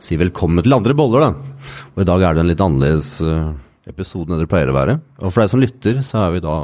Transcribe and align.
si 0.00 0.16
velkommen 0.20 0.64
til 0.64 0.72
andre 0.76 0.94
boller, 0.96 1.26
da. 1.26 1.30
Og 1.94 2.02
i 2.02 2.08
dag 2.08 2.22
er 2.24 2.36
det 2.36 2.42
en 2.44 2.50
litt 2.50 2.62
annerledes 2.64 3.10
eh, 3.24 3.50
episode 3.90 4.32
enn 4.32 4.40
det 4.42 4.48
pleier 4.50 4.70
å 4.72 4.76
være. 4.76 4.98
Og 5.20 5.32
for 5.32 5.42
deg 5.42 5.52
som 5.52 5.60
lytter, 5.62 6.00
så 6.06 6.22
er 6.26 6.36
vi 6.36 6.42
da 6.44 6.54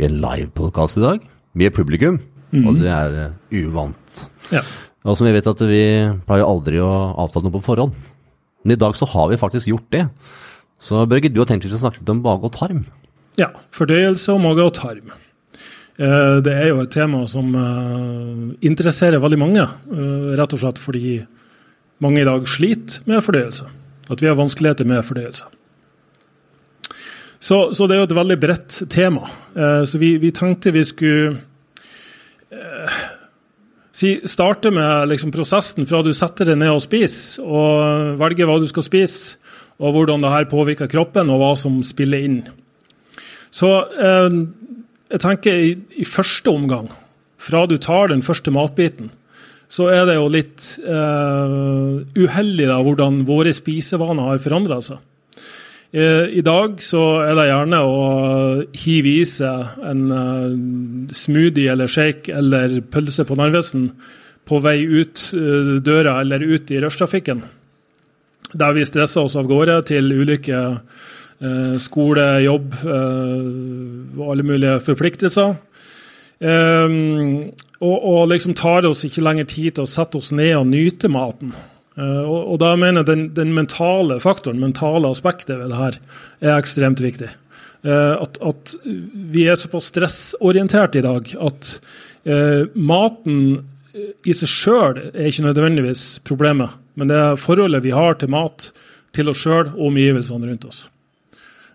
i 0.00 0.06
en 0.08 0.20
livepodkast 0.22 0.96
i 1.00 1.04
dag, 1.04 1.26
med 1.60 1.74
publikum. 1.76 2.20
Og 2.52 2.78
det 2.80 2.88
er 2.92 3.18
eh, 3.26 3.60
uvant. 3.64 4.22
Ja. 4.52 4.62
Og 5.04 5.16
som 5.18 5.26
vi 5.26 5.34
vet 5.34 5.48
at 5.50 5.60
vi 5.66 5.82
pleier 6.28 6.46
aldri 6.46 6.80
å 6.84 6.90
avtale 7.20 7.48
noe 7.48 7.56
på 7.58 7.64
forhånd. 7.66 7.96
Men 8.62 8.76
i 8.76 8.80
dag 8.80 8.94
så 8.96 9.08
har 9.10 9.28
vi 9.32 9.38
faktisk 9.40 9.68
gjort 9.72 9.88
det. 9.92 10.06
Så 10.82 11.00
Børge, 11.10 11.30
du 11.32 11.40
har 11.42 11.48
tenkt 11.50 11.66
å 11.66 11.78
snakke 11.80 12.00
litt 12.02 12.12
om 12.12 12.20
mage 12.24 12.46
og 12.48 12.54
tarm. 12.56 12.84
ja. 13.40 13.48
Fordøyelse 13.74 14.32
og 14.34 14.40
mage 14.44 14.64
og 14.68 14.72
tarm. 14.78 15.12
Eh, 15.98 16.40
Det 16.44 16.52
er 16.54 16.68
jo 16.72 16.80
et 16.84 16.90
tema 16.94 17.26
som 17.28 17.52
interesserer 18.62 19.20
veldig 19.20 19.38
mange, 19.40 19.64
rett 20.38 20.52
og 20.56 20.60
slett 20.62 20.78
fordi 20.80 21.20
mange 22.02 22.22
i 22.22 22.26
dag 22.28 22.46
sliter 22.50 23.06
med 23.08 23.22
fordøyelse. 23.24 23.68
At 24.10 24.22
vi 24.22 24.28
har 24.28 24.38
vanskeligheter 24.38 24.88
med 24.88 25.04
fordøyelse. 25.06 25.46
Så, 27.42 27.72
så 27.74 27.88
det 27.90 27.96
er 27.96 28.02
jo 28.04 28.10
et 28.10 28.14
veldig 28.20 28.38
bredt 28.38 28.76
tema. 28.90 29.26
Eh, 29.56 29.82
Så 29.88 29.98
vi, 29.98 30.14
vi 30.22 30.30
tenkte 30.34 30.74
vi 30.74 30.84
skulle 30.86 31.40
eh, 32.54 32.98
si, 33.90 34.20
starte 34.30 34.70
med 34.70 35.10
liksom 35.10 35.32
prosessen 35.34 35.88
fra 35.90 36.04
du 36.06 36.12
setter 36.14 36.52
deg 36.52 36.60
ned 36.60 36.70
og 36.74 36.82
spiser, 36.84 37.42
og 37.42 38.18
velger 38.22 38.46
hva 38.46 38.60
du 38.62 38.68
skal 38.70 38.86
spise, 38.86 39.38
og 39.82 39.96
hvordan 39.96 40.22
det 40.22 40.30
her 40.30 40.50
påvirker 40.50 40.90
kroppen, 40.90 41.32
og 41.34 41.42
hva 41.42 41.54
som 41.58 41.80
spiller 41.86 42.22
inn. 42.22 42.42
Så 43.50 43.72
eh, 43.90 44.38
jeg 45.12 45.24
tenker 45.26 45.64
i, 45.66 45.72
i 45.98 46.06
første 46.06 46.50
omgang, 46.50 46.92
fra 47.42 47.66
du 47.66 47.74
tar 47.82 48.12
den 48.12 48.22
første 48.22 48.54
matbiten, 48.54 49.10
så 49.72 49.88
er 49.88 50.04
det 50.08 50.18
jo 50.18 50.28
litt 50.32 50.66
eh, 50.84 51.54
uheldig 52.18 52.68
da, 52.68 52.76
hvordan 52.84 53.22
våre 53.28 53.54
spisevaner 53.56 54.28
har 54.28 54.42
forandra 54.44 54.78
seg. 54.84 55.00
Eh, 55.92 56.28
I 56.40 56.42
dag 56.44 56.76
så 56.84 57.04
er 57.24 57.38
det 57.38 57.46
gjerne 57.48 57.80
å 57.88 58.02
hive 58.82 59.14
i 59.14 59.24
seg 59.28 59.78
en 59.88 60.02
eh, 60.18 61.14
smoothie 61.16 61.72
eller 61.72 61.88
shake 61.88 62.34
eller 62.36 62.82
pølse 62.92 63.24
på 63.28 63.38
Narvesen 63.40 63.88
på 64.48 64.58
vei 64.60 64.82
ut 64.82 65.22
døra 65.86 66.16
eller 66.20 66.42
ut 66.42 66.70
i 66.74 66.80
rushtrafikken. 66.82 67.44
Der 68.58 68.72
vi 68.76 68.84
stresser 68.84 69.22
oss 69.22 69.36
av 69.38 69.46
gårde 69.48 69.76
til 69.88 70.10
ulike 70.10 70.64
skole, 71.82 72.24
jobb 72.42 72.74
og 72.82 74.24
alle 74.34 74.44
mulige 74.46 74.80
forpliktelser. 74.82 75.54
Eh, 76.42 76.96
og, 77.82 77.98
og 77.98 78.30
liksom 78.30 78.54
tar 78.58 78.86
oss 78.86 79.02
ikke 79.06 79.24
lenger 79.24 79.48
tid 79.50 79.76
til 79.76 79.86
å 79.86 79.90
sette 79.90 80.18
oss 80.20 80.30
ned 80.34 80.54
og 80.60 80.68
nyte 80.70 81.10
maten. 81.10 81.54
Uh, 81.92 82.24
og, 82.24 82.54
og 82.54 82.60
da 82.62 82.70
mener 82.80 83.02
jeg 83.02 83.08
den, 83.10 83.24
den 83.36 83.50
mentale 83.52 84.16
faktoren, 84.22 84.62
mentale 84.62 85.10
aspektet 85.12 85.58
ved 85.58 85.72
det 85.72 85.80
her, 85.80 85.98
er 86.40 86.54
ekstremt 86.54 87.02
viktig. 87.04 87.28
Uh, 87.84 88.22
at, 88.22 88.38
at 88.40 88.72
vi 89.34 89.44
er 89.50 89.58
såpass 89.60 89.90
stressorientert 89.90 90.96
i 90.96 91.04
dag 91.04 91.28
at 91.42 91.74
uh, 92.30 92.70
maten 92.78 93.42
i 93.92 94.32
seg 94.32 94.48
sjøl 94.48 95.02
er 95.10 95.28
ikke 95.28 95.44
nødvendigvis 95.44 96.06
problemet, 96.24 96.72
men 96.96 97.10
det 97.10 97.18
er 97.18 97.40
forholdet 97.40 97.84
vi 97.84 97.92
har 97.92 98.16
til 98.16 98.32
mat, 98.32 98.70
til 99.12 99.28
oss 99.28 99.42
sjøl 99.42 99.74
og 99.74 99.90
omgivelsene 99.90 100.48
rundt 100.48 100.64
oss. 100.70 100.86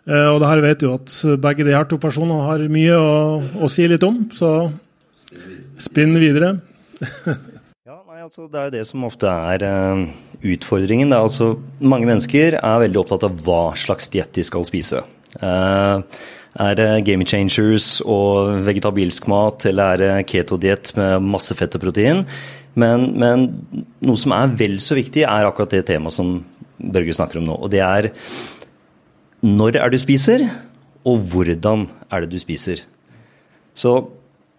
Eh, 0.07 0.29
og 0.31 0.39
det 0.39 0.49
her 0.49 0.63
vet 0.63 0.85
jo 0.85 0.93
at 0.95 1.19
begge 1.43 1.67
de 1.67 1.75
her 1.75 1.87
to 1.89 1.99
personene 1.99 2.39
har 2.45 2.63
mye 2.71 2.95
å, 2.95 3.11
å 3.59 3.69
si 3.71 3.87
litt 3.89 4.05
om, 4.07 4.23
så 4.33 4.71
spinn 5.83 6.17
videre. 6.19 6.57
Ja, 7.87 8.01
nei, 8.03 8.17
altså 8.19 8.49
Det 8.51 8.59
er 8.59 8.65
jo 8.67 8.71
det 8.73 8.81
som 8.89 9.03
ofte 9.07 9.31
er 9.31 9.63
uh, 9.63 10.01
utfordringen. 10.43 11.13
Er 11.15 11.23
altså, 11.23 11.53
mange 11.79 12.09
mennesker 12.09 12.57
er 12.59 12.81
veldig 12.83 12.99
opptatt 12.99 13.23
av 13.23 13.37
hva 13.45 13.61
slags 13.79 14.11
diett 14.11 14.33
de 14.35 14.43
skal 14.43 14.65
spise. 14.67 14.99
Uh, 15.39 16.03
er 16.59 16.75
det 16.75 16.89
game 17.07 17.23
changers 17.23 18.01
og 18.03 18.57
vegetabilsk 18.67 19.29
mat, 19.31 19.69
eller 19.71 19.93
er 19.93 20.01
det 20.03 20.27
keto-diett 20.33 20.91
med 20.99 21.29
masse 21.31 21.55
fett 21.55 21.79
og 21.79 21.85
protein? 21.85 22.25
Men, 22.75 23.07
men 23.15 23.47
noe 24.03 24.19
som 24.19 24.35
er 24.35 24.51
vel 24.59 24.75
så 24.83 24.97
viktig, 24.99 25.23
er 25.23 25.47
akkurat 25.47 25.77
det 25.77 25.85
temaet 25.87 26.17
som 26.17 26.41
Børge 26.77 27.15
snakker 27.15 27.39
om 27.39 27.47
nå. 27.47 27.55
Og 27.55 27.71
det 27.73 27.81
er 27.81 28.11
når 29.45 29.77
er 29.77 29.93
du 29.93 29.99
spiser, 30.01 30.47
og 31.07 31.21
hvordan 31.31 31.87
er 32.11 32.23
det 32.23 32.31
du 32.33 32.39
spiser. 32.41 32.81
Så 33.77 33.93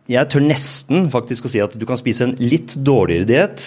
jeg 0.09 0.31
tør 0.31 0.44
nesten 0.47 1.11
faktisk 1.12 1.49
å 1.49 1.53
si 1.53 1.61
at 1.61 1.75
du 1.77 1.84
kan 1.89 1.99
spise 2.00 2.28
en 2.28 2.37
litt 2.41 2.77
dårligere 2.81 3.28
diett 3.28 3.67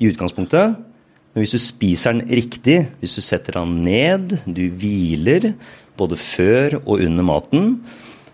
i 0.00 0.10
utgangspunktet, 0.10 0.76
men 1.30 1.44
hvis 1.44 1.54
du 1.54 1.62
spiser 1.62 2.16
den 2.16 2.30
riktig, 2.40 2.76
hvis 3.00 3.16
du 3.18 3.22
setter 3.22 3.58
den 3.60 3.80
ned, 3.84 4.34
du 4.46 4.64
hviler 4.74 5.52
både 5.98 6.18
før 6.18 6.80
og 6.80 7.02
under 7.04 7.26
maten, 7.26 7.68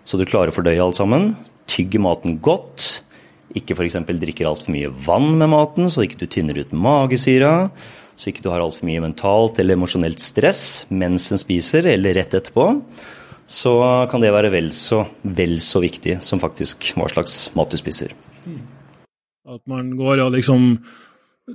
så 0.07 0.17
du 0.17 0.25
klarer 0.25 0.53
å 0.53 0.55
fordøye 0.55 0.81
alt 0.81 0.97
sammen, 0.97 1.33
tygger 1.69 2.01
maten 2.01 2.37
godt, 2.43 3.03
ikke 3.57 3.77
f.eks. 3.77 3.99
drikker 4.07 4.49
altfor 4.49 4.73
mye 4.73 4.91
vann 5.05 5.33
med 5.39 5.51
maten, 5.51 5.91
så 5.91 6.03
ikke 6.05 6.19
du 6.21 6.27
tynner 6.31 6.57
ut 6.61 6.73
magesyra, 6.75 7.69
så 8.17 8.31
ikke 8.31 8.43
du 8.43 8.49
har 8.51 8.63
altfor 8.63 8.87
mye 8.89 9.03
mentalt 9.03 9.59
eller 9.61 9.77
emosjonelt 9.77 10.21
stress 10.23 10.87
mens 10.89 11.29
en 11.31 11.41
spiser, 11.41 11.85
eller 11.93 12.17
rett 12.17 12.33
etterpå, 12.33 12.71
så 13.47 13.73
kan 14.11 14.23
det 14.23 14.33
være 14.35 14.51
vel 14.51 14.71
så, 14.75 15.05
vel 15.23 15.59
så 15.63 15.79
viktig 15.83 16.17
som 16.25 16.41
faktisk 16.41 16.91
hva 16.97 17.07
slags 17.11 17.45
mat 17.55 17.71
du 17.71 17.79
spiser. 17.79 18.11
At 19.47 19.61
man 19.69 19.93
går 19.95 20.25
og 20.25 20.33
liksom 20.35 20.73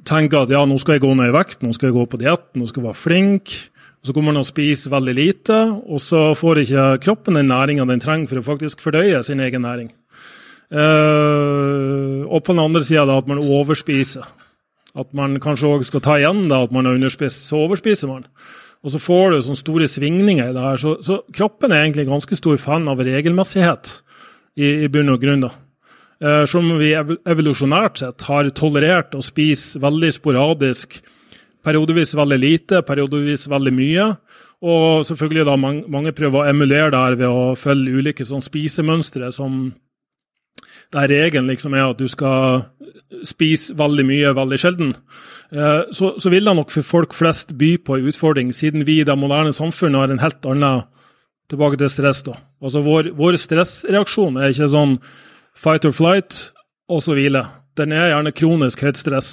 tenker 0.09 0.47
at 0.47 0.53
ja, 0.55 0.62
nå 0.65 0.78
skal 0.81 0.97
jeg 0.97 1.05
gå 1.05 1.12
ned 1.19 1.28
i 1.28 1.34
vekt, 1.34 1.61
nå 1.61 1.75
skal 1.77 1.91
jeg 1.91 1.99
gå 1.99 2.06
på 2.09 2.21
diett, 2.23 2.47
nå 2.56 2.69
skal 2.69 2.81
jeg 2.81 2.89
være 2.89 3.00
flink. 3.03 3.56
Så 4.03 4.15
kommer 4.15 4.33
man 4.33 4.41
og 4.41 4.49
spiser 4.49 4.91
veldig 4.91 5.12
lite, 5.15 5.56
og 5.87 6.00
så 6.03 6.33
får 6.34 6.62
ikke 6.65 6.87
kroppen 7.05 7.37
den 7.39 7.53
næringa 7.53 7.84
den 7.87 8.00
trenger 8.03 8.31
for 8.31 8.41
å 8.41 8.47
faktisk 8.47 8.81
fordøye 8.83 9.21
sin 9.23 9.43
egen 9.44 9.62
næring. 9.62 9.93
Uh, 10.73 12.25
og 12.33 12.41
på 12.41 12.55
den 12.55 12.62
andre 12.65 12.81
sida 12.87 13.05
at 13.05 13.29
man 13.29 13.43
overspiser. 13.43 14.25
At 14.98 15.12
man 15.16 15.38
kanskje 15.41 15.70
òg 15.70 15.86
skal 15.88 16.03
ta 16.04 16.19
igjen 16.20 16.47
da, 16.50 16.62
at 16.66 16.72
man 16.75 16.88
har 16.88 16.98
underspist. 16.98 17.47
Så 17.48 17.62
overspiser 17.64 18.10
man. 18.10 18.26
Og 18.82 18.92
så 18.92 19.00
får 19.00 19.32
du 19.32 19.42
sånne 19.47 19.60
store 19.60 19.88
svingninger 19.88 20.50
i 20.50 20.54
det 20.56 20.64
her. 20.64 20.80
Så, 20.80 20.97
så 21.06 21.20
kroppen 21.32 21.72
er 21.72 21.84
egentlig 21.84 22.08
ganske 22.10 22.36
stor 22.38 22.58
fan 22.60 22.88
av 22.91 23.00
regelmessighet 23.06 23.94
i, 24.58 24.84
i 24.84 24.91
bunn 24.92 25.14
og 25.14 25.22
grunn. 25.22 25.47
da. 25.47 25.52
Eh, 26.22 26.44
Selv 26.50 26.66
om 26.66 26.81
vi 26.82 26.92
evolusjonært 26.94 28.02
sett 28.02 28.26
har 28.28 28.50
tolerert 28.58 29.14
å 29.16 29.22
spise 29.25 29.81
veldig 29.82 30.12
sporadisk, 30.19 30.98
periodevis 31.62 32.16
veldig 32.19 32.41
lite, 32.42 32.82
periodevis 32.86 33.47
veldig 33.50 33.75
mye. 33.76 34.08
Og 34.62 35.06
selvfølgelig 35.06 35.47
da 35.47 35.56
mange 35.58 36.14
prøver 36.14 36.42
å 36.42 36.50
emulere 36.50 36.92
det 36.94 37.00
her 37.00 37.16
ved 37.19 37.31
å 37.31 37.54
følge 37.58 37.97
ulike 37.98 38.26
sånn 38.26 38.44
spisemønstre 38.44 39.31
som 39.34 39.72
der 40.92 41.08
regelen 41.08 41.48
liksom 41.50 41.75
er 41.75 41.88
at 41.88 41.98
du 41.98 42.06
skal 42.10 42.66
spise 43.28 43.77
veldig 43.78 44.05
mye 44.09 44.33
veldig 44.37 44.59
sjelden, 44.61 44.95
eh, 45.53 45.83
så, 45.95 46.15
så 46.21 46.33
vil 46.33 46.49
det 46.49 46.56
nok 46.59 46.73
for 46.75 46.87
folk 46.87 47.17
flest 47.17 47.55
by 47.59 47.75
på 47.84 47.99
en 47.99 48.09
utfordring, 48.11 48.53
siden 48.56 48.87
vi 48.89 49.00
i 49.00 49.06
det 49.09 49.17
moderne 49.19 49.55
samfunnet 49.56 50.05
har 50.05 50.15
en 50.15 50.25
helt 50.25 50.50
annen 50.53 50.83
Tilbake 51.53 51.77
til 51.77 51.91
stress, 51.93 52.23
da. 52.25 52.39
Altså 52.65 52.81
Vår, 52.81 53.11
vår 53.12 53.37
stressreaksjon 53.37 54.39
er 54.41 54.55
ikke 54.55 54.71
sånn 54.73 54.95
fight 55.53 55.84
or 55.84 55.93
flight 55.93 56.39
og 56.89 57.03
så 57.05 57.17
hvile. 57.17 57.43
Den 57.77 57.93
er 57.93 58.09
gjerne 58.12 58.33
kronisk 58.37 58.84
høyt 58.87 59.00
stress. 59.00 59.31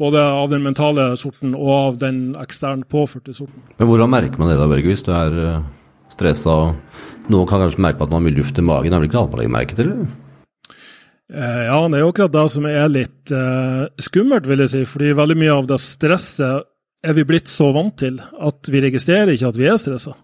Både 0.00 0.22
av 0.22 0.48
den 0.48 0.64
mentale 0.64 1.10
sorten 1.20 1.52
og 1.52 1.70
av 1.74 1.98
den 2.00 2.22
eksternt 2.40 2.88
påførte 2.88 3.34
sorten. 3.36 3.60
Men 3.76 3.90
hvordan 3.90 4.12
merker 4.14 4.40
man 4.40 4.48
det 4.48 4.56
da, 4.56 4.70
Børge, 4.70 4.88
hvis 4.88 5.04
du 5.04 5.12
er 5.12 5.36
uh, 5.36 5.68
stressa? 6.14 6.56
Noen 7.28 7.50
kan 7.50 7.60
kanskje 7.66 7.84
merke 7.84 8.06
at 8.06 8.08
man 8.08 8.22
har 8.22 8.26
mye 8.30 8.38
luft 8.38 8.56
i 8.56 8.64
magen. 8.64 8.96
Er 8.96 9.02
vel 9.02 9.10
ikke 9.10 9.20
alle 9.20 9.34
man 9.34 9.42
legger 9.42 9.56
merke 9.58 9.76
til? 9.76 9.92
eller? 9.92 10.29
Eh, 11.30 11.62
Ja, 11.68 11.78
det 11.88 11.98
er 11.98 12.02
jo 12.04 12.10
akkurat 12.10 12.34
det 12.34 12.46
som 12.50 12.66
er 12.66 12.90
litt 12.90 13.30
eh, 13.34 13.86
skummelt, 14.02 14.48
vil 14.50 14.64
jeg 14.64 14.72
si. 14.72 14.82
Fordi 14.88 15.14
veldig 15.16 15.38
mye 15.38 15.54
av 15.60 15.70
det 15.70 15.80
stresset 15.82 16.66
er 17.00 17.16
vi 17.16 17.24
blitt 17.24 17.48
så 17.48 17.70
vant 17.72 17.96
til 17.96 18.18
at 18.20 18.68
vi 18.68 18.82
registrerer 18.84 19.32
ikke 19.32 19.52
at 19.54 19.60
vi 19.60 19.70
er 19.70 19.78
stressa. 19.80 20.16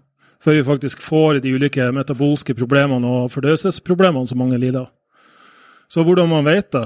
Før 0.43 0.59
vi 0.59 0.67
faktisk 0.67 1.01
får 1.01 1.41
de 1.45 1.55
ulike 1.57 1.89
metabolske 1.95 2.55
problemene 2.59 3.09
og 3.09 3.31
fordøyelsesproblemene 3.33 4.29
som 4.29 4.43
mange 4.43 4.59
lider 4.61 4.85
av. 4.85 4.91
Så 5.89 6.03
hvordan 6.05 6.29
man 6.29 6.45
vet 6.45 6.69
det? 6.75 6.85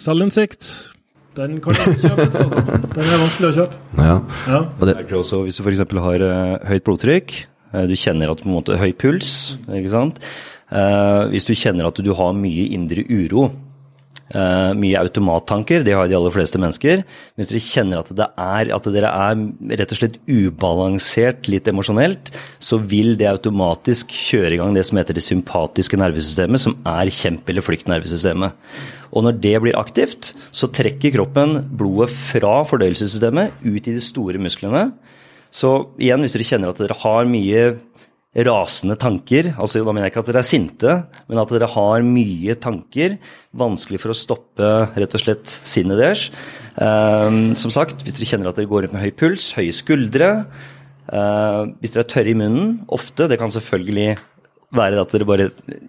Selvinnsikt, 0.00 0.66
den 1.38 1.60
kan 1.62 1.76
ikke 1.76 2.10
kjøpes. 2.10 2.36
Altså. 2.42 2.62
Den 2.96 3.06
er 3.06 3.22
vanskelig 3.22 3.48
å 3.48 3.56
kjøpe. 3.60 3.80
Ja. 4.00 4.16
Ja. 4.50 4.60
Og 4.66 4.84
det, 4.88 4.96
merker 4.98 5.14
du 5.14 5.18
også 5.22 5.42
hvis 5.46 5.60
du 5.60 5.64
f.eks. 5.64 5.82
har 6.04 6.24
eh, 6.26 6.54
høyt 6.72 6.86
blodtrykk, 6.88 7.34
eh, 7.72 7.84
du 7.88 7.94
kjenner 7.96 8.32
at 8.32 8.40
du 8.40 8.44
på 8.44 8.50
en 8.50 8.56
måte 8.58 8.78
høy 8.80 8.90
puls, 8.98 9.32
ikke 9.70 9.92
sant. 9.92 10.20
Uh, 10.70 11.26
hvis 11.32 11.48
du 11.48 11.56
kjenner 11.58 11.88
at 11.88 11.98
du 11.98 12.12
har 12.14 12.30
mye 12.36 12.68
indre 12.76 13.02
uro, 13.10 13.48
Uh, 14.30 14.70
mye 14.78 14.94
automattanker, 14.94 15.82
det 15.82 15.96
har 15.98 16.06
de 16.06 16.14
aller 16.14 16.30
fleste 16.30 16.58
mennesker. 16.62 17.00
Hvis 17.34 17.48
dere 17.50 17.62
kjenner 17.64 17.98
at, 17.98 18.12
er, 18.14 18.70
at 18.76 18.88
dere 18.94 19.10
er 19.10 19.40
rett 19.80 19.94
og 19.94 19.98
slett 19.98 20.20
ubalansert 20.30 21.50
litt 21.50 21.66
emosjonelt, 21.66 22.30
så 22.62 22.78
vil 22.78 23.16
det 23.18 23.26
automatisk 23.26 24.14
kjøre 24.14 24.54
i 24.54 24.60
gang 24.60 24.76
det 24.76 24.84
som 24.86 25.00
heter 25.00 25.18
det 25.18 25.26
sympatiske 25.26 25.98
nervesystemet, 25.98 26.62
som 26.62 26.78
er 26.86 27.10
kjempe- 27.10 27.50
eller 27.50 27.66
flyktnervesystemet. 27.66 28.70
Og 29.10 29.26
når 29.26 29.40
det 29.42 29.56
blir 29.64 29.78
aktivt, 29.80 30.30
så 30.54 30.70
trekker 30.70 31.16
kroppen 31.16 31.58
blodet 31.74 32.12
fra 32.14 32.60
fordøyelsessystemet 32.70 33.64
ut 33.66 33.82
i 33.82 33.96
de 33.96 34.04
store 34.04 34.38
musklene. 34.38 34.92
Så 35.50 35.72
igjen, 35.98 36.22
hvis 36.22 36.36
dere 36.36 36.46
kjenner 36.46 36.70
at 36.70 36.78
dere 36.78 36.94
har 37.02 37.26
mye 37.26 37.64
rasende 38.30 38.94
tanker. 38.94 39.54
altså 39.58 39.82
Da 39.82 39.92
mener 39.92 40.06
jeg 40.06 40.12
ikke 40.12 40.22
at 40.22 40.30
dere 40.30 40.42
er 40.44 40.46
sinte, 40.46 40.96
men 41.26 41.38
at 41.42 41.50
dere 41.50 41.66
har 41.66 42.02
mye 42.06 42.54
tanker. 42.54 43.18
Vanskelig 43.50 44.00
for 44.00 44.14
å 44.14 44.18
stoppe 44.18 44.68
rett 44.94 45.14
og 45.16 45.22
slett 45.22 45.46
sinnet 45.66 45.98
deres. 45.98 46.28
Um, 46.76 47.56
som 47.58 47.74
sagt, 47.74 48.04
hvis 48.04 48.14
dere 48.14 48.28
kjenner 48.30 48.50
at 48.50 48.58
dere 48.58 48.70
går 48.70 48.86
rundt 48.86 48.94
med 48.94 49.02
høy 49.02 49.10
puls, 49.10 49.50
høye 49.58 49.74
skuldre. 49.74 50.46
Uh, 51.10 51.74
hvis 51.82 51.90
dere 51.90 52.06
er 52.06 52.12
tørre 52.12 52.30
i 52.30 52.38
munnen, 52.38 52.76
ofte. 52.86 53.26
Det 53.26 53.38
kan 53.40 53.50
selvfølgelig 53.50 54.14
være 54.78 55.00
at 55.02 55.10
dere 55.10 55.26
bare 55.26 55.48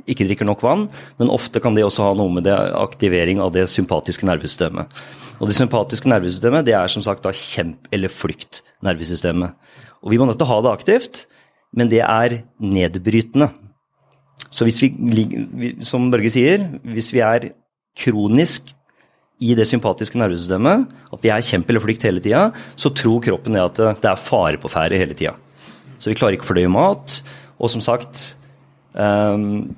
ikke 0.09 0.25
drikker 0.25 0.47
nok 0.49 0.63
vann, 0.65 0.87
men 1.19 1.29
ofte 1.29 1.61
kan 1.61 1.75
det 1.77 1.83
også 1.85 2.07
ha 2.07 2.15
noe 2.17 2.33
med 2.33 2.47
aktivering 2.49 3.37
av 3.43 3.51
det 3.53 3.67
sympatiske 3.69 4.25
nervesystemet. 4.25 4.89
Og 5.37 5.49
det 5.49 5.57
sympatiske 5.57 6.09
nervesystemet 6.09 6.65
det 6.65 6.73
er 6.77 6.89
som 6.89 7.05
sagt 7.05 7.21
da 7.25 7.29
kjemp- 7.29 7.85
eller 7.93 8.09
flykt-nervesystemet. 8.09 9.53
Og 10.01 10.09
vi 10.09 10.17
må 10.17 10.25
nødt 10.25 10.41
til 10.41 10.49
å 10.49 10.53
ha 10.55 10.59
det 10.65 10.73
aktivt 10.73 11.23
men 11.75 11.89
det 11.91 12.01
er 12.03 12.41
nedbrytende. 12.59 13.49
Så 14.51 14.67
hvis 14.67 14.81
vi, 14.81 14.91
som 15.87 16.09
Børge 16.11 16.31
sier, 16.33 16.65
hvis 16.83 17.11
vi 17.15 17.21
er 17.23 17.51
kronisk 17.97 18.73
i 19.41 19.55
det 19.57 19.65
sympatiske 19.69 20.19
nervesystemet, 20.19 20.89
at 21.13 21.23
vi 21.23 21.31
er 21.33 21.45
kjemp 21.45 21.69
eller 21.69 21.83
flykt 21.83 22.03
hele 22.05 22.23
tida, 22.23 22.49
så 22.75 22.91
tror 22.93 23.23
kroppen 23.25 23.55
det 23.57 23.63
at 23.63 23.79
det 24.03 24.11
er 24.11 24.19
fare 24.19 24.59
på 24.61 24.69
ferde 24.71 24.99
hele 25.01 25.17
tida. 25.17 25.33
Så 26.01 26.11
vi 26.11 26.17
klarer 26.17 26.37
ikke 26.37 26.45
å 26.45 26.51
fordøye 26.51 26.71
mat. 26.71 27.21
Og 27.61 27.71
som 27.71 27.83
sagt 27.83 28.33
um, 28.93 29.71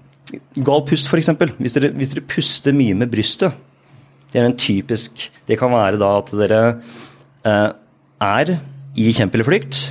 Gal 0.55 0.83
pust, 0.87 1.09
f.eks. 1.11 1.29
Hvis, 1.59 1.75
hvis 1.77 2.13
dere 2.13 2.25
puster 2.25 2.75
mye 2.75 2.95
med 2.97 3.11
brystet, 3.11 3.53
det 4.33 4.39
er 4.41 4.47
en 4.47 4.57
typisk 4.57 5.27
Det 5.45 5.59
kan 5.59 5.69
være 5.69 5.99
da 6.01 6.07
at 6.17 6.31
dere 6.33 6.61
uh, 7.45 7.69
er 8.23 8.55
i 8.97 9.11
kjemp 9.13 9.35
eller 9.35 9.45
flykt, 9.45 9.81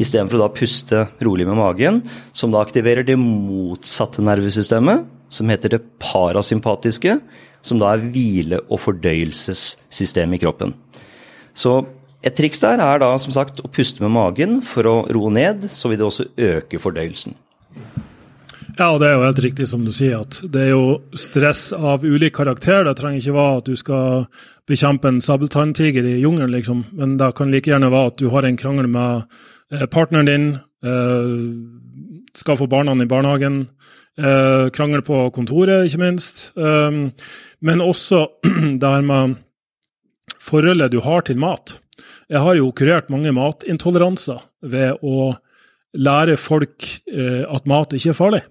istedenfor 0.00 0.38
å 0.38 0.42
da 0.44 0.50
puste 0.54 1.04
rolig 1.24 1.46
med 1.48 1.58
magen, 1.58 2.02
som 2.32 2.52
da 2.52 2.62
aktiverer 2.64 3.06
det 3.06 3.18
motsatte 3.20 4.24
nervesystemet, 4.24 5.06
som 5.30 5.52
heter 5.52 5.76
det 5.76 5.84
parasympatiske, 6.02 7.20
som 7.62 7.78
da 7.78 7.92
er 7.92 8.04
hvile- 8.10 8.62
og 8.68 8.80
fordøyelsessystemet 8.80 10.40
i 10.40 10.42
kroppen. 10.42 10.74
Så 11.54 11.84
et 12.24 12.36
triks 12.36 12.60
der 12.64 12.80
er 12.84 13.00
da 13.00 13.14
som 13.20 13.32
sagt 13.32 13.62
å 13.64 13.70
puste 13.72 14.02
med 14.04 14.12
magen 14.12 14.60
for 14.64 14.88
å 14.88 14.96
roe 15.12 15.32
ned, 15.32 15.68
så 15.70 15.88
vil 15.88 16.00
det 16.00 16.08
også 16.08 16.28
øke 16.36 16.80
fordøyelsen. 16.80 17.36
Ja, 18.78 18.94
og 18.94 19.00
det 19.02 19.10
er 19.10 19.18
jo 19.18 19.26
helt 19.26 19.42
riktig 19.44 19.66
som 19.68 19.82
du 19.84 19.90
sier, 19.92 20.22
at 20.22 20.38
det 20.52 20.62
er 20.62 20.70
jo 20.72 21.00
stress 21.18 21.68
av 21.76 22.04
ulik 22.06 22.32
karakter. 22.38 22.84
Det 22.86 22.94
trenger 22.96 23.20
ikke 23.20 23.36
være 23.36 23.58
at 23.60 23.68
du 23.68 23.76
skal 23.76 24.26
bekjempe 24.70 25.10
en 25.10 25.20
sabeltanntiger 25.24 26.06
i 26.06 26.20
jungelen, 26.22 26.54
liksom. 26.54 26.84
Men 26.96 27.18
det 27.20 27.32
kan 27.36 27.52
like 27.52 27.68
gjerne 27.68 27.90
være 27.92 28.12
at 28.12 28.20
du 28.22 28.30
har 28.32 28.46
en 28.46 28.56
krangel 28.60 28.88
med 28.88 29.40
partneren 29.70 30.26
din 30.26 30.46
eh, 30.84 31.34
skal 32.34 32.58
få 32.58 32.66
barna 32.70 32.96
i 32.98 33.08
barnehagen. 33.10 33.62
Eh, 34.18 34.70
krangel 34.74 35.04
på 35.06 35.28
kontoret, 35.34 35.86
ikke 35.86 36.02
minst. 36.02 36.52
men 36.56 37.80
også 37.80 38.26
det 38.80 38.88
her 38.88 39.04
med 39.04 39.36
forholdet 40.40 40.92
du 40.92 41.00
har 41.00 41.20
til 41.20 41.38
mat. 41.38 41.78
Jeg 42.30 42.40
har 42.40 42.54
jo 42.54 42.72
kurert 42.72 43.10
mange 43.10 43.32
matintoleranser 43.32 44.40
ved 44.62 44.98
å 45.02 45.34
lære 45.94 46.36
folk 46.38 46.86
at 47.10 47.66
mat 47.66 47.92
ikke 47.92 48.12
er 48.12 48.16
farlig. 48.16 48.42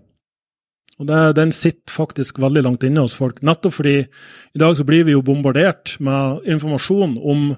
Og 1.00 1.08
det, 1.08 1.20
Den 1.36 1.52
sitter 1.56 1.94
faktisk 1.94 2.40
veldig 2.40 2.64
langt 2.66 2.84
inne 2.84 3.06
hos 3.06 3.16
folk. 3.16 3.40
Nettopp 3.42 3.78
fordi 3.80 3.96
i 4.04 4.60
dag 4.60 4.76
så 4.76 4.86
blir 4.88 5.08
vi 5.08 5.16
jo 5.16 5.24
bombardert 5.26 5.96
med 6.04 6.44
informasjon 6.46 7.16
om 7.18 7.54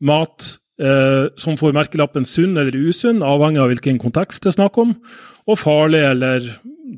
mat 0.00 0.54
eh, 0.80 1.30
som 1.40 1.58
får 1.60 1.74
merkelappen 1.76 2.26
sunn 2.28 2.56
eller 2.60 2.74
usunn, 2.74 3.22
avhengig 3.24 3.62
av 3.62 3.72
hvilken 3.72 4.00
kontekst 4.02 4.44
det 4.44 4.52
er 4.52 4.58
snakk 4.58 4.78
om, 4.82 4.94
og 5.44 5.60
farlig 5.60 6.02
eller 6.08 6.48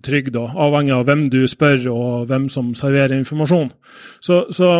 trygg, 0.06 0.30
da, 0.34 0.48
avhengig 0.66 0.94
av 0.96 1.06
hvem 1.08 1.26
du 1.32 1.42
spør 1.50 1.88
og 1.92 2.30
hvem 2.30 2.48
som 2.52 2.72
serverer 2.78 3.16
informasjon. 3.18 3.70
Så, 4.24 4.44
så 4.54 4.72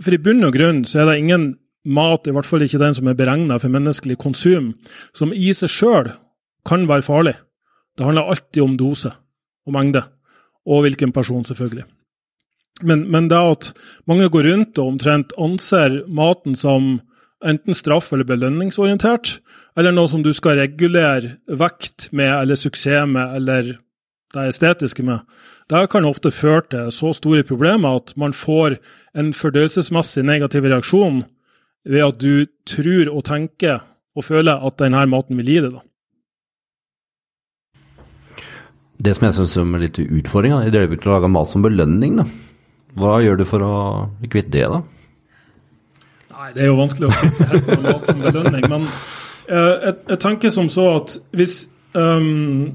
for 0.00 0.14
i 0.14 0.22
bunn 0.22 0.46
og 0.46 0.54
grunn 0.56 0.84
så 0.88 1.02
er 1.02 1.10
det 1.10 1.20
ingen 1.22 1.46
mat, 1.88 2.28
i 2.28 2.34
hvert 2.34 2.48
fall 2.48 2.64
ikke 2.64 2.80
den 2.82 2.96
som 2.96 3.08
er 3.08 3.16
beregna 3.16 3.58
for 3.60 3.72
menneskelig 3.72 4.18
konsum, 4.20 4.74
som 5.16 5.32
i 5.32 5.52
seg 5.56 5.72
sjøl 5.72 6.10
kan 6.68 6.84
være 6.88 7.06
farlig. 7.06 7.36
Det 7.96 8.04
handler 8.06 8.28
alltid 8.32 8.62
om 8.64 8.76
dose 8.80 9.12
og 9.66 9.74
mengde, 9.76 10.02
og 10.68 10.84
hvilken 10.84 11.12
person, 11.12 11.44
selvfølgelig. 11.44 11.86
Men, 12.86 13.04
men 13.12 13.28
det 13.28 13.36
at 13.36 13.70
mange 14.08 14.28
går 14.32 14.46
rundt 14.48 14.78
og 14.80 14.94
omtrent 14.94 15.32
anser 15.40 16.02
maten 16.08 16.56
som 16.56 16.98
enten 17.44 17.76
straff- 17.76 18.12
eller 18.12 18.26
belønningsorientert, 18.28 19.38
eller 19.78 19.94
noe 19.94 20.10
som 20.10 20.22
du 20.24 20.32
skal 20.36 20.58
regulere 20.60 21.36
vekt 21.46 22.10
med, 22.12 22.30
eller 22.30 22.58
suksess 22.58 23.08
med, 23.08 23.36
eller 23.36 23.76
det 24.34 24.46
estetiske 24.52 25.02
med. 25.06 25.24
Det 25.70 25.84
kan 25.90 26.06
ofte 26.06 26.32
føre 26.34 26.62
til 26.70 26.90
så 26.94 27.12
store 27.14 27.44
problemer 27.46 28.00
at 28.00 28.12
man 28.18 28.34
får 28.34 28.76
en 29.18 29.32
fordøyelsesmessig 29.34 30.24
negativ 30.26 30.66
reaksjon 30.66 31.22
ved 31.86 32.04
at 32.06 32.18
du 32.22 32.46
tror 32.68 33.10
og 33.10 33.24
tenker 33.26 33.80
og 34.18 34.26
føler 34.26 34.66
at 34.66 34.78
denne 34.82 35.06
maten 35.10 35.38
vil 35.38 35.50
gi 35.50 35.60
deg. 35.64 35.72
da. 35.78 35.82
Det 39.00 39.14
som 39.16 39.26
jeg 39.26 39.38
syns 39.38 39.56
er 39.56 39.80
litt 39.80 39.98
utfordringa, 40.02 40.64
i 40.66 40.70
det 40.70 40.82
øyeblikket 40.84 41.06
du 41.08 41.28
mat 41.32 41.48
som 41.48 41.62
belønning, 41.64 42.18
da. 42.20 42.26
hva 42.98 43.20
gjør 43.24 43.38
du 43.40 43.44
for 43.48 43.64
å 43.64 43.76
kvitte 44.28 44.52
det, 44.58 44.66
da? 44.68 44.82
Nei, 46.40 46.54
det 46.56 46.62
er 46.64 46.70
jo 46.70 46.78
vanskelig 46.78 47.10
å 47.10 47.16
finne 47.18 47.36
seg 47.36 47.50
helt 47.52 47.66
med 47.68 47.82
mat 47.84 48.06
som 48.08 48.22
belønning. 48.24 48.62
Men 48.72 48.86
uh, 48.86 49.74
jeg, 49.84 49.96
jeg, 50.08 50.20
tenker 50.22 50.54
som 50.54 50.70
så 50.72 50.86
at 50.94 51.18
hvis 51.36 51.56
um, 51.92 52.70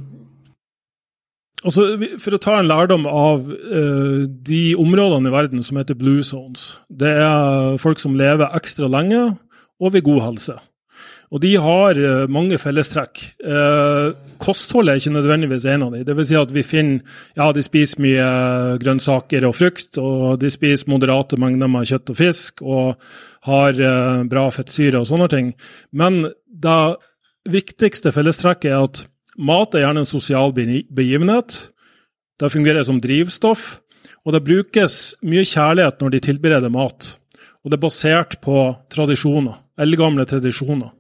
altså, 1.63 1.88
For 2.21 2.38
å 2.38 2.41
ta 2.45 2.59
en 2.59 2.69
lærdom 2.69 3.09
av 3.09 3.50
uh, 3.50 4.21
de 4.51 4.62
områdene 4.77 5.31
i 5.31 5.33
verden 5.33 5.65
som 5.65 5.81
heter 5.81 5.97
blue 5.97 6.21
zones. 6.21 6.75
Det 6.94 7.15
er 7.25 7.81
folk 7.81 8.03
som 8.03 8.19
lever 8.19 8.53
ekstra 8.53 8.91
lenge 8.91 9.25
og 9.81 9.97
ved 9.97 10.06
god 10.06 10.25
helse. 10.27 10.61
Og 11.33 11.41
de 11.41 11.56
har 11.57 11.97
mange 12.31 12.59
fellestrekk. 12.61 13.18
Uh, 13.41 14.13
kosthold 14.39 14.91
er 14.91 15.01
ikke 15.01 15.15
nødvendigvis 15.15 15.65
en 15.73 15.88
av 15.88 15.95
dem. 15.95 16.06
Vil 16.19 16.27
si 16.29 16.38
at 16.38 16.53
vi 16.53 16.63
finner 16.63 17.01
ja, 17.33 17.50
de 17.50 17.65
spiser 17.65 18.03
mye 18.06 18.27
grønnsaker 18.79 19.50
og 19.50 19.57
frukt, 19.57 19.97
og 19.97 20.38
de 20.39 20.53
spiser 20.53 20.94
moderate 20.94 21.41
mengder 21.41 21.71
med 21.71 21.89
kjøtt 21.89 22.13
og 22.13 22.19
fisk, 22.21 22.61
og 22.61 23.01
har 23.45 23.77
uh, 23.80 24.24
bra 24.30 24.47
fettsyre 24.53 25.01
og 25.01 25.09
sånne 25.09 25.30
ting. 25.31 25.51
Men 25.94 26.24
det 26.47 26.80
viktigste 27.52 28.14
fellestrekket 28.16 28.71
er 28.71 28.87
at 28.87 29.06
mat 29.37 29.75
er 29.75 29.85
gjerne 29.85 30.04
en 30.04 30.09
sosial 30.09 30.54
begivenhet. 30.56 31.57
Det 32.42 32.52
fungerer 32.52 32.83
som 32.87 32.99
drivstoff, 33.04 33.80
og 34.25 34.35
det 34.35 34.45
brukes 34.47 35.16
mye 35.25 35.45
kjærlighet 35.45 36.02
når 36.02 36.16
de 36.16 36.23
tilbereder 36.28 36.73
mat. 36.73 37.16
Og 37.64 37.71
det 37.71 37.78
er 37.80 37.85
basert 37.85 38.37
på 38.45 38.68
tradisjoner, 38.94 39.57
eldgamle 39.81 40.25
tradisjoner. 40.30 40.92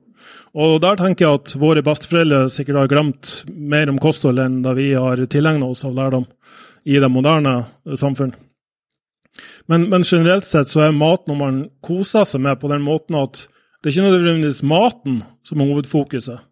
Og 0.55 0.79
der 0.79 0.95
tenker 0.99 1.25
jeg 1.25 1.41
at 1.41 1.53
våre 1.59 1.83
besteforeldre 1.83 2.45
sikkert 2.51 2.79
har 2.79 2.91
glemt 2.91 3.33
mer 3.51 3.91
om 3.91 3.99
kosthold 4.01 4.39
enn 4.39 4.61
da 4.63 4.71
vi 4.77 4.93
har 4.95 5.19
tilegna 5.31 5.67
oss 5.67 5.83
av 5.87 5.97
lærdom 5.97 6.25
i 6.87 6.95
det 7.01 7.11
moderne 7.11 7.57
samfunn. 7.99 8.31
Men, 9.65 9.89
men, 9.89 10.03
generelt 10.05 10.45
sett 10.45 10.69
så 10.69 10.83
er 10.85 10.93
mat 10.93 11.25
noe 11.25 11.39
man 11.39 11.61
koser 11.85 12.25
seg 12.27 12.43
med 12.45 12.59
på 12.61 12.69
den 12.69 12.83
måten 12.85 13.17
at 13.17 13.47
det 13.81 13.89
er 13.89 13.95
ikke 13.95 14.09
nødvendigvis 14.09 14.63
maten 14.65 15.21
som 15.45 15.61
er 15.61 15.69
hovedfokuset, 15.69 16.43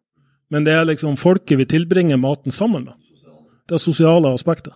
men 0.53 0.65
det 0.65 0.73
er 0.73 0.87
liksom 0.89 1.17
folket 1.17 1.59
vi 1.61 1.67
tilbringer 1.69 2.19
maten 2.21 2.53
sammen 2.53 2.87
med. 2.87 2.97
Det 3.69 3.77
er 3.77 3.81
sosiale 3.81 4.33
aspektet. 4.33 4.73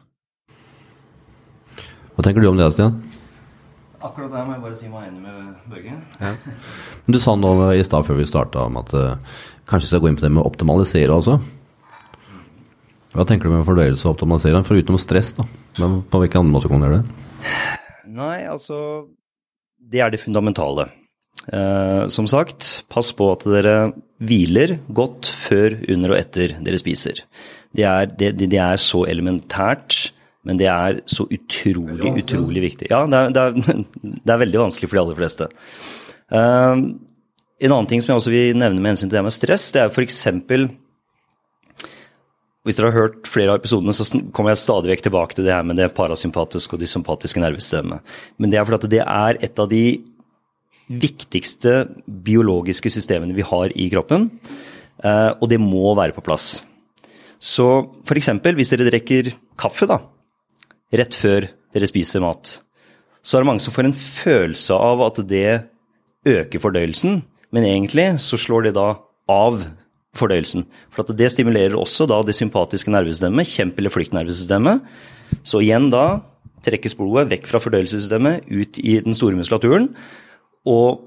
Hva 2.15 2.25
tenker 2.25 2.41
du 2.41 2.49
om 2.49 2.57
det, 2.57 2.71
Stian? 2.73 2.97
Akkurat 4.01 4.31
der 4.31 4.45
må 4.45 4.55
jeg 4.55 4.63
bare 4.63 4.77
si 4.77 4.89
meg 4.89 5.09
enig 5.09 5.21
med 5.21 5.69
Børge. 5.69 5.97
Ja. 6.21 6.33
Du 7.09 7.17
sa 7.21 7.33
nå 7.37 7.51
i 7.73 7.85
stad 7.85 8.05
før 8.05 8.19
vi 8.19 8.25
starta 8.29 8.65
om 8.69 8.77
at 8.81 8.93
uh, 8.93 9.37
kanskje 9.69 9.85
vi 9.85 9.91
skal 9.91 10.03
gå 10.03 10.11
inn 10.11 10.17
på 10.17 10.25
det 10.25 10.33
med 10.33 10.43
å 10.43 10.49
optimalisere 10.49 11.13
også. 11.13 11.39
Hva 13.17 13.25
tenker 13.25 13.49
du 13.49 13.55
med 13.55 13.65
fordøyelse 13.65 14.05
og 14.05 14.15
optimalisering, 14.15 14.65
foruten 14.65 15.01
stress? 15.01 15.33
da? 15.37 15.45
Men 15.81 15.99
på 16.05 16.21
hvilken 16.21 16.45
andre 16.45 16.53
måte 16.53 16.69
kan 16.69 16.81
man 16.81 16.89
gjøre 16.89 17.01
det? 17.01 17.76
Nei, 18.17 18.47
altså 18.49 18.79
Det 19.77 20.01
er 20.01 20.13
det 20.13 20.21
fundamentale. 20.23 20.87
Eh, 21.53 22.03
som 22.11 22.27
sagt, 22.27 22.83
pass 22.91 23.13
på 23.15 23.29
at 23.31 23.45
dere 23.47 23.75
hviler 24.17 24.77
godt 24.89 25.29
før, 25.29 25.77
under 25.93 26.15
og 26.15 26.19
etter 26.19 26.57
dere 26.65 26.79
spiser. 26.81 27.21
Det 27.77 27.85
er, 27.85 28.09
det, 28.09 28.33
det 28.41 28.57
er 28.57 28.79
så 28.81 29.03
elementært 29.05 30.13
Men 30.47 30.55
det 30.55 30.69
er 30.71 31.01
så 31.11 31.25
utrolig, 31.27 32.13
utrolig 32.23 32.61
viktig. 32.63 32.87
Ja, 32.87 33.01
det 33.11 33.17
er, 33.19 33.33
det 33.35 33.41
er, 33.43 33.81
det 34.23 34.31
er 34.31 34.39
veldig 34.45 34.61
vanskelig 34.61 34.87
for 34.87 34.95
de 34.95 35.01
aller 35.01 35.17
fleste. 35.19 35.49
Eh, 36.31 36.83
en 37.57 37.73
annen 37.73 37.89
ting 37.89 38.03
som 38.03 38.13
jeg 38.13 38.21
også 38.21 38.31
vil 38.31 38.57
nevne 38.57 38.79
med 38.79 38.93
hensyn 38.93 39.09
til 39.09 39.17
det 39.17 39.25
med 39.27 39.35
stress, 39.35 39.71
det 39.75 39.81
er 39.83 39.91
f.eks. 39.91 40.21
Hvis 42.67 42.75
dere 42.75 42.91
har 42.91 42.99
hørt 42.99 43.27
flere 43.31 43.53
av 43.53 43.61
episodene, 43.61 43.93
så 43.95 44.03
kommer 44.35 44.51
jeg 44.51 44.59
stadig 44.59 44.91
vekk 44.91 45.05
tilbake 45.05 45.37
til 45.37 45.45
det 45.47 45.53
her 45.55 45.63
med 45.63 45.79
det 45.79 45.87
parasympatiske 45.95 46.75
og 46.75 46.81
de 46.81 46.89
sympatiske 46.91 47.39
nervesystemet. 47.39 48.03
Men 48.35 48.51
det 48.51 48.59
er 48.59 48.67
fordi 48.67 48.89
det 48.91 49.03
er 49.05 49.39
et 49.47 49.61
av 49.63 49.69
de 49.71 49.85
viktigste 50.87 51.85
biologiske 52.07 52.91
systemene 52.91 53.35
vi 53.35 53.45
har 53.47 53.71
i 53.71 53.87
kroppen, 53.91 54.27
eh, 55.03 55.31
og 55.39 55.47
det 55.51 55.61
må 55.63 55.95
være 55.95 56.15
på 56.15 56.25
plass. 56.27 56.57
Så 57.39 57.87
f.eks. 58.03 58.31
hvis 58.43 58.73
dere 58.73 58.89
drikker 58.89 59.31
kaffe 59.59 59.87
da, 59.87 60.01
rett 60.91 61.15
før 61.15 61.47
dere 61.75 61.87
spiser 61.87 62.23
mat, 62.23 62.57
så 63.23 63.37
er 63.37 63.43
det 63.43 63.51
mange 63.53 63.63
som 63.63 63.75
får 63.75 63.89
en 63.89 63.97
følelse 63.99 64.75
av 64.91 65.07
at 65.07 65.23
det 65.27 65.49
øker 66.27 66.63
fordøyelsen, 66.63 67.21
men 67.55 67.67
egentlig 67.67 68.09
så 68.23 68.39
slår 68.39 68.67
det 68.67 68.77
da 68.79 68.89
av 69.31 69.63
fordøyelsen. 70.19 70.65
For 70.93 71.17
det 71.17 71.31
stimulerer 71.33 71.77
også 71.77 72.07
da 72.09 72.19
det 72.25 72.35
sympatiske 72.37 72.93
nervesystemet, 72.93 73.49
kjempe- 73.49 73.83
eller 73.83 73.93
flyktnervesystemet. 73.93 74.81
Så 75.47 75.61
igjen 75.63 75.89
da 75.93 76.21
trekkes 76.67 76.97
blodet 76.97 77.29
vekk 77.31 77.47
fra 77.49 77.61
fordøyelsessystemet, 77.63 78.47
ut 78.49 78.81
i 78.81 78.97
den 79.05 79.15
store 79.17 79.37
muskulaturen. 79.39 79.91
Og 80.67 81.05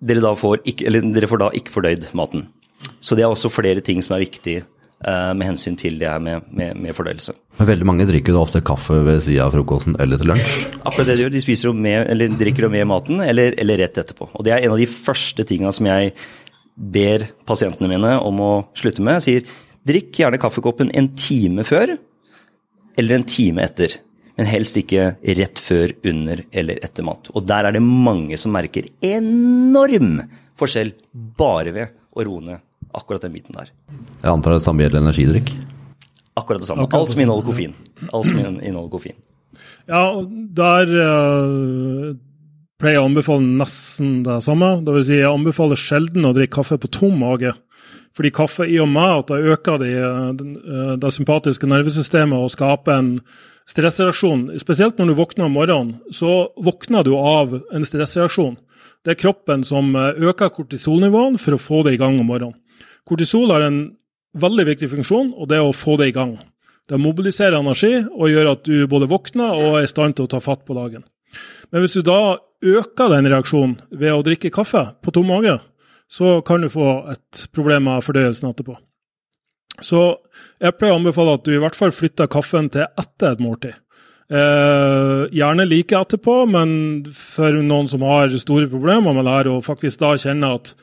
dere, 0.00 0.34
får, 0.38 0.64
ikke, 0.68 0.90
dere 1.14 1.30
får 1.30 1.42
da 1.44 1.54
ikke 1.56 1.74
fordøyd 1.76 2.10
maten. 2.16 2.48
Så 3.04 3.16
det 3.16 3.26
er 3.26 3.32
også 3.32 3.52
flere 3.52 3.82
ting 3.84 4.00
som 4.04 4.16
er 4.16 4.24
viktig 4.24 4.60
uh, 5.04 5.32
med 5.36 5.50
hensyn 5.50 5.76
til 5.78 5.98
det 6.00 6.08
her 6.08 6.20
med, 6.22 6.46
med, 6.48 6.78
med 6.80 6.96
fordøyelse. 6.96 7.34
Men 7.60 7.68
veldig 7.68 7.88
mange 7.88 8.08
drikker 8.08 8.36
da 8.36 8.42
ofte 8.42 8.62
kaffe 8.64 8.96
ved 9.06 9.22
siden 9.26 9.44
av 9.44 9.54
frokosten 9.54 9.98
eller 10.00 10.20
til 10.20 10.32
lunsj? 10.32 10.58
Akkurat 10.80 11.10
det 11.10 11.18
de 11.18 11.26
gjør. 11.26 11.34
De 11.36 11.44
spiser 11.44 11.70
jo 11.70 11.74
med, 11.76 12.04
eller 12.12 12.36
drikker 12.40 12.66
jo 12.66 12.72
med 12.72 12.88
maten 12.88 13.20
eller, 13.24 13.56
eller 13.60 13.84
rett 13.84 14.00
etterpå. 14.00 14.30
Og 14.32 14.46
det 14.46 14.56
er 14.56 14.64
en 14.64 14.76
av 14.76 14.80
de 14.80 14.88
første 14.90 15.46
tinga 15.48 15.72
som 15.76 15.88
jeg 15.90 16.14
ber 16.74 17.26
pasientene 17.48 17.90
mine 17.90 18.14
om 18.24 18.40
å 18.44 18.52
slutte 18.78 19.02
med. 19.04 19.20
Jeg 19.20 19.26
sier 19.26 19.58
drikk 19.88 20.22
gjerne 20.22 20.40
kaffekoppen 20.40 20.92
en 20.96 21.10
time 21.18 21.64
før 21.66 21.96
eller 22.98 23.16
en 23.16 23.26
time 23.28 23.64
etter. 23.64 23.98
Men 24.38 24.48
helst 24.48 24.78
ikke 24.80 25.10
rett 25.36 25.60
før, 25.60 25.92
under 26.08 26.40
eller 26.56 26.78
etter 26.84 27.04
mat. 27.04 27.28
Og 27.36 27.44
der 27.44 27.66
er 27.68 27.76
det 27.76 27.82
mange 27.84 28.38
som 28.40 28.54
merker 28.54 28.86
enorm 29.04 30.22
forskjell 30.60 30.94
bare 31.36 31.74
ved 31.76 31.96
å 32.16 32.24
roe 32.24 32.44
ned 32.46 32.62
akkurat 32.96 33.26
den 33.26 33.34
biten 33.34 33.56
der. 33.56 33.68
Jeg 34.22 34.30
antar 34.32 34.56
det 34.56 34.64
samme 34.64 34.86
gjelder 34.86 35.02
energidrikk? 35.04 35.52
Akkurat 36.38 36.62
det 36.62 36.70
samme. 36.70 36.88
Alt 36.88 37.12
som 37.12 37.20
inneholder 37.20 37.50
koffein. 37.50 37.76
Alt 38.08 38.30
som 38.30 38.40
inneholder 38.40 38.92
koffein. 38.94 39.18
Ja, 39.90 40.02
og 40.14 40.30
der 40.56 40.92
uh, 40.94 42.16
pleier 42.80 43.02
å 43.02 43.08
anbefale 43.08 43.44
nesten 43.44 44.20
det 44.26 44.40
samme. 44.44 44.78
Det 44.84 44.94
vil 44.96 45.04
si, 45.06 45.18
jeg 45.20 45.30
anbefaler 45.30 45.78
sjelden 45.78 46.28
å 46.28 46.32
drikke 46.36 46.60
kaffe 46.60 46.80
på 46.80 46.90
tom 46.92 47.18
mage. 47.20 47.52
Fordi 48.16 48.32
kaffe, 48.34 48.66
i 48.66 48.80
og 48.82 48.88
med 48.90 49.22
at 49.22 49.30
det 49.30 49.52
øker 49.54 49.78
det, 49.80 49.92
eh, 50.00 50.94
det 51.00 51.12
sympatiske 51.14 51.68
nervesystemet 51.70 52.36
og 52.36 52.50
skaper 52.50 52.96
en 52.96 53.12
stressreaksjon, 53.70 54.48
spesielt 54.58 54.98
når 54.98 55.12
du 55.12 55.18
våkner 55.20 55.46
om 55.46 55.54
morgenen, 55.54 55.94
så 56.10 56.50
våkner 56.58 57.06
du 57.06 57.14
av 57.14 57.54
en 57.60 57.86
stressreaksjon. 57.86 58.56
Det 59.04 59.14
er 59.14 59.20
kroppen 59.20 59.62
som 59.64 59.94
eh, 59.96 60.18
øker 60.18 60.50
kortisolnivåene 60.56 61.38
for 61.38 61.56
å 61.56 61.62
få 61.62 61.84
det 61.86 61.94
i 61.94 62.00
gang 62.00 62.18
om 62.18 62.26
morgenen. 62.26 62.58
Kortisol 63.06 63.50
har 63.54 63.64
en 63.64 63.80
veldig 64.38 64.66
viktig 64.72 64.90
funksjon, 64.90 65.32
og 65.36 65.48
det 65.50 65.58
er 65.58 65.66
å 65.66 65.76
få 65.76 65.96
det 66.00 66.10
i 66.10 66.16
gang. 66.16 66.36
Det 66.90 66.98
mobiliserer 66.98 67.60
energi 67.60 67.92
og 68.02 68.30
gjør 68.30 68.52
at 68.56 68.66
du 68.66 68.86
både 68.90 69.08
våkner 69.10 69.54
og 69.54 69.78
er 69.78 69.86
i 69.86 69.90
stand 69.90 70.18
til 70.18 70.26
å 70.26 70.30
ta 70.30 70.42
fatt 70.42 70.66
på 70.66 70.74
dagen. 70.74 71.04
Men 71.70 71.84
hvis 71.84 71.96
du 71.98 72.04
da 72.06 72.38
øker 72.60 73.12
den 73.14 73.28
reaksjonen 73.30 73.76
ved 73.90 74.14
å 74.14 74.22
drikke 74.26 74.52
kaffe 74.54 74.84
på 75.00 75.14
tom 75.14 75.30
mage, 75.30 75.58
så 76.10 76.40
kan 76.46 76.64
du 76.64 76.70
få 76.72 76.88
et 77.12 77.44
problem 77.54 77.86
med 77.86 78.04
fordøyelsen 78.04 78.50
etterpå. 78.50 78.74
Så 79.80 80.00
jeg 80.60 80.76
pleier 80.76 80.96
å 80.96 80.98
anbefale 81.00 81.38
at 81.38 81.46
du 81.46 81.54
i 81.54 81.60
hvert 81.62 81.78
fall 81.78 81.94
flytter 81.94 82.28
kaffen 82.30 82.68
til 82.72 82.84
etter 82.84 83.32
et 83.32 83.40
måltid. 83.42 83.78
Eh, 84.30 85.22
gjerne 85.34 85.66
like 85.66 85.96
etterpå, 85.96 86.34
men 86.50 86.72
for 87.14 87.56
noen 87.62 87.88
som 87.90 88.04
har 88.06 88.30
store 88.34 88.68
problemer 88.70 89.14
med 89.16 89.26
det 89.26 89.36
her, 89.38 89.50
og 89.54 89.64
faktisk 89.66 90.02
da 90.02 90.12
kjenner 90.20 90.58
at 90.60 90.74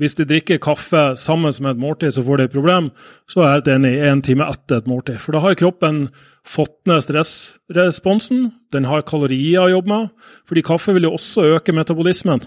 hvis 0.00 0.16
de 0.18 0.26
drikker 0.26 0.58
kaffe 0.58 1.02
sammen 1.20 1.54
med 1.62 1.76
et 1.76 1.82
måltid, 1.82 2.10
så 2.16 2.22
får 2.26 2.40
de 2.40 2.46
et 2.48 2.54
problem, 2.54 2.90
så 3.30 3.40
er 3.40 3.46
jeg 3.46 3.58
helt 3.58 3.70
enig 3.76 3.92
i 3.94 4.08
en 4.08 4.22
time 4.26 4.48
etter 4.50 4.80
et 4.80 4.88
måltid. 4.90 5.20
For 5.22 5.36
da 5.36 5.42
har 5.44 5.54
kroppen 5.58 6.08
fått 6.42 6.74
ned 6.90 7.04
stressresponsen, 7.04 8.48
den 8.74 8.88
har 8.90 9.06
kalorier 9.06 9.62
å 9.62 9.70
jobbe 9.70 9.92
med. 9.92 10.08
Fordi 10.50 10.64
kaffe 10.66 10.96
vil 10.96 11.06
jo 11.06 11.14
også 11.14 11.46
øke 11.54 11.74
metabolismen. 11.76 12.42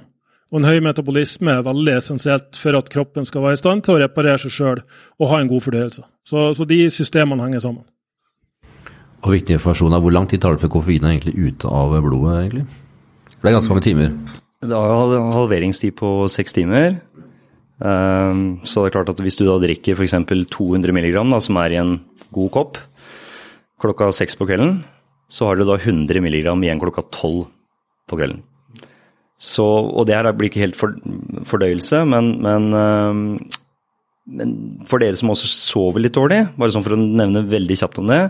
Og 0.52 0.62
en 0.62 0.68
høy 0.68 0.80
metabolisme 0.84 1.52
er 1.56 1.64
veldig 1.64 1.98
essensielt 1.98 2.60
for 2.60 2.76
at 2.80 2.90
kroppen 2.92 3.28
skal 3.28 3.44
være 3.44 3.58
i 3.58 3.62
stand 3.62 3.84
til 3.84 3.96
å 3.96 4.02
reparere 4.04 4.40
seg 4.44 4.54
sjøl 4.56 4.82
og 5.20 5.32
ha 5.32 5.40
en 5.42 5.50
god 5.52 5.64
fordøyelse. 5.66 6.04
Så, 6.28 6.50
så, 6.56 6.68
de 6.68 6.86
systemene 6.92 7.44
henger 7.44 7.64
sammen. 7.64 7.84
Og 9.24 9.34
viktig 9.34 9.58
informasjon 9.58 9.96
er 9.96 10.04
hvor 10.04 10.16
lang 10.16 10.28
tid 10.30 10.44
tar 10.44 10.56
det 10.56 10.64
før 10.64 10.78
koffeinen 10.78 11.10
er 11.10 11.18
egentlig 11.18 11.36
ute 11.50 11.72
av 11.72 11.96
blodet? 12.04 12.36
egentlig? 12.44 12.68
For 13.34 13.44
det 13.44 13.52
er 13.52 13.58
ganske 13.58 13.74
mange 13.74 13.88
timer. 13.88 14.14
Det 14.68 14.74
har 14.74 15.32
halveringstid 15.36 15.98
på 16.00 16.12
seks 16.32 16.56
timer. 16.56 16.96
Ehm, 17.86 18.60
så 18.66 18.82
det 18.82 18.90
er 18.90 18.96
klart 18.98 19.12
at 19.14 19.22
hvis 19.22 19.38
du 19.38 19.46
da 19.46 19.58
drikker 19.62 19.98
f.eks. 19.98 20.16
200 20.50 20.96
mg, 20.96 21.18
som 21.44 21.60
er 21.62 21.76
i 21.76 21.82
en 21.82 21.98
god 22.34 22.52
kopp, 22.54 22.80
klokka 23.82 24.10
seks 24.16 24.38
på 24.38 24.48
kvelden, 24.50 24.82
så 25.30 25.50
har 25.50 25.58
du 25.58 25.66
da 25.68 25.78
100 25.78 26.22
mg 26.24 26.48
igjen 26.48 26.82
klokka 26.82 27.06
tolv 27.14 27.46
på 28.08 28.18
kvelden. 28.18 28.42
Så, 29.38 29.64
og 29.64 30.08
det 30.10 30.16
her 30.18 30.32
blir 30.34 30.50
ikke 30.50 30.64
helt 30.64 30.78
for, 30.80 30.96
fordøyelse, 31.46 32.02
men, 32.10 32.32
men, 32.42 32.72
ehm, 32.74 33.22
men, 34.26 34.56
for 34.90 35.04
dere 35.04 35.20
som 35.20 35.30
også 35.32 35.50
sover 35.52 36.02
litt 36.02 36.18
dårlig, 36.18 36.48
bare 36.58 36.74
sånn 36.74 36.86
for 36.86 36.98
å 36.98 37.00
nevne 37.00 37.46
veldig 37.48 37.78
kjapt 37.80 38.02
om 38.02 38.10
det 38.10 38.26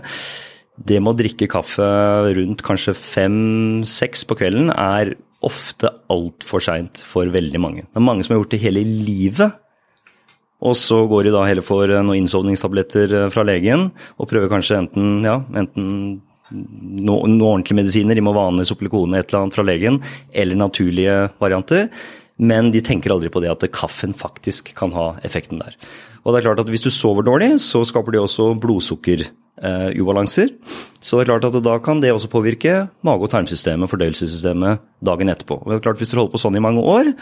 Det 0.78 1.00
med 1.02 1.10
å 1.10 1.18
drikke 1.18 1.48
kaffe 1.50 1.88
rundt 2.36 2.60
kanskje 2.62 2.94
fem-seks 2.94 4.22
på 4.28 4.36
kvelden 4.38 4.68
er 4.70 5.16
ofte 5.46 5.90
altfor 6.10 6.62
seint 6.62 7.02
for 7.06 7.30
veldig 7.30 7.60
mange. 7.62 7.86
Det 7.86 8.00
er 8.00 8.04
mange 8.04 8.26
som 8.26 8.34
har 8.34 8.42
gjort 8.42 8.54
det 8.56 8.62
hele 8.62 8.82
livet. 8.84 9.58
Og 10.58 10.74
så 10.74 11.04
går 11.06 11.28
de 11.28 11.34
da 11.34 11.44
heller 11.46 11.62
for 11.62 11.86
eh, 11.86 12.02
noen 12.02 12.24
innsovningstabletter 12.24 13.14
eh, 13.14 13.28
fra 13.30 13.44
legen 13.46 13.90
og 14.18 14.30
prøver 14.30 14.50
kanskje 14.50 14.80
enten, 14.80 15.20
ja, 15.22 15.36
enten 15.54 15.92
noen 16.50 17.36
noe 17.36 17.52
ordentlige 17.52 17.76
medisiner, 17.76 18.16
de 18.16 18.24
må 18.24 18.32
vane 18.34 18.64
Soplikone, 18.66 19.20
et 19.20 19.28
eller 19.28 19.44
annet 19.44 19.58
fra 19.58 19.66
legen, 19.68 19.98
eller 20.32 20.58
naturlige 20.58 21.16
varianter. 21.42 21.90
Men 22.38 22.72
de 22.72 22.80
tenker 22.82 23.12
aldri 23.12 23.30
på 23.30 23.42
det 23.44 23.50
at 23.52 23.66
kaffen 23.74 24.14
faktisk 24.16 24.72
kan 24.78 24.94
ha 24.96 25.10
effekten 25.26 25.60
der. 25.60 25.76
Og 26.24 26.32
det 26.32 26.40
er 26.40 26.48
klart 26.48 26.62
at 26.62 26.70
hvis 26.72 26.86
du 26.86 26.90
sover 26.94 27.26
dårlig, 27.26 27.50
så 27.62 27.82
skaper 27.86 28.14
det 28.14 28.22
også 28.22 28.54
blodsukker 28.62 29.26
uh, 29.62 29.90
ubalanser. 29.98 30.52
Så 31.00 31.18
det 31.18 31.26
er 31.26 31.32
klart 31.32 31.48
at 31.48 31.58
da 31.64 31.76
kan 31.82 32.02
det 32.02 32.12
også 32.14 32.30
påvirke 32.32 32.88
mage- 33.06 33.26
og 33.26 33.32
tarmsystemet, 33.32 33.90
fordøyelsessystemet, 33.90 34.82
dagen 35.04 35.32
etterpå. 35.32 35.60
Og 35.62 35.70
det 35.70 35.78
er 35.78 35.84
klart 35.86 36.02
Hvis 36.02 36.12
dere 36.12 36.24
holder 36.24 36.34
på 36.36 36.42
sånn 36.42 36.58
i 36.58 36.64
mange 36.64 36.82
år, 36.82 37.12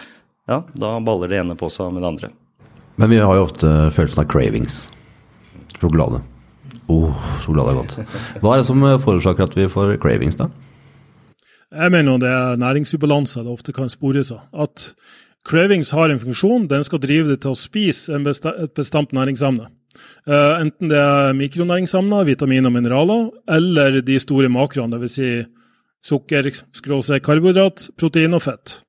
ja, 0.49 0.63
da 0.79 0.97
baller 1.05 1.33
det 1.33 1.41
ene 1.43 1.57
på 1.59 1.71
seg 1.73 1.93
med 1.93 2.05
det 2.05 2.13
andre. 2.13 2.33
Men 2.97 3.13
vi 3.13 3.21
har 3.21 3.35
jo 3.37 3.49
ofte 3.49 3.73
følelsen 3.93 4.23
av 4.25 4.31
cravings. 4.33 4.87
Sjokolade. 5.77 6.23
Oh, 6.89 7.13
sjokolade 7.43 7.75
er 7.75 7.81
godt. 7.81 8.15
Hva 8.41 8.55
er 8.55 8.63
det 8.63 8.69
som 8.69 8.87
forårsaker 9.03 9.49
at 9.51 9.59
vi 9.59 9.69
får 9.69 9.97
cravings, 10.01 10.39
da? 10.39 10.49
Jeg 11.77 11.93
mener 11.93 12.21
det 12.23 12.31
er 12.31 12.61
næringsubalanse 12.63 13.43
det 13.43 13.53
ofte 13.53 13.75
kan 13.75 13.91
spores 13.93 14.31
av. 14.33 14.47
At 14.55 14.93
cravings 15.47 15.91
har 15.91 16.11
en 16.11 16.23
funksjon. 16.23 16.69
Den 16.71 16.87
skal 16.87 17.03
drive 17.03 17.35
det 17.35 17.41
til 17.43 17.53
å 17.53 17.59
spise 17.59 18.15
et 18.15 18.75
bestemt 18.79 19.13
næringsemne. 19.17 19.69
Uh, 20.27 20.59
enten 20.59 20.91
det 20.91 20.99
er 20.99 21.37
mikronæringsemner, 21.39 22.27
vitamin 22.27 22.67
og 22.67 22.73
mineraler, 22.75 23.29
eller 23.57 24.01
de 24.03 24.19
store 24.19 24.51
makroene, 24.51 24.99
dvs. 24.99 25.15
Si 25.15 25.29
sukker, 26.07 26.49
karbohydrat, 27.23 27.89
protein 27.99 28.35
og 28.35 28.43
fett. 28.43 28.81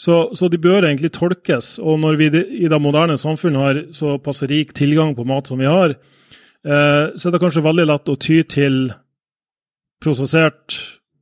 Så, 0.00 0.34
så, 0.36 0.48
de 0.52 0.60
bør 0.60 0.84
egentlig 0.84 1.12
tolkes. 1.16 1.78
Og 1.80 1.98
når 2.00 2.18
vi 2.20 2.28
i 2.64 2.68
det 2.68 2.80
moderne 2.80 3.16
samfunnet 3.20 3.60
har 3.60 3.80
såpass 3.96 4.42
rik 4.50 4.74
tilgang 4.76 5.14
på 5.16 5.24
mat 5.28 5.48
som 5.48 5.60
vi 5.60 5.68
har, 5.68 5.96
uh, 5.96 7.06
så 7.16 7.28
er 7.28 7.36
det 7.36 7.42
kanskje 7.42 7.64
veldig 7.64 7.88
lett 7.88 8.12
å 8.12 8.18
ty 8.20 8.42
til 8.44 8.82
prosessert 10.02 10.76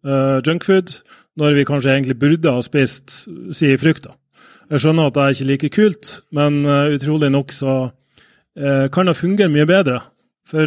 uh, 0.07 0.43
junkfood, 0.47 0.97
når 1.39 1.61
vi 1.61 1.69
kanskje 1.69 1.95
egentlig 1.95 2.19
burde 2.19 2.57
ha 2.57 2.63
spist 2.65 3.23
si 3.55 3.71
frukt. 3.79 4.11
Jeg 4.71 4.83
skjønner 4.83 5.11
at 5.11 5.15
det 5.15 5.23
er 5.23 5.35
ikke 5.35 5.51
like 5.51 5.73
kult, 5.75 6.13
men 6.35 6.63
utrolig 6.67 7.31
nok 7.33 7.55
så 7.55 7.75
Eh, 7.81 8.00
kan 8.93 9.09
det 9.09 9.17
fungere 9.17 9.53
mye 9.53 9.67
bedre. 9.69 10.01
For 10.51 10.67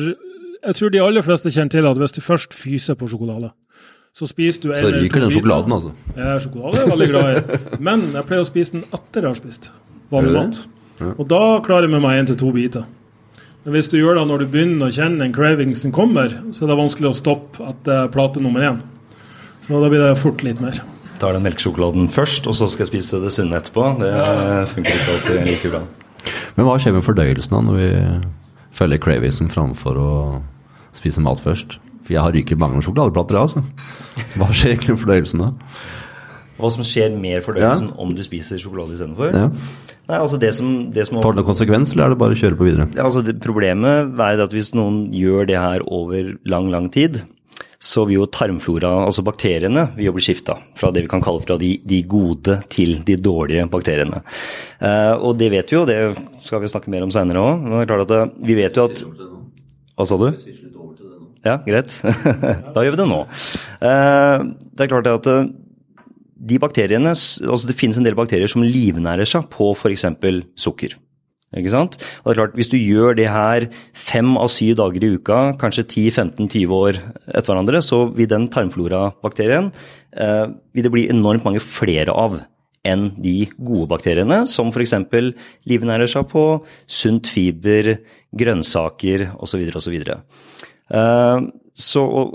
jeg 0.64 0.78
tror 0.78 0.94
de 0.94 1.02
aller 1.04 1.26
fleste 1.26 1.52
kjenner 1.52 1.76
til 1.76 1.90
at 1.90 2.00
hvis 2.00 2.16
du 2.16 2.22
først 2.24 2.56
fyser 2.56 2.98
på 2.98 3.10
sjokolade, 3.12 3.52
så 4.14 4.28
spiser 4.30 4.62
du 4.62 4.74
en 4.74 4.84
Så 4.86 4.92
ryker 4.94 5.24
den 5.26 5.32
sjokoladen, 5.34 5.74
altså? 5.74 5.94
Ja, 6.16 6.36
sjokolade 6.42 6.78
er 6.78 6.84
jeg 6.84 6.92
veldig 6.92 7.08
glad 7.10 7.30
i. 7.32 7.62
Men 7.82 8.06
jeg 8.14 8.28
pleier 8.30 8.46
å 8.46 8.50
spise 8.50 8.76
den 8.76 8.84
etter 8.94 9.26
jeg 9.26 9.32
har 9.32 9.40
spist 9.40 9.72
vanlig 10.14 10.36
mat. 10.38 10.60
Ja. 11.00 11.14
Og 11.18 11.26
da 11.32 11.42
klarer 11.66 11.88
jeg 11.88 11.96
med 11.96 12.04
meg 12.06 12.20
én 12.22 12.30
til 12.30 12.38
to 12.40 12.52
biter. 12.54 12.86
Men 13.64 13.78
hvis 13.78 13.90
du 13.90 13.98
gjør 13.98 14.20
det 14.20 14.26
når 14.30 14.44
du 14.44 14.52
begynner 14.54 14.92
å 14.92 14.94
kjenne 14.94 15.24
den 15.24 15.34
cravingsen 15.36 15.94
kommer, 15.96 16.36
så 16.54 16.66
er 16.66 16.74
det 16.74 16.80
vanskelig 16.84 17.10
å 17.10 17.18
stoppe 17.18 17.66
etter 17.72 18.12
plate 18.14 18.44
nummer 18.44 18.66
én. 18.68 18.82
Så 19.64 19.80
da 19.80 19.90
blir 19.90 20.04
det 20.04 20.20
fort 20.20 20.44
litt 20.46 20.60
mer. 20.62 20.82
Tar 21.22 21.38
den 21.38 21.46
melkesjokoladen 21.46 22.10
først, 22.12 22.50
og 22.52 22.58
så 22.60 22.68
skal 22.70 22.84
jeg 22.86 22.92
spise 22.92 23.22
det 23.24 23.32
sunne 23.34 23.58
etterpå. 23.58 23.86
Det 24.02 24.14
funker 24.74 24.98
ikke 25.00 25.16
alltid 25.16 25.46
like 25.48 25.72
bra. 25.72 25.84
Men 26.58 26.68
hva 26.68 26.78
skjer 26.82 26.96
med 26.96 27.06
fordøyelsen 27.06 27.56
da, 27.56 27.62
når 27.66 27.80
vi 27.80 27.90
følger 28.74 29.02
cravingsen 29.02 29.50
framfor 29.54 29.98
å 30.00 30.12
spise 30.94 31.24
mat 31.24 31.42
først? 31.42 31.80
For 32.04 32.16
jeg 32.16 32.24
har 32.24 32.36
ryket 32.36 32.60
mange 32.60 32.82
sjokoladeplater, 32.84 33.40
altså. 33.40 33.64
Hva 34.38 34.50
skjer 34.52 34.76
egentlig 34.76 34.98
med 34.98 35.04
fordøyelsen 35.06 35.46
da? 35.46 35.52
Hva 36.60 36.70
som 36.70 36.86
skjer 36.86 37.16
med 37.18 37.42
fordøyelsen 37.46 37.90
ja. 37.90 37.98
om 38.04 38.14
du 38.14 38.22
spiser 38.26 38.62
sjokolade 38.62 38.94
istedenfor? 38.98 39.34
Ja. 39.34 39.48
Nei, 40.04 40.18
altså 40.20 40.38
det 40.38 40.52
som, 40.58 40.72
det 40.94 41.08
som 41.08 41.22
Tar 41.24 41.32
det 41.32 41.40
noen 41.40 41.48
konsekvens, 41.48 41.94
eller 41.94 42.06
er 42.06 42.14
det 42.14 42.20
bare 42.20 42.36
å 42.36 42.40
kjøre 42.40 42.60
på 42.60 42.68
videre? 42.68 42.90
Altså 43.00 43.24
det, 43.24 43.38
problemet 43.44 44.20
er 44.20 44.44
at 44.44 44.54
hvis 44.54 44.74
noen 44.76 45.06
gjør 45.16 45.48
det 45.50 45.58
her 45.58 45.86
over 45.88 46.34
lang, 46.50 46.68
lang 46.74 46.90
tid, 46.94 47.22
så 47.84 48.06
vil 48.08 48.22
jo 48.22 48.28
tarmflora, 48.32 48.92
altså 49.04 49.26
bakteriene, 49.28 49.90
vil 49.98 50.08
jo 50.08 50.14
bli 50.16 50.24
skifta 50.24 50.56
fra 50.80 50.92
det 50.96 51.04
vi 51.04 51.10
kan 51.12 51.24
kalle 51.24 51.44
fra 51.44 51.58
de, 51.60 51.74
de 51.84 52.00
gode 52.08 52.62
til 52.72 53.02
de 53.04 53.18
dårlige 53.20 53.66
bakteriene. 53.72 54.22
Eh, 54.80 55.14
og 55.20 55.36
det 55.42 55.50
vet 55.52 55.74
vi 55.74 55.76
jo, 55.76 55.84
det 55.90 55.98
skal 56.46 56.64
vi 56.64 56.72
snakke 56.72 56.94
mer 56.94 57.04
om 57.04 57.12
seinere 57.12 57.44
òg. 57.44 57.66
Men 57.66 57.76
det 57.76 57.82
er 57.84 57.92
klart 57.92 58.06
at 58.06 58.16
eh, 58.16 58.32
vi 58.48 58.58
vet 58.62 58.80
jo 58.80 58.88
at 58.88 59.04
Hva 59.94 60.08
sa 60.10 60.18
du? 60.22 60.30
Ja, 61.44 61.58
greit. 61.66 61.98
da 62.74 62.86
gjør 62.86 62.96
vi 62.96 63.02
det 63.04 63.10
nå. 63.12 63.20
Eh, 63.84 64.48
det 64.72 64.86
er 64.88 64.94
klart 64.96 65.12
at 65.12 65.30
de 66.44 66.60
bakteriene, 66.60 67.12
altså 67.12 67.68
Det 67.68 67.76
finnes 67.80 68.00
en 68.00 68.08
del 68.08 68.16
bakterier 68.20 68.52
som 68.52 68.64
livnærer 68.64 69.28
seg 69.28 69.52
på 69.52 69.74
f.eks. 69.76 70.08
sukker. 70.60 70.96
Ikke 71.58 71.74
sant? 71.74 71.98
Og 72.24 72.30
det 72.30 72.34
er 72.34 72.40
klart, 72.42 72.56
Hvis 72.58 72.72
du 72.72 72.78
gjør 72.78 73.16
det 73.18 73.28
her 73.30 73.68
fem 73.94 74.38
av 74.38 74.50
syv 74.50 74.78
dager 74.80 75.04
i 75.04 75.12
uka, 75.18 75.42
kanskje 75.62 75.86
10-15-20 75.86 76.74
år 76.74 77.02
etter 77.28 77.52
hverandre, 77.52 77.82
så 77.82 78.08
vil 78.14 78.30
den 78.30 78.48
tarmflorabakterien 78.50 79.72
eh, 80.18 80.48
vil 80.74 80.84
det 80.84 80.94
bli 80.94 81.08
enormt 81.14 81.46
mange 81.46 81.62
flere 81.62 82.12
av 82.12 82.42
enn 82.84 83.14
de 83.16 83.46
gode 83.56 83.88
bakteriene, 83.92 84.44
som 84.50 84.72
f.eks. 84.74 84.96
livnærer 85.70 86.10
seg 86.12 86.28
på 86.32 86.44
sunt 86.84 87.30
fiber, 87.32 87.94
grønnsaker 88.36 89.30
osv. 89.40 89.64
osv. 89.80 89.96
Uh, 90.92 91.48
så, 91.74 92.04
og, 92.04 92.34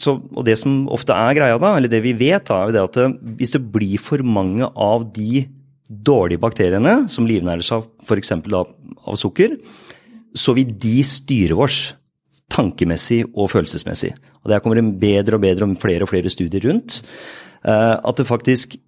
så, 0.00 0.16
og 0.16 0.46
det 0.48 0.56
som 0.60 0.86
ofte 0.92 1.12
er 1.12 1.36
greia 1.36 1.60
da, 1.60 1.74
eller 1.76 1.92
det 1.92 2.00
vi 2.06 2.14
vet, 2.16 2.48
da, 2.48 2.62
er 2.70 2.80
at 2.80 2.96
eh, 3.00 3.12
hvis 3.36 3.52
det 3.56 3.64
blir 3.74 4.00
for 4.00 4.24
mange 4.24 4.70
av 4.72 5.04
de 5.12 5.44
dårlige 5.90 6.40
bakteriene, 6.42 7.08
som 7.10 7.26
livnærer 7.26 7.66
seg 7.66 7.86
f.eks. 8.06 8.32
av 8.54 9.16
sukker, 9.18 9.56
så 10.38 10.54
vil 10.54 10.70
de 10.78 11.00
styre 11.06 11.58
oss 11.58 11.80
tankemessig 12.50 13.24
og 13.34 13.50
følelsesmessig. 13.52 14.12
Og 14.42 14.50
Der 14.50 14.62
kommer 14.62 14.78
det 14.78 15.00
bedre 15.00 15.38
og 15.38 15.42
bedre 15.42 15.66
om 15.66 15.76
flere 15.78 16.06
og 16.06 16.12
flere 16.12 16.30
studier 16.30 16.62
rundt. 16.68 17.02
Eh, 17.64 17.96
at 17.98 18.16
det 18.16 18.26
faktisk 18.26 18.78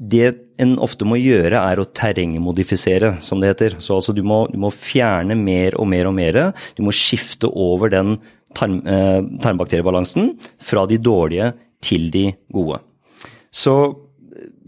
Det 0.00 0.56
en 0.56 0.78
ofte 0.78 1.04
må 1.04 1.18
gjøre, 1.20 1.60
er 1.60 1.76
å 1.76 1.84
terrengmodifisere, 1.84 3.20
som 3.20 3.38
det 3.38 3.50
heter. 3.50 3.74
Så 3.84 3.98
altså 3.98 4.14
du 4.16 4.22
må, 4.22 4.46
du 4.48 4.56
må 4.56 4.70
fjerne 4.72 5.36
mer 5.36 5.76
og 5.76 5.86
mer 5.88 6.06
og 6.08 6.14
mer. 6.14 6.54
Du 6.74 6.82
må 6.82 6.88
skifte 6.88 7.52
over 7.52 7.90
den 7.90 8.16
tarm, 8.56 8.80
eh, 8.86 9.20
tarmbakteriebalansen 9.44 10.38
fra 10.58 10.86
de 10.86 10.96
dårlige 10.96 11.52
til 11.82 12.08
de 12.10 12.32
gode. 12.50 12.80
Så 13.52 13.94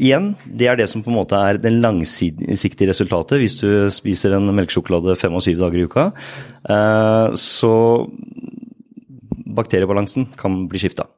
igjen, 0.01 0.33
det 0.47 0.69
er 0.71 0.79
det 0.81 0.89
som 0.91 1.03
på 1.05 1.13
en 1.13 1.19
måte 1.21 1.39
er 1.39 1.59
det 1.61 1.73
langsiktige 1.75 2.91
resultatet 2.91 3.41
hvis 3.43 3.59
du 3.61 3.69
spiser 3.93 4.37
en 4.37 4.53
melkesjokolade 4.55 5.17
fem 5.21 5.35
og 5.37 5.45
syv 5.45 5.61
dager 5.61 5.83
i 5.83 5.87
uka. 5.89 6.07
Eh, 6.69 7.35
så 7.39 7.73
bakteriebalansen 9.53 10.31
kan 10.39 10.65
bli 10.71 10.81
skifta. 10.83 11.09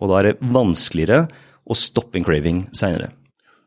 Og 0.00 0.10
da 0.10 0.20
er 0.20 0.32
det 0.32 0.54
vanskeligere 0.54 1.28
å 1.64 1.76
stoppe 1.78 2.18
en 2.18 2.26
craving 2.26 2.64
seinere. 2.74 3.12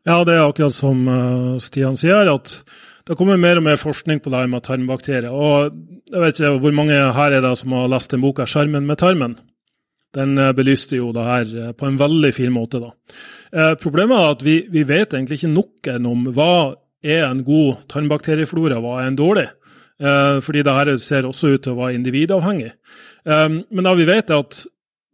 Ja, 0.08 0.22
det 0.24 0.36
er 0.36 0.46
akkurat 0.46 0.76
som 0.76 1.02
eh, 1.10 1.56
Stian 1.62 1.98
sier, 2.00 2.28
at 2.30 2.60
det 3.08 3.16
kommer 3.16 3.40
mer 3.40 3.60
og 3.60 3.64
mer 3.64 3.80
forskning 3.80 4.20
på 4.20 4.32
det 4.32 4.42
her 4.42 4.50
med 4.52 4.64
tarmbakterier. 4.66 5.32
Og 5.32 5.72
jeg 6.12 6.22
vet 6.22 6.40
ikke 6.40 6.58
hvor 6.62 6.76
mange 6.76 6.96
her 7.16 7.36
er 7.36 7.44
det 7.44 7.54
som 7.60 7.72
har 7.76 7.88
lest 7.92 8.12
den 8.12 8.24
boka 8.24 8.44
'Skjermen 8.44 8.86
med 8.88 9.00
tarmen'? 9.00 9.38
Den 10.18 10.34
eh, 10.38 10.54
belyste 10.56 10.98
jo 10.98 11.12
det 11.16 11.26
her 11.28 11.72
på 11.78 11.88
en 11.88 12.00
veldig 12.00 12.32
fin 12.36 12.54
måte. 12.54 12.82
da. 12.82 12.92
Eh, 13.52 13.74
problemet 13.80 14.18
er 14.18 14.34
at 14.34 14.44
vi, 14.44 14.58
vi, 14.70 14.84
vet 14.88 15.14
egentlig 15.14 15.40
ikke 15.40 15.54
nok 15.54 15.92
om 16.02 16.26
hva 16.36 16.52
er 17.04 17.28
en 17.28 17.44
god 17.46 17.86
tarmbakterieflora, 17.88 18.80
hva 18.82 18.98
er 19.00 19.12
en 19.12 19.18
dårlig. 19.18 19.46
Eh, 19.98 20.40
fordi 20.44 20.62
det 20.62 20.74
her 20.74 20.96
ser 21.02 21.26
også 21.26 21.54
ut 21.54 21.62
til 21.64 21.74
å 21.74 21.80
være 21.80 21.98
individavhengig. 21.98 22.72
Eh, 23.26 23.48
men 23.48 23.86
da 23.86 23.94
vi 23.98 24.06
vet 24.08 24.30
at 24.34 24.64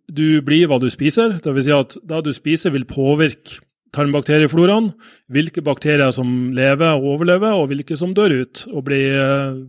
du 0.05 0.43
blir 0.45 0.69
hva 0.69 0.81
du 0.81 0.91
spiser, 0.93 1.39
dvs. 1.45 1.65
Si 1.65 1.73
at 1.73 1.97
det 2.05 2.25
du 2.27 2.33
spiser 2.37 2.75
vil 2.75 2.85
påvirke 2.89 3.63
tarmbakteriefloraen, 3.95 4.91
hvilke 5.31 5.63
bakterier 5.65 6.11
som 6.13 6.51
lever 6.55 6.97
og 6.99 7.13
overlever, 7.15 7.55
og 7.55 7.71
hvilke 7.71 7.97
som 7.97 8.15
dør 8.17 8.41
ut 8.43 8.65
og 8.73 8.85
blir 8.89 9.15
eh, 9.21 9.61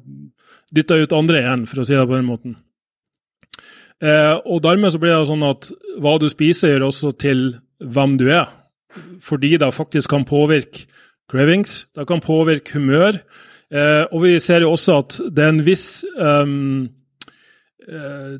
dytta 0.75 0.97
ut 0.99 1.13
andre 1.15 1.43
igjen, 1.43 1.67
for 1.69 1.81
å 1.81 1.87
si 1.87 1.95
det 1.95 2.07
på 2.09 2.17
den 2.17 2.27
måten. 2.27 2.57
Eh, 4.03 4.35
og 4.45 4.63
dermed 4.63 4.91
så 4.91 4.99
blir 5.01 5.15
det 5.15 5.29
sånn 5.29 5.45
at 5.47 5.69
hva 6.03 6.17
du 6.19 6.27
spiser, 6.31 6.73
gjør 6.73 6.89
også 6.89 7.13
til 7.21 7.45
hvem 7.79 8.17
du 8.19 8.27
er. 8.33 8.49
Fordi 9.23 9.55
det 9.59 9.73
faktisk 9.75 10.09
kan 10.11 10.27
påvirke 10.27 10.85
cravings, 11.31 11.87
det 11.95 12.07
kan 12.07 12.21
påvirke 12.23 12.77
humør. 12.77 13.19
Eh, 13.73 14.03
og 14.11 14.23
vi 14.23 14.39
ser 14.39 14.61
jo 14.61 14.73
også 14.75 14.99
at 15.01 15.17
det 15.35 15.43
er 15.43 15.53
en 15.53 15.63
viss 15.65 16.05
um, 16.19 16.89
eh, 17.89 18.35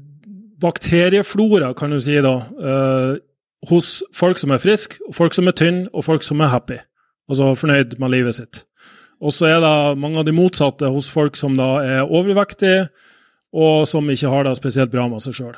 bakterieflora, 0.62 1.74
kan 1.74 1.92
du 1.92 2.00
si, 2.00 2.16
da, 2.22 2.36
eh, 2.40 3.16
hos 3.70 4.04
folk 4.14 4.40
som 4.40 4.54
er 4.54 4.62
friske, 4.62 5.02
folk 5.14 5.34
som 5.34 5.50
er 5.50 5.58
tynne, 5.58 5.90
og 5.94 6.06
folk 6.06 6.24
som 6.24 6.44
er 6.44 6.54
happy. 6.54 6.78
Altså 7.30 7.56
fornøyd 7.58 7.98
med 8.00 8.14
livet 8.14 8.38
sitt. 8.38 8.64
Og 9.24 9.34
så 9.34 9.50
er 9.50 9.60
det 9.64 9.98
mange 9.98 10.20
av 10.22 10.28
de 10.28 10.36
motsatte 10.36 10.92
hos 10.92 11.10
folk 11.10 11.38
som 11.40 11.56
da 11.58 11.80
er 11.82 12.06
overvektige, 12.06 12.88
og 13.56 13.86
som 13.88 14.10
ikke 14.12 14.32
har 14.32 14.48
det 14.48 14.58
spesielt 14.60 14.92
bra 14.92 15.06
med 15.12 15.24
seg 15.24 15.38
sjøl. 15.38 15.56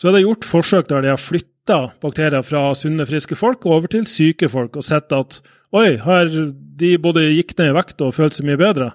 Så 0.00 0.08
er 0.08 0.16
det 0.16 0.24
gjort 0.24 0.48
forsøk 0.48 0.88
der 0.88 1.04
de 1.04 1.12
har 1.12 1.20
flytta 1.20 1.80
bakterier 2.00 2.46
fra 2.46 2.70
sunne, 2.78 3.06
friske 3.08 3.36
folk 3.36 3.66
over 3.68 3.90
til 3.92 4.08
syke 4.08 4.48
folk, 4.52 4.78
og 4.80 4.86
sett 4.86 5.12
at 5.12 5.42
oi, 5.74 5.98
her 6.00 6.32
de 6.78 6.94
både 7.02 7.26
gikk 7.34 7.54
ned 7.58 7.72
i 7.72 7.76
vekt 7.76 8.02
og 8.04 8.14
følte 8.16 8.40
seg 8.40 8.48
mye 8.48 8.60
bedre. 8.60 8.90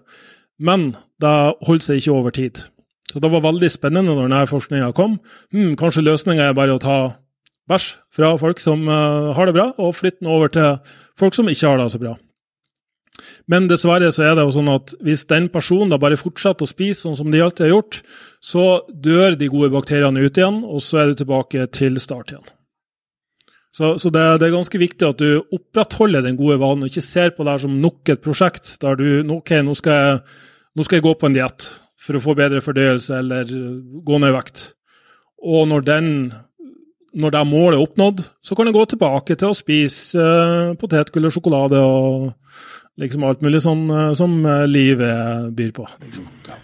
Men 0.59 0.91
det 1.21 1.37
holdt 1.67 1.85
seg 1.85 2.01
ikke 2.01 2.15
over 2.15 2.35
tid. 2.35 2.61
Så 3.09 3.21
det 3.21 3.31
var 3.31 3.45
veldig 3.45 3.69
spennende 3.73 4.13
når 4.13 4.27
denne 4.27 4.45
forskninga 4.49 4.91
kom. 4.97 5.17
Hmm, 5.53 5.75
kanskje 5.79 6.05
løsninga 6.05 6.49
er 6.49 6.57
bare 6.57 6.75
å 6.77 6.81
ta 6.81 6.97
bæsj 7.69 7.91
fra 8.13 8.33
folk 8.41 8.61
som 8.61 8.87
uh, 8.89 9.31
har 9.37 9.49
det 9.49 9.55
bra, 9.57 9.69
og 9.77 9.95
flytte 9.97 10.23
den 10.23 10.31
over 10.33 10.51
til 10.53 10.97
folk 11.19 11.37
som 11.37 11.49
ikke 11.49 11.69
har 11.69 11.81
det 11.81 11.91
så 11.93 12.01
bra. 12.01 12.15
Men 13.49 13.67
dessverre 13.69 14.11
så 14.13 14.27
er 14.29 14.37
det 14.37 14.45
jo 14.45 14.55
sånn 14.55 14.71
at 14.71 14.93
hvis 15.05 15.25
den 15.29 15.49
personen 15.51 15.91
da 15.91 15.99
bare 16.01 16.19
fortsetter 16.19 16.65
å 16.65 16.69
spise 16.69 17.03
sånn 17.03 17.17
som 17.19 17.31
de 17.33 17.41
alltid 17.43 17.67
har 17.67 17.73
gjort, 17.73 18.01
så 18.39 18.85
dør 18.87 19.35
de 19.39 19.49
gode 19.51 19.71
bakteriene 19.73 20.23
ut 20.23 20.37
igjen, 20.39 20.63
og 20.63 20.81
så 20.83 21.01
er 21.01 21.11
du 21.11 21.19
tilbake 21.19 21.67
til 21.75 21.99
start 21.99 22.31
igjen. 22.31 22.47
Så, 23.75 23.93
så 24.01 24.09
det, 24.09 24.23
det, 24.41 24.47
er 24.47 24.55
ganske 24.55 24.81
viktig 24.81 25.05
at 25.05 25.21
du 25.21 25.43
opprettholder 25.55 26.23
den 26.25 26.39
gode 26.39 26.57
vanen, 26.61 26.85
og 26.85 26.89
ikke 26.89 27.05
ser 27.05 27.35
på 27.35 27.45
det 27.45 27.53
her 27.53 27.63
som 27.67 27.77
nok 27.83 28.11
et 28.11 28.23
prosjekt 28.23 28.73
der 28.81 28.97
du 28.97 29.35
OK, 29.35 29.53
nå 29.65 29.75
skal 29.77 29.99
jeg, 29.99 30.19
nå 30.75 30.85
skal 30.85 30.99
jeg 30.99 31.05
gå 31.05 31.13
på 31.19 31.29
en 31.29 31.37
diett 31.37 31.67
for 31.99 32.17
å 32.17 32.23
få 32.23 32.35
bedre 32.37 32.63
fordøyelse 32.63 33.19
eller 33.19 33.49
gå 34.07 34.19
ned 34.19 34.31
i 34.31 34.37
vekt. 34.37 34.63
Og 35.45 35.67
når, 35.69 35.83
den, 35.87 36.07
når 37.13 37.35
det 37.35 37.43
målet 37.47 37.77
er 37.77 37.83
oppnådd, 37.83 38.23
så 38.43 38.57
kan 38.57 38.67
du 38.67 38.73
gå 38.75 38.85
tilbake 38.89 39.37
til 39.39 39.51
å 39.51 39.57
spise 39.57 40.23
uh, 40.23 40.73
potetgull 40.79 41.29
og 41.29 41.35
sjokolade 41.35 41.83
og 41.83 42.31
liksom 42.99 43.27
alt 43.27 43.45
mulig 43.45 43.61
sånn 43.63 43.85
uh, 43.91 44.07
som 44.17 44.39
uh, 44.47 44.65
livet 44.67 45.53
byr 45.55 45.75
på. 45.75 45.85
Liksom. 46.07 46.27
Ja. 46.49 46.57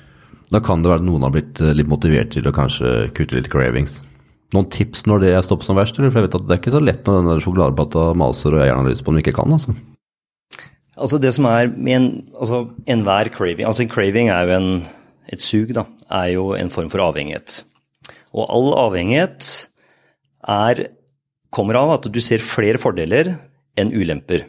Da 0.55 0.61
kan 0.63 0.83
det 0.83 0.87
være 0.87 1.03
at 1.03 1.07
noen 1.09 1.25
har 1.25 1.33
blitt 1.35 1.59
eh, 1.59 1.73
litt 1.75 1.89
motivert 1.91 2.31
til 2.31 2.45
å 2.47 2.53
kanskje 2.55 3.09
kutte 3.15 3.35
litt 3.35 3.49
cravings. 3.51 3.97
Noen 4.55 4.69
tips 4.71 5.03
når 5.09 5.25
det 5.25 5.33
er 5.35 5.43
stopp 5.43 5.65
som 5.65 5.75
verst? 5.75 5.97
Eller? 5.99 6.13
For 6.13 6.21
jeg 6.21 6.29
vet 6.29 6.37
at 6.37 6.45
Det 6.47 6.55
er 6.55 6.61
ikke 6.61 6.75
så 6.77 6.79
lett 6.79 7.03
når 7.03 7.25
den 7.25 7.43
sjokoladeplata 7.43 8.05
maser 8.15 8.55
og 8.55 8.61
jeg 8.61 8.69
gjerne 8.69 8.85
har 8.85 8.93
lyst 8.93 9.03
på 9.03 9.11
den 9.11 9.23
ikke 9.23 9.35
kan. 9.35 9.51
altså. 9.51 9.75
Altså 10.95 11.19
Det 11.19 11.33
som 11.35 11.47
er 11.49 11.67
med 11.75 11.95
en, 11.97 12.07
altså 12.39 12.61
enhver 12.87 13.27
craving 13.35 13.67
Altså 13.67 13.83
en 13.83 13.91
craving 13.91 14.29
er 14.31 14.47
jo 14.47 14.55
en, 14.55 14.69
et 15.27 15.43
sug, 15.43 15.73
da. 15.75 15.83
Er 16.07 16.29
jo 16.37 16.45
en 16.55 16.71
form 16.71 16.87
for 16.93 17.03
avhengighet. 17.03 17.57
Og 18.31 18.47
all 18.47 18.71
avhengighet 18.85 19.51
er, 20.55 20.85
kommer 21.51 21.81
av 21.81 21.97
at 21.97 22.07
du 22.07 22.21
ser 22.23 22.39
flere 22.39 22.79
fordeler 22.79 23.33
enn 23.75 23.91
ulemper 23.91 24.47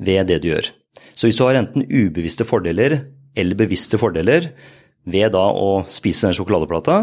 ved 0.00 0.26
det 0.26 0.42
du 0.42 0.50
gjør. 0.50 0.72
Så 1.14 1.28
hvis 1.28 1.38
du 1.38 1.46
har 1.46 1.60
enten 1.60 1.86
ubevisste 1.86 2.48
fordeler 2.48 3.04
eller 3.38 3.58
bevisste 3.58 3.98
fordeler, 4.00 4.50
ved 5.08 5.32
da 5.34 5.46
å 5.56 5.82
spise 5.90 6.28
den 6.28 6.36
sjokoladeplata, 6.36 6.98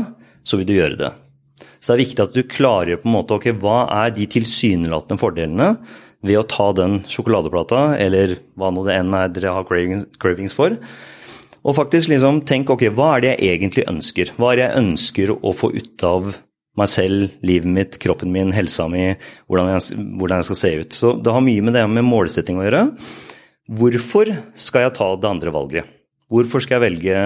så 0.47 0.59
vil 0.59 0.69
du 0.69 0.75
gjøre 0.77 0.99
det. 0.99 1.11
Så 1.79 1.91
det 1.91 1.95
er 1.95 2.03
viktig 2.05 2.23
at 2.23 2.35
du 2.35 2.43
klarer 2.49 2.99
på 3.01 3.09
en 3.09 3.15
måte 3.15 3.53
hva 3.61 3.79
er 4.03 4.13
de 4.15 4.27
tilsynelatende 4.29 5.21
fordelene 5.21 5.69
ved 6.25 6.39
å 6.39 6.47
ta 6.49 6.71
den 6.75 7.01
sjokoladeplata, 7.09 7.97
eller 8.01 8.37
hva 8.57 8.71
nå 8.73 8.83
det 8.87 8.97
enn 8.97 9.13
er 9.15 9.31
dere 9.33 9.53
har 9.57 9.67
cravings 9.67 10.55
for. 10.57 10.77
Og 11.67 11.75
faktisk 11.77 12.11
liksom 12.11 12.41
tenk 12.47 12.71
ok, 12.73 12.87
hva 12.95 13.15
er 13.15 13.23
det 13.23 13.31
jeg 13.35 13.57
egentlig 13.57 13.87
ønsker? 13.89 14.33
Hva 14.37 14.51
er 14.51 14.59
det 14.59 14.65
jeg 14.65 14.83
ønsker 14.83 15.33
å 15.35 15.53
få 15.55 15.71
ut 15.75 16.05
av 16.07 16.35
meg 16.77 16.91
selv, 16.91 17.31
livet 17.45 17.73
mitt, 17.73 17.97
kroppen 18.01 18.29
min, 18.33 18.53
helsa 18.53 18.85
mi, 18.91 19.09
hvordan 19.49 19.71
jeg, 19.73 20.03
hvordan 20.19 20.41
jeg 20.41 20.49
skal 20.49 20.59
se 20.59 20.73
ut. 20.81 20.97
Så 20.97 21.13
det 21.25 21.33
har 21.33 21.43
mye 21.43 21.63
med 21.65 21.73
det 21.73 21.85
med 21.89 22.05
målsetting 22.05 22.59
å 22.59 22.67
gjøre. 22.67 22.83
Hvorfor 23.79 24.31
skal 24.55 24.85
jeg 24.85 24.95
ta 24.99 25.09
det 25.17 25.31
andre 25.31 25.53
valget? 25.55 25.89
Hvorfor 26.31 26.63
skal 26.63 26.77
jeg 26.77 26.85
velge 26.85 27.23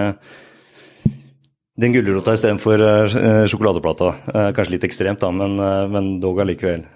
den 1.82 1.94
gulrota 1.94 2.34
istedenfor 2.36 2.82
uh, 2.82 3.44
sjokoladeplata. 3.50 4.12
Uh, 4.28 4.48
kanskje 4.56 4.76
litt 4.76 4.86
ekstremt, 4.86 5.20
da, 5.22 5.32
men, 5.34 5.58
uh, 5.60 5.84
men 5.90 6.14
dog 6.22 6.40
allikevel. 6.44 6.86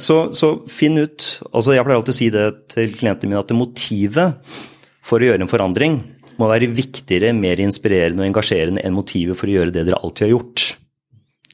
Så, 0.00 0.22
så, 0.36 0.52
finn 0.70 0.98
ut 1.00 1.26
altså 1.50 1.74
Jeg 1.76 1.86
pleier 1.86 2.00
alltid 2.00 2.14
å 2.14 2.18
si 2.18 2.30
det 2.32 2.46
til 2.72 2.94
klientene 2.96 3.32
mine, 3.32 3.42
at 3.44 3.52
motivet 3.56 4.56
for 5.04 5.20
å 5.20 5.30
gjøre 5.30 5.44
en 5.44 5.50
forandring 5.50 6.00
må 6.40 6.48
være 6.48 6.70
viktigere, 6.72 7.34
mer 7.36 7.60
inspirerende 7.60 8.24
og 8.24 8.30
engasjerende 8.30 8.84
enn 8.86 8.96
motivet 8.96 9.36
for 9.36 9.50
å 9.50 9.58
gjøre 9.58 9.74
det 9.74 9.84
dere 9.88 10.00
alltid 10.00 10.26
har 10.26 10.32
gjort. 10.34 10.64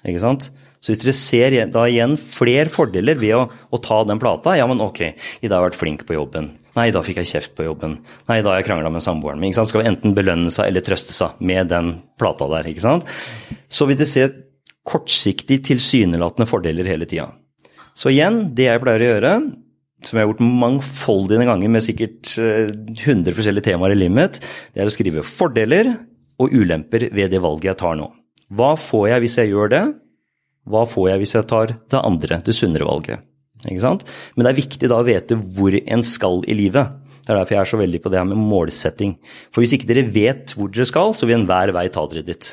Ikke 0.07 0.23
sant? 0.23 0.51
Så 0.79 0.93
hvis 0.93 1.03
dere 1.03 1.17
ser 1.19 1.57
da 1.75 1.87
igjen 1.91 2.15
flere 2.21 2.71
fordeler 2.71 3.19
ved 3.19 3.35
å, 3.35 3.47
å, 3.49 3.81
ta 3.83 4.03
den 4.07 4.21
plata 4.23 4.55
Ja, 4.59 4.69
men 4.71 4.83
ok, 4.85 5.01
i 5.43 5.49
dag 5.49 5.59
har 5.59 5.65
jeg 5.65 5.73
vært 5.73 5.81
flink 5.81 6.07
på 6.07 6.15
jobben. 6.15 6.53
Nei, 6.77 6.91
da 6.93 7.01
fikk 7.05 7.23
jeg 7.23 7.31
kjeft 7.31 7.55
på 7.57 7.65
jobben. 7.65 7.97
Nei, 8.29 8.41
da 8.45 8.53
har 8.53 8.61
jeg 8.61 8.69
krangla 8.69 8.91
med 8.93 9.05
samboeren 9.05 9.41
min. 9.41 9.55
Skal 9.57 9.81
vi 9.81 9.89
enten 9.89 10.13
belønne 10.17 10.53
seg 10.53 10.69
eller 10.69 10.85
trøste 10.85 11.15
seg 11.17 11.39
med 11.41 11.71
den 11.73 11.95
plata 12.21 12.49
der. 12.53 12.69
ikke 12.69 12.85
sant? 12.85 13.09
Så 13.73 13.89
vil 13.89 13.97
det 13.97 14.09
se 14.11 14.29
kortsiktig 14.87 15.63
tilsynelatende 15.67 16.47
fordeler 16.49 16.89
hele 16.89 17.09
tida. 17.09 17.31
Så 17.97 18.13
igjen, 18.13 18.51
det 18.55 18.69
jeg 18.69 18.83
pleier 18.83 19.03
å 19.03 19.09
gjøre, 19.09 19.33
som 20.05 20.19
jeg 20.19 20.27
har 20.27 20.31
gjort 20.31 20.45
mangfoldige 20.63 21.47
ganger 21.49 21.73
med 21.73 21.85
sikkert 21.85 22.35
100 22.37 23.17
eh, 23.17 23.37
forskjellige 23.39 23.71
temaer 23.71 23.95
i 23.95 23.99
livet 23.99 24.19
mitt, 24.19 24.41
det 24.75 24.85
er 24.85 24.91
å 24.91 24.95
skrive 24.95 25.25
fordeler 25.27 25.95
og 26.37 26.53
ulemper 26.53 27.09
ved 27.17 27.33
det 27.33 27.41
valget 27.43 27.73
jeg 27.73 27.81
tar 27.81 27.97
nå. 27.99 28.11
Hva 28.53 28.75
får 28.79 29.09
jeg 29.15 29.25
hvis 29.25 29.39
jeg 29.41 29.55
gjør 29.55 29.73
det? 29.73 29.85
Hva 30.69 30.85
får 30.91 31.09
jeg 31.09 31.23
hvis 31.23 31.35
jeg 31.39 31.49
tar 31.51 31.73
det 31.73 32.03
andre, 32.03 32.39
det 32.45 32.55
sunnere 32.55 32.87
valget? 32.87 33.25
Ikke 33.67 33.85
sant? 33.85 34.07
Men 34.35 34.47
det 34.47 34.53
er 34.53 34.61
viktig 34.63 34.91
da 34.93 35.01
å 35.01 35.07
vite 35.07 35.39
hvor 35.57 35.77
en 35.81 36.05
skal 36.07 36.45
i 36.47 36.57
livet. 36.59 36.95
Det 37.27 37.35
er 37.35 37.41
derfor 37.41 37.57
jeg 37.57 37.63
er 37.65 37.73
så 37.73 37.81
veldig 37.81 38.03
på 38.05 38.13
det 38.13 38.21
her 38.21 38.29
med 38.29 38.39
målsetting. 38.39 39.17
For 39.51 39.63
hvis 39.63 39.75
ikke 39.75 39.89
dere 39.91 40.07
vet 40.15 40.55
hvor 40.55 40.71
dere 40.71 40.87
skal, 40.87 41.17
så 41.19 41.27
vil 41.27 41.41
enhver 41.41 41.75
vei 41.75 41.89
ta 41.91 42.05
dere 42.13 42.23
dit. 42.27 42.53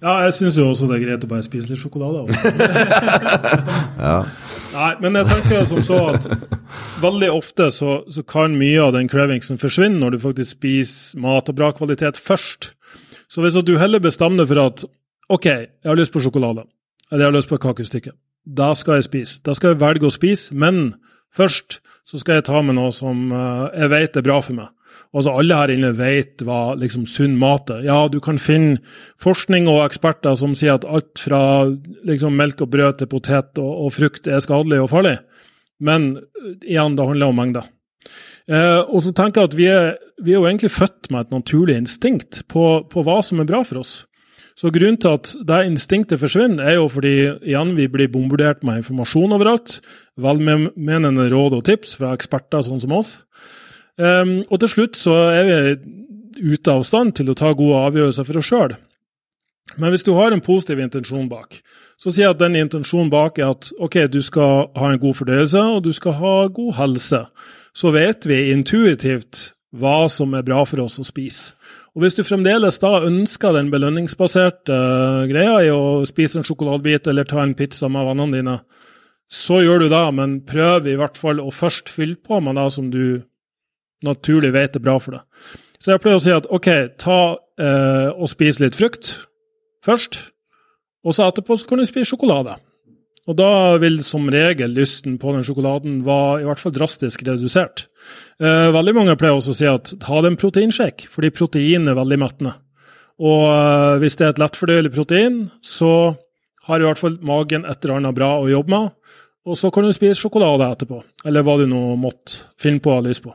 Ja, 0.00 0.14
jeg 0.24 0.32
syns 0.32 0.56
jo 0.56 0.64
også 0.70 0.86
det 0.88 0.96
er 0.96 1.02
greit 1.02 1.24
å 1.26 1.28
bare 1.28 1.44
spise 1.44 1.68
litt 1.68 1.80
sjokolade. 1.80 2.22
ja. 4.06 4.14
Nei, 4.72 4.92
men 5.04 5.18
jeg 5.18 5.28
tenker 5.28 5.66
som 5.68 5.82
så 5.84 5.98
at 6.14 6.28
veldig 7.02 7.28
ofte 7.34 7.66
så, 7.74 7.98
så 8.08 8.24
kan 8.24 8.56
mye 8.56 8.80
av 8.80 8.94
den 8.96 9.10
cravingsen 9.12 9.60
forsvinne 9.60 10.00
når 10.00 10.16
du 10.16 10.22
faktisk 10.22 10.56
spiser 10.56 11.20
mat 11.20 11.52
av 11.52 11.58
bra 11.58 11.68
kvalitet 11.76 12.20
først. 12.20 12.70
Så 13.28 13.44
hvis 13.44 13.60
du 13.60 13.76
heller 13.76 14.00
bestemmer 14.00 14.48
for 14.48 14.62
at 14.64 14.86
OK, 15.30 15.46
jeg 15.46 15.88
har 15.88 16.00
lyst 16.00 16.16
på 16.16 16.24
sjokolade, 16.24 16.64
eller 17.10 17.26
jeg 17.26 17.32
har 17.32 17.36
lyst 17.36 17.52
på 17.52 17.60
et 17.60 17.66
kakestykke, 17.68 18.16
da 18.56 18.72
skal 18.78 18.98
jeg 18.98 19.08
spise. 19.08 19.38
Da 19.46 19.54
skal 19.56 19.74
jeg 19.74 19.82
velge 19.82 20.08
å 20.08 20.14
spise, 20.14 20.54
men 20.56 20.94
først 21.34 21.80
så 22.08 22.18
skal 22.20 22.40
jeg 22.40 22.48
ta 22.48 22.60
med 22.64 22.78
noe 22.78 22.90
som 22.94 23.30
eh, 23.30 23.66
jeg 23.82 23.92
vet 23.92 24.18
er 24.18 24.26
bra 24.26 24.40
for 24.42 24.58
meg. 24.58 24.70
Altså 25.14 25.34
Alle 25.38 25.58
her 25.58 25.72
inne 25.74 25.90
vet 25.98 26.42
hva 26.46 26.76
liksom 26.78 27.04
sunn 27.10 27.36
mat 27.38 27.70
er. 27.74 27.82
Ja, 27.86 28.04
du 28.10 28.20
kan 28.22 28.38
finne 28.42 28.78
forskning 29.22 29.66
og 29.70 29.82
eksperter 29.84 30.36
som 30.38 30.54
sier 30.58 30.76
at 30.78 30.86
alt 30.86 31.22
fra 31.22 31.42
liksom, 32.06 32.36
melk 32.38 32.62
og 32.62 32.70
brød 32.74 33.00
til 33.00 33.10
potet 33.10 33.58
og, 33.62 33.70
og, 33.86 33.92
frukt 33.94 34.30
er 34.30 34.42
skadelig 34.42 34.82
og 34.84 34.90
farlig. 34.94 35.16
Men 35.82 36.12
eh, 36.18 36.56
igjen, 36.74 36.98
det 36.98 37.08
handler 37.10 37.32
om 37.32 37.40
mengder. 37.42 37.70
Eh, 38.50 38.80
og 38.82 39.02
så 39.04 39.14
tenker 39.14 39.42
jeg 39.42 39.50
at 39.50 39.58
vi 39.58 39.66
er, 39.70 39.90
vi 40.22 40.34
er, 40.34 40.40
jo 40.40 40.46
egentlig 40.48 40.72
født 40.74 41.10
med 41.10 41.26
et 41.26 41.34
naturlig 41.34 41.78
instinkt 41.78 42.42
på, 42.50 42.66
på, 42.90 43.04
hva 43.06 43.20
som 43.26 43.42
er 43.42 43.50
bra 43.50 43.62
for 43.66 43.82
oss. 43.82 44.00
Så 44.60 44.68
grunnen 44.74 44.98
til 45.00 45.16
at 45.16 45.30
det 45.48 45.62
instinktet 45.70 46.20
forsvinner, 46.20 46.60
er 46.60 46.76
jo 46.76 46.88
fordi 46.92 47.14
igjen 47.48 47.72
vi 47.78 47.86
blir 47.88 48.10
bombardert 48.12 48.60
med 48.66 48.82
informasjon 48.82 49.32
overalt. 49.32 49.78
Velmenende 50.20 51.30
råd 51.32 51.56
og 51.56 51.64
tips 51.64 51.96
fra 51.96 52.12
eksperter 52.16 52.66
sånn 52.66 52.82
som 52.82 52.92
oss. 52.98 53.14
Um, 53.96 54.42
og 54.48 54.60
til 54.60 54.72
slutt 54.74 55.00
så 55.00 55.16
er 55.32 55.48
vi 55.48 56.52
ute 56.52 56.72
av 56.72 56.84
stand 56.88 57.14
til 57.16 57.32
å 57.32 57.36
ta 57.36 57.54
gode 57.56 57.80
avgjørelser 57.88 58.28
for 58.28 58.40
oss 58.40 58.50
sjøl. 58.52 58.76
Men 59.80 59.94
hvis 59.94 60.04
du 60.04 60.12
har 60.16 60.34
en 60.34 60.44
positiv 60.44 60.80
intensjon 60.82 61.28
bak, 61.30 61.56
så 62.00 62.12
sier 62.12 62.26
jeg 62.26 62.34
at 62.34 62.42
den 62.42 62.58
intensjonen 62.60 63.10
bak 63.12 63.38
er 63.40 63.52
at 63.54 63.70
ok, 63.80 64.02
du 64.12 64.20
skal 64.24 64.68
ha 64.76 64.90
en 64.90 65.00
god 65.00 65.16
fordøyelse, 65.20 65.64
og 65.76 65.84
du 65.84 65.92
skal 65.96 66.16
ha 66.20 66.34
god 66.52 66.76
helse 66.80 67.24
så 67.72 67.92
vet 67.94 68.26
vi 68.26 68.50
intuitivt 68.52 69.50
hva 69.70 70.04
som 70.10 70.34
er 70.34 70.46
bra 70.46 70.64
for 70.66 70.82
oss 70.84 70.98
å 71.00 71.06
spise. 71.06 71.54
Og 71.96 72.04
Hvis 72.04 72.14
du 72.14 72.22
fremdeles 72.22 72.78
da 72.78 73.00
ønsker 73.02 73.56
den 73.56 73.70
belønningsbaserte 73.72 74.74
uh, 74.74 75.24
greia 75.30 75.56
i 75.66 75.72
å 75.74 76.04
spise 76.06 76.38
en 76.38 76.46
sjokoladebit 76.46 77.10
eller 77.10 77.26
ta 77.26 77.42
en 77.42 77.56
pizza 77.58 77.90
med 77.90 78.06
vennene 78.06 78.38
dine, 78.38 78.56
så 79.30 79.60
gjør 79.62 79.84
du 79.84 79.88
det, 79.90 80.04
men 80.14 80.38
prøv 80.46 80.86
i 80.90 80.96
hvert 80.98 81.18
fall 81.18 81.42
å 81.42 81.50
først 81.54 81.90
fylle 81.90 82.18
på 82.18 82.40
med 82.42 82.58
det 82.58 82.68
som 82.74 82.90
du 82.90 83.22
naturlig 84.06 84.52
vet 84.54 84.78
er 84.78 84.82
bra 84.82 84.96
for 85.02 85.18
deg. 85.18 85.58
Så 85.80 85.92
jeg 85.92 86.02
pleier 86.02 86.18
å 86.18 86.24
si 86.24 86.32
at 86.34 86.48
OK, 86.50 86.68
ta 87.00 87.18
eh, 87.60 88.08
og 88.10 88.30
spis 88.32 88.58
litt 88.60 88.76
frukt 88.76 89.12
først, 89.86 90.18
og 91.06 91.14
så 91.16 91.28
etterpå 91.30 91.56
så 91.56 91.68
kan 91.68 91.80
du 91.80 91.86
spise 91.88 92.10
sjokolade. 92.10 92.56
Og 93.28 93.36
da 93.36 93.76
vil 93.82 93.98
som 94.04 94.28
regel 94.32 94.72
lysten 94.74 95.18
på 95.20 95.34
den 95.34 95.44
sjokoladen 95.46 96.00
være 96.06 96.40
i 96.40 96.46
hvert 96.48 96.62
fall 96.62 96.72
drastisk 96.74 97.22
redusert. 97.28 97.86
Eh, 98.40 98.70
veldig 98.72 98.94
mange 98.96 99.16
pleier 99.20 99.36
også 99.36 99.52
å 99.52 99.58
si 99.58 99.68
at 99.68 99.92
ta 100.00 100.22
deg 100.22 100.32
en 100.32 100.40
proteinshake, 100.40 101.10
fordi 101.12 101.32
protein 101.36 101.90
er 101.90 101.98
veldig 101.98 102.18
mettende. 102.22 102.54
Og 103.20 103.44
eh, 103.50 103.98
hvis 104.00 104.16
det 104.16 104.26
er 104.26 104.34
et 104.34 104.40
lettfordøyelig 104.40 104.94
protein, 104.94 105.42
så 105.60 106.14
har 106.68 106.80
i 106.80 106.88
hvert 106.88 107.00
fall 107.00 107.20
magen 107.26 107.66
et 107.68 107.84
eller 107.84 108.00
annet 108.00 108.16
bra 108.16 108.32
å 108.40 108.48
jobbe 108.48 108.72
med. 108.72 108.96
Og 109.48 109.56
så 109.56 109.70
kan 109.72 109.84
du 109.84 109.92
spise 109.96 110.20
sjokolade 110.20 110.66
etterpå, 110.68 111.02
eller 111.28 111.44
hva 111.44 111.56
du 111.60 111.66
nå 111.68 111.94
måtte 112.00 112.44
finne 112.60 112.82
på 112.82 112.92
å 112.92 112.98
ha 112.98 113.04
lyst 113.04 113.24
på. 113.24 113.32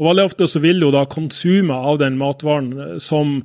Og 0.00 0.08
Veldig 0.08 0.24
ofte 0.28 0.48
så 0.50 0.60
vil 0.62 0.82
jo 0.82 0.90
da 0.92 1.04
konsumet 1.08 1.88
av 1.92 2.00
den 2.02 2.18
matvaren 2.20 2.72
eh, 2.76 2.96
som 3.00 3.40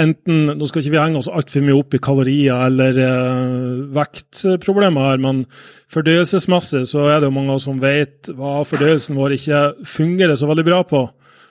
enten 0.00 0.52
Nå 0.58 0.68
skal 0.68 0.82
ikke 0.82 0.92
vi 0.94 1.00
henge 1.00 1.20
oss 1.20 1.30
altfor 1.32 1.64
mye 1.64 1.76
opp 1.78 1.96
i 1.96 2.00
kalorier 2.02 2.66
eller 2.68 2.98
eh, 3.00 3.84
vektproblemer 3.96 5.10
her, 5.10 5.22
men 5.22 5.44
fordøyelsesmessig 5.92 6.84
så 6.90 7.06
er 7.10 7.20
det 7.20 7.30
jo 7.30 7.36
mange 7.36 7.56
som 7.62 7.80
vet 7.82 8.30
hva 8.36 8.60
fordøyelsen 8.68 9.18
vår 9.18 9.36
ikke 9.38 9.62
fungerer 9.88 10.36
så 10.38 10.50
veldig 10.50 10.66
bra 10.66 10.82
på. 10.88 11.06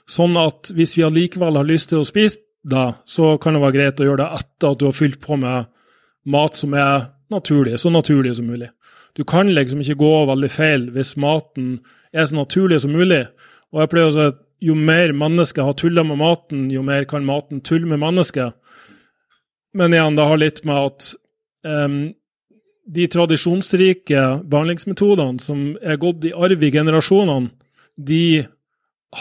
Sånn 0.05 0.37
at 0.37 0.69
hvis 0.75 0.93
vi 0.99 1.05
allikevel 1.07 1.57
har 1.57 1.67
lyst 1.67 1.91
til 1.91 2.03
å 2.03 2.07
spise 2.07 2.43
da, 2.65 2.91
så 3.05 3.35
kan 3.41 3.57
det 3.57 3.63
være 3.63 3.77
greit 3.77 4.01
å 4.01 4.07
gjøre 4.07 4.23
det 4.23 4.41
etter 4.41 4.71
at 4.71 4.81
du 4.81 4.87
har 4.87 4.97
fylt 4.97 5.19
på 5.21 5.37
med 5.41 5.69
mat 6.33 6.57
som 6.57 6.73
er 6.77 7.11
naturlig, 7.33 7.77
så 7.81 7.91
naturlig 7.93 8.35
som 8.37 8.47
mulig. 8.49 8.71
Du 9.15 9.23
kan 9.23 9.49
liksom 9.49 9.81
ikke 9.81 9.99
gå 10.01 10.13
veldig 10.29 10.49
feil 10.51 10.89
hvis 10.93 11.15
maten 11.21 11.77
er 12.13 12.25
så 12.27 12.37
naturlig 12.37 12.81
som 12.83 12.93
mulig. 12.95 13.23
Og 13.73 13.83
jeg 13.83 13.91
pleier 13.91 14.09
å 14.09 14.15
si 14.15 14.25
at 14.31 14.41
jo 14.65 14.75
mer 14.75 15.13
mennesker 15.13 15.67
har 15.67 15.77
tulla 15.77 16.03
med 16.07 16.19
maten, 16.21 16.69
jo 16.73 16.81
mer 16.85 17.05
kan 17.09 17.25
maten 17.27 17.61
tulle 17.65 17.89
med 17.89 18.01
mennesker. 18.01 18.53
Men 19.75 19.93
igjen, 19.93 20.17
det 20.17 20.27
har 20.29 20.41
litt 20.41 20.61
med 20.65 20.89
at 20.89 21.09
um, 21.67 21.99
de 22.85 23.07
tradisjonsrike 23.11 24.25
behandlingsmetodene 24.45 25.41
som 25.43 25.71
er 25.81 25.99
gått 26.01 26.25
i 26.25 26.33
arv 26.33 26.63
i 26.63 26.71
generasjonene, 26.73 27.51
de 27.95 28.45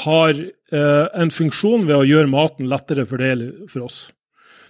har 0.05 0.35
uh, 0.35 1.07
en 1.15 1.33
funksjon 1.35 1.87
ved 1.89 1.97
å 1.97 2.07
gjøre 2.07 2.31
maten 2.31 2.71
lettere 2.71 3.07
fordelig 3.09 3.53
for 3.71 3.87
oss. 3.89 3.99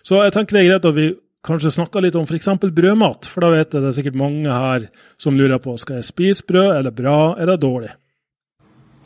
Så 0.05 0.21
jeg 0.21 0.35
tenker 0.35 0.59
det 0.59 0.65
er 0.65 0.73
greit 0.73 0.89
at 0.91 0.99
vi 0.99 1.07
kanskje 1.45 1.73
snakker 1.77 2.05
litt 2.05 2.17
om 2.17 2.27
f.eks. 2.27 2.51
brødmat, 2.65 3.29
for 3.29 3.45
da 3.45 3.53
vet 3.53 3.73
jeg 3.73 3.85
det 3.85 3.91
er 3.91 3.97
sikkert 3.99 4.21
mange 4.21 4.59
her 4.65 4.89
som 5.21 5.37
lurer 5.37 5.61
på 5.63 5.77
skal 5.81 6.01
jeg 6.01 6.09
spise 6.09 6.49
brød, 6.49 6.71
er 6.79 6.89
det 6.89 6.97
bra, 6.97 7.19
er 7.39 7.53
det 7.53 7.61
dårlig? 7.65 7.93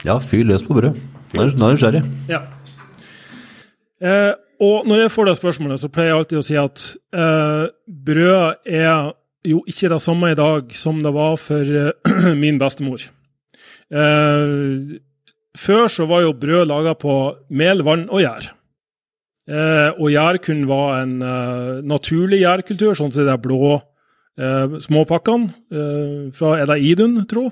Ja, 0.06 0.20
fyr 0.22 0.46
løs 0.46 0.62
på 0.66 0.78
brød. 0.78 1.17
Nå 1.34 1.44
er 1.44 1.50
jeg 1.50 1.60
nysgjerrig. 1.60 2.02
Ja. 2.30 2.42
Eh, 4.00 4.32
og 4.64 4.88
når 4.88 5.04
jeg 5.04 5.12
får 5.14 5.28
det 5.28 5.36
spørsmålet, 5.38 5.80
så 5.82 5.90
pleier 5.92 6.12
jeg 6.12 6.18
alltid 6.18 6.40
å 6.40 6.46
si 6.46 6.56
at 6.58 6.84
eh, 7.14 7.64
brød 8.08 8.66
er 8.66 9.12
jo 9.46 9.62
ikke 9.70 9.90
det 9.92 10.00
samme 10.02 10.32
i 10.32 10.38
dag 10.38 10.72
som 10.74 10.98
det 11.04 11.12
var 11.14 11.36
for 11.40 11.62
eh, 11.82 12.34
min 12.42 12.58
bestemor. 12.60 13.04
Eh, 13.88 14.98
før 15.58 15.86
så 15.92 16.06
var 16.10 16.24
jo 16.26 16.36
brød 16.38 16.70
laga 16.70 16.94
på 16.98 17.18
mel, 17.50 17.84
vann 17.86 18.08
og 18.10 18.22
gjær. 18.24 18.50
Eh, 19.48 19.90
og 19.96 20.10
gjær 20.12 20.40
kunne 20.44 20.68
være 20.68 20.98
en 21.04 21.14
eh, 21.24 21.78
naturlig 21.88 22.42
gjærkultur, 22.42 22.96
sånn 22.98 23.14
som 23.14 23.28
de 23.28 23.38
blå 23.42 23.78
småpakkene 24.38 26.30
fra 26.30 26.50
Er 26.60 26.68
det 26.70 26.76
Idun, 26.86 27.16
tro? 27.26 27.48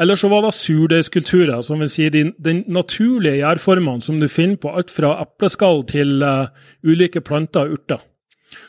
Eller 0.00 0.18
så 0.20 0.28
var 0.28 0.44
det 0.44 0.52
surdeigskulturer, 0.52 1.62
som 1.64 1.80
vil 1.80 1.90
si 1.92 2.08
de, 2.12 2.26
den 2.42 2.64
naturlige 2.68 3.40
gjærformene 3.40 4.04
som 4.04 4.18
du 4.20 4.28
finner 4.28 4.60
på 4.60 4.74
alt 4.76 4.92
fra 4.92 5.14
epleskall 5.22 5.86
til 5.88 6.20
uh, 6.20 6.52
ulike 6.84 7.22
planter 7.24 7.64
og 7.64 7.78
urter. 7.78 8.02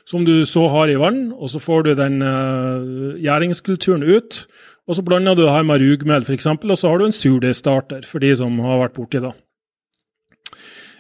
Som 0.08 0.24
du 0.28 0.46
så 0.48 0.66
har 0.72 0.92
i 0.92 0.96
vann, 1.00 1.34
og 1.36 1.52
så 1.52 1.60
får 1.60 1.84
du 1.84 1.92
den 2.00 2.22
uh, 2.24 3.20
gjæringskulturen 3.20 4.08
ut. 4.08 4.46
Og 4.88 4.96
så 4.96 5.04
blander 5.04 5.36
du 5.36 5.44
det 5.44 5.52
her 5.52 5.68
med 5.68 5.84
rugmel, 5.84 6.24
f.eks., 6.24 6.48
og 6.48 6.78
så 6.80 6.94
har 6.94 7.02
du 7.02 7.10
en 7.10 7.16
surdeigstarter, 7.16 8.08
for 8.08 8.24
de 8.24 8.32
som 8.40 8.56
har 8.64 8.86
vært 8.86 8.96
borti 8.96 9.20
det. 9.24 9.36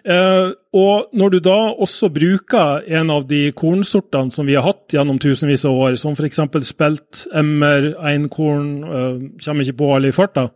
Eh, 0.07 0.49
og 0.77 1.09
når 1.19 1.33
du 1.33 1.37
da 1.43 1.55
også 1.75 2.07
bruker 2.15 2.85
en 2.95 3.09
av 3.11 3.25
de 3.27 3.49
kornsortene 3.57 4.31
som 4.31 4.47
vi 4.47 4.55
har 4.55 4.63
hatt 4.63 4.95
gjennom 4.95 5.19
tusenvis 5.19 5.65
av 5.67 5.75
år, 5.75 5.97
som 5.99 6.15
f.eks. 6.15 6.39
spelt, 6.69 7.25
emmer, 7.35 7.89
einkorn, 8.07 8.69
eh, 8.87 9.17
kommer 9.43 9.65
ikke 9.67 9.81
på 9.81 9.89
alle 9.97 10.13
i 10.13 10.15
farta, 10.15 10.47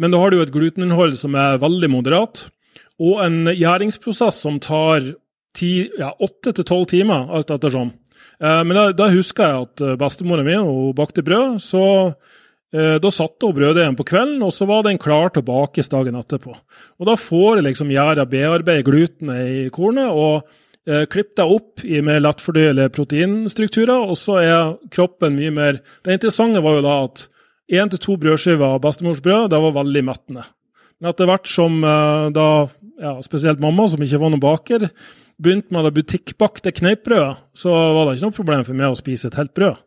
men 0.00 0.14
da 0.14 0.20
har 0.22 0.32
du 0.32 0.40
et 0.40 0.54
gluteninnhold 0.54 1.16
som 1.20 1.36
er 1.36 1.60
veldig 1.60 1.92
moderat, 1.92 2.46
og 2.96 3.20
en 3.26 3.52
gjæringsprosess 3.52 4.40
som 4.46 4.56
tar 4.64 5.12
åtte 5.56 6.52
til 6.52 6.66
tolv 6.68 6.88
timer, 6.88 7.28
alt 7.36 7.52
ettersom. 7.52 7.92
Eh, 8.40 8.62
men 8.64 8.72
da, 8.76 8.88
da, 8.96 9.12
husker 9.12 9.44
jeg 9.44 9.68
at 9.68 9.84
bestemora 10.00 10.44
mi 10.44 10.56
bakte 10.96 11.24
brød. 11.24 11.60
så 11.60 11.84
da 13.00 13.10
satte 13.14 13.48
hun 13.48 13.62
igjen 13.62 13.96
på 13.96 14.06
kvelden, 14.08 14.42
og 14.44 14.52
så 14.52 14.66
var 14.68 14.84
den 14.86 14.98
klar 15.00 15.30
til 15.32 15.44
bakes 15.46 15.88
dagen 15.92 16.18
etterpå. 16.18 16.54
Og 16.98 17.06
Da 17.08 17.16
får 17.16 17.62
liksom 17.64 17.92
gjæra 17.92 18.26
bearbeide 18.28 18.84
glutenet 18.86 19.48
i 19.48 19.68
kornet 19.70 20.10
og 20.10 20.48
eh, 20.88 21.06
klippe 21.06 21.36
det 21.38 21.46
opp 21.46 21.84
i 21.84 22.02
mer 22.04 22.20
lettfordøyelige 22.24 22.92
proteinstrukturer, 22.96 24.10
og 24.10 24.16
så 24.18 24.40
er 24.42 24.76
kroppen 24.90 25.36
mye 25.38 25.54
mer 25.54 25.80
Det 26.04 26.18
interessante 26.18 26.62
var 26.62 26.78
jo 26.78 26.86
da 26.86 26.98
at 27.04 27.28
én 27.72 27.90
til 27.90 27.98
to 27.98 28.16
brødskiver 28.16 28.76
av 28.76 28.82
bestemors 28.84 29.22
brød 29.22 29.50
det 29.50 29.62
var 29.62 29.78
veldig 29.82 30.04
mettende. 30.06 30.44
Men 31.00 31.10
etter 31.10 31.28
hvert 31.28 31.48
som 31.50 31.82
eh, 31.84 32.28
da 32.34 32.48
ja, 33.00 33.16
spesielt 33.22 33.60
mamma, 33.60 33.88
som 33.88 34.02
ikke 34.02 34.20
var 34.20 34.32
noen 34.32 34.42
baker, 34.42 34.88
begynte 35.36 35.74
med 35.74 35.84
det 35.84 35.96
butikkbakte 35.98 36.72
kneippbrødet, 36.72 37.42
så 37.56 37.72
var 37.72 38.06
det 38.06 38.16
ikke 38.16 38.30
noe 38.30 38.38
problem 38.38 38.64
for 38.64 38.78
meg 38.78 38.92
å 38.92 38.98
spise 38.98 39.28
et 39.28 39.36
helt 39.36 39.52
brød. 39.56 39.82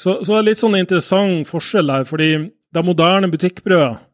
Så, 0.00 0.20
så 0.24 0.32
det 0.32 0.38
er 0.38 0.48
litt 0.48 0.62
sånn 0.62 0.78
interessant 0.78 1.48
forskjell 1.50 1.90
der, 1.92 2.06
fordi 2.08 2.30
det 2.72 2.86
moderne 2.86 3.28
butikkbrødet 3.28 4.06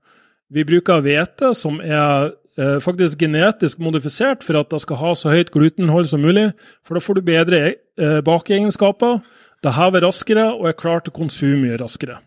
Vi 0.50 0.62
bruker 0.66 1.02
hvete 1.02 1.52
som 1.58 1.80
er 1.82 2.32
eh, 2.58 2.76
faktisk 2.82 3.18
genetisk 3.18 3.80
modifisert 3.82 4.44
for 4.46 4.60
at 4.60 4.70
det 4.70 4.78
skal 4.82 5.00
ha 5.00 5.14
så 5.18 5.32
høyt 5.34 5.50
glutenhold 5.50 6.06
som 6.06 6.22
mulig. 6.22 6.52
For 6.86 6.94
da 6.94 7.02
får 7.02 7.18
du 7.18 7.26
bedre 7.26 7.58
eh, 7.74 8.20
bakeegenskaper. 8.22 9.18
Det 9.66 9.74
hever 9.74 10.06
raskere 10.06 10.52
og 10.54 10.68
er 10.70 10.78
klart 10.78 11.08
til 11.08 11.16
konsum 11.16 11.64
mye 11.64 11.80
raskere. 11.82 12.20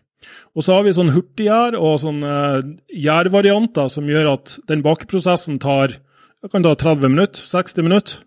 Og 0.52 0.66
så 0.66 0.76
har 0.76 0.84
vi 0.84 0.92
sånn 0.92 1.14
hurtiggjær 1.14 1.78
og 1.80 1.96
sånne 2.04 2.36
eh, 2.58 2.70
gjærvarianter 3.08 3.88
som 3.88 4.12
gjør 4.12 4.34
at 4.34 4.58
den 4.68 4.84
bakeprosessen 4.84 5.56
tar 5.62 5.96
det 6.40 6.48
kan 6.52 6.64
ta 6.64 6.72
30 6.72 7.12
minutter, 7.12 7.44
60 7.44 7.84
minutter. 7.84 8.20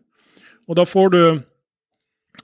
Og 0.70 0.78
da 0.78 0.86
får 0.86 1.14
du 1.14 1.22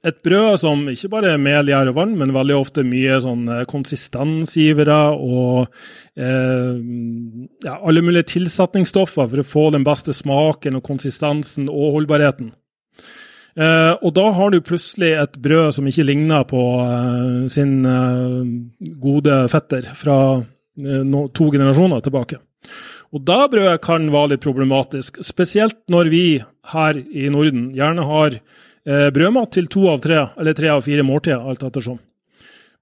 et 0.08 0.22
brød 0.24 0.60
som 0.62 0.86
ikke 0.92 1.10
bare 1.12 1.34
er 1.34 1.42
mel, 1.42 1.68
gjær 1.72 1.90
og 1.92 1.98
vann, 1.98 2.16
men 2.20 2.32
veldig 2.36 2.56
ofte 2.56 2.86
mye 2.88 3.18
sånn 3.24 3.48
eh, 3.52 3.66
konsistensgivere 3.70 5.00
og 5.16 5.68
eh, 6.16 6.78
ja, 7.66 7.76
alle 7.76 8.04
mulige 8.06 8.30
tilsetningsstoffer 8.36 9.28
for 9.28 9.42
å 9.44 9.48
få 9.48 9.66
den 9.76 9.88
beste 9.88 10.16
smaken 10.16 10.80
og 10.80 10.86
konsistensen 10.88 11.68
og 11.68 11.98
holdbarheten. 11.98 12.54
Eh, 13.60 13.94
og 14.00 14.14
da 14.16 14.30
har 14.38 14.54
du 14.54 14.62
plutselig 14.64 15.12
et 15.20 15.36
brød 15.42 15.76
som 15.76 15.90
ikke 15.90 16.08
ligner 16.08 16.46
på 16.48 16.64
eh, 16.86 17.50
sin 17.52 17.82
eh, 17.84 18.94
gode 19.04 19.42
fetter 19.52 19.90
fra 20.00 20.20
eh, 20.40 21.04
no, 21.04 21.28
to 21.36 21.50
generasjoner 21.52 22.06
tilbake. 22.06 22.40
Og 23.10 23.26
da 23.26 23.48
brødet 23.50 23.82
kan 23.84 24.08
være 24.14 24.36
litt 24.36 24.46
problematisk, 24.46 25.20
spesielt 25.26 25.80
når 25.92 26.12
vi 26.14 26.24
her 26.72 27.00
i 27.00 27.30
Norden 27.34 27.72
gjerne 27.76 28.06
har 28.06 28.40
brødmat 29.14 29.52
til 29.54 29.68
to 29.70 29.86
av 29.92 30.02
tre, 30.02 30.24
eller 30.40 30.56
tre 30.58 30.72
av 30.74 30.82
fire 30.86 31.04
måltider, 31.06 31.44
alt 31.44 31.64
ettersom. 31.68 32.00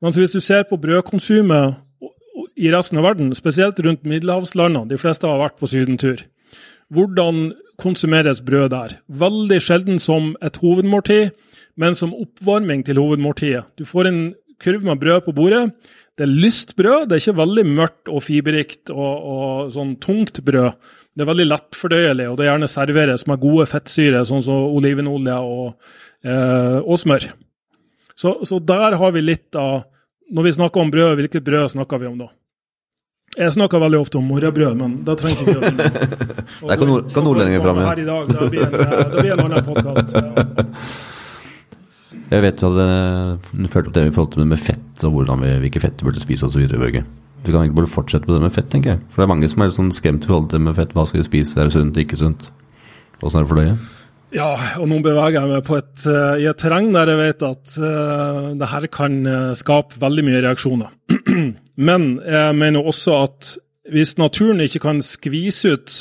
Men 0.01 0.13
hvis 0.13 0.35
du 0.35 0.39
ser 0.43 0.63
på 0.69 0.77
brødkonsumet 0.79 1.77
i 2.57 2.69
resten 2.73 2.99
av 3.01 3.07
verden, 3.09 3.33
spesielt 3.37 3.79
rundt 3.83 4.05
middelhavslandene, 4.07 4.87
de 4.89 4.99
fleste 5.01 5.27
har 5.27 5.41
vært 5.41 5.57
på 5.59 5.69
sydentur, 5.71 6.21
hvordan 6.93 7.51
konsumeres 7.81 8.41
brød 8.45 8.71
der? 8.73 8.97
Veldig 9.07 9.59
sjelden 9.61 9.99
som 10.01 10.35
et 10.45 10.59
hovedmåltid, 10.61 11.33
men 11.77 11.97
som 11.97 12.15
oppvarming 12.15 12.85
til 12.85 13.01
hovedmåltidet. 13.01 13.65
Du 13.77 13.85
får 13.85 14.09
en 14.09 14.21
kurv 14.63 14.85
med 14.85 15.01
brød 15.01 15.25
på 15.27 15.35
bordet. 15.37 15.67
Det 16.17 16.25
er 16.25 16.33
lyst 16.45 16.75
brød, 16.77 17.09
det 17.09 17.17
er 17.17 17.21
ikke 17.21 17.41
veldig 17.41 17.65
mørkt 17.67 18.09
og 18.09 18.23
fiberrikt 18.25 18.93
og, 18.93 19.27
og 19.33 19.73
sånn 19.75 19.97
tungt 20.01 20.41
brød. 20.45 20.73
Det 21.17 21.23
er 21.25 21.30
veldig 21.32 21.47
lettfordøyelig, 21.49 22.25
og 22.30 22.36
det 22.38 22.45
gjerne 22.45 22.67
serveres 22.69 23.23
med 23.25 23.41
gode 23.41 23.65
fettsyrer, 23.65 24.21
sånn 24.30 24.43
som 24.45 24.67
olivenolje 24.77 25.38
og, 25.41 25.93
eh, 26.21 26.77
og 26.77 26.99
smør. 27.01 27.25
Så, 28.17 28.36
så, 28.45 28.60
der 28.62 28.97
har 28.97 29.13
vi 29.13 29.21
litt 29.21 29.56
av 29.58 29.86
Når 30.34 30.43
vi 30.43 30.51
snakker 30.51 30.82
om 30.82 30.89
brød, 30.91 31.13
hvilket 31.15 31.43
brød 31.45 31.69
snakker 31.71 32.01
vi 32.01 32.08
om 32.10 32.17
da? 32.19 32.25
Jeg 33.38 33.53
snakker 33.53 33.80
veldig 33.80 33.99
ofte 34.01 34.17
om 34.19 34.25
morrabrød, 34.27 34.73
men 34.75 34.95
da 35.08 35.13
trenger 35.15 35.39
ikke 35.39 35.53
vi 35.53 35.60
å 35.62 35.71
Der 36.67 36.80
kan, 36.82 36.89
nord, 36.89 37.13
kan 37.15 37.23
nordlendinger 37.23 37.63
fram 37.63 37.80
igjen. 37.80 37.88
Her 37.88 38.01
i 38.01 38.08
dag, 38.10 38.34
det 38.34 38.49
blir 38.51 38.65
en, 38.65 38.75
det 39.13 39.21
blir 39.21 39.32
en 39.36 39.43
annen 39.45 39.67
podkast. 39.69 40.17
Jeg 42.27 42.43
vet 42.43 42.60
du 42.60 42.65
hadde 42.67 42.88
fulgt 43.71 43.88
opp 43.88 43.95
det 43.95 44.03
i 44.10 44.12
forhold 44.12 44.34
til 44.34 44.43
det 44.43 44.49
med 44.51 44.60
fett 44.60 45.08
og 45.08 45.15
hvordan 45.15 45.45
vi, 45.45 45.53
hvilke 45.63 45.84
fett 45.86 45.95
du 45.95 46.08
burde 46.10 46.23
spise 46.23 46.49
osv. 46.49 46.65
Børge. 46.73 47.06
Du 47.45 47.52
kan 47.54 47.67
ikke 47.67 47.82
bare 47.82 47.91
fortsette 47.91 48.28
på 48.28 48.34
det 48.34 48.41
med 48.43 48.54
fett, 48.56 48.69
tenker 48.71 48.95
jeg. 48.95 49.04
For 49.12 49.21
det 49.21 49.28
er 49.28 49.34
mange 49.34 49.50
som 49.52 49.62
er 49.63 49.76
sånn 49.76 49.93
skremt 49.95 50.26
i 50.26 50.32
forhold 50.32 50.50
til 50.52 50.60
det 50.60 50.67
med 50.67 50.78
fett. 50.78 50.95
Hva 50.95 51.06
skal 51.08 51.21
vi 51.21 51.28
spise, 51.28 51.60
er 51.60 51.69
det 51.69 51.76
sunt, 51.76 52.00
ikke 52.02 52.19
sunt? 52.19 52.50
Åssen 53.21 53.39
er 53.39 53.45
det 53.45 53.52
for 53.52 53.62
deg? 53.62 53.78
Ja, 54.36 54.50
og 54.82 54.89
nå 54.91 54.97
beveger 55.06 55.38
jeg 55.39 55.50
meg 55.54 55.69
et, 55.78 56.02
uh, 56.10 56.36
i 56.36 56.47
et 56.50 56.60
terreng 56.60 56.89
der 56.91 57.13
jeg 57.13 57.19
vet 57.21 57.45
at 57.47 57.78
uh, 57.80 58.50
det 58.60 58.67
her 58.73 58.88
kan 58.91 59.15
uh, 59.23 59.54
skape 59.56 60.02
veldig 60.02 60.26
mye 60.28 60.41
reaksjoner. 60.43 60.91
Men 61.89 62.10
jeg 62.26 62.58
mener 62.60 62.89
også 62.91 63.21
at 63.21 63.54
hvis 63.93 64.17
naturen 64.19 64.60
ikke 64.65 64.84
kan 64.84 65.00
skvise 65.06 65.78
ut 65.78 65.95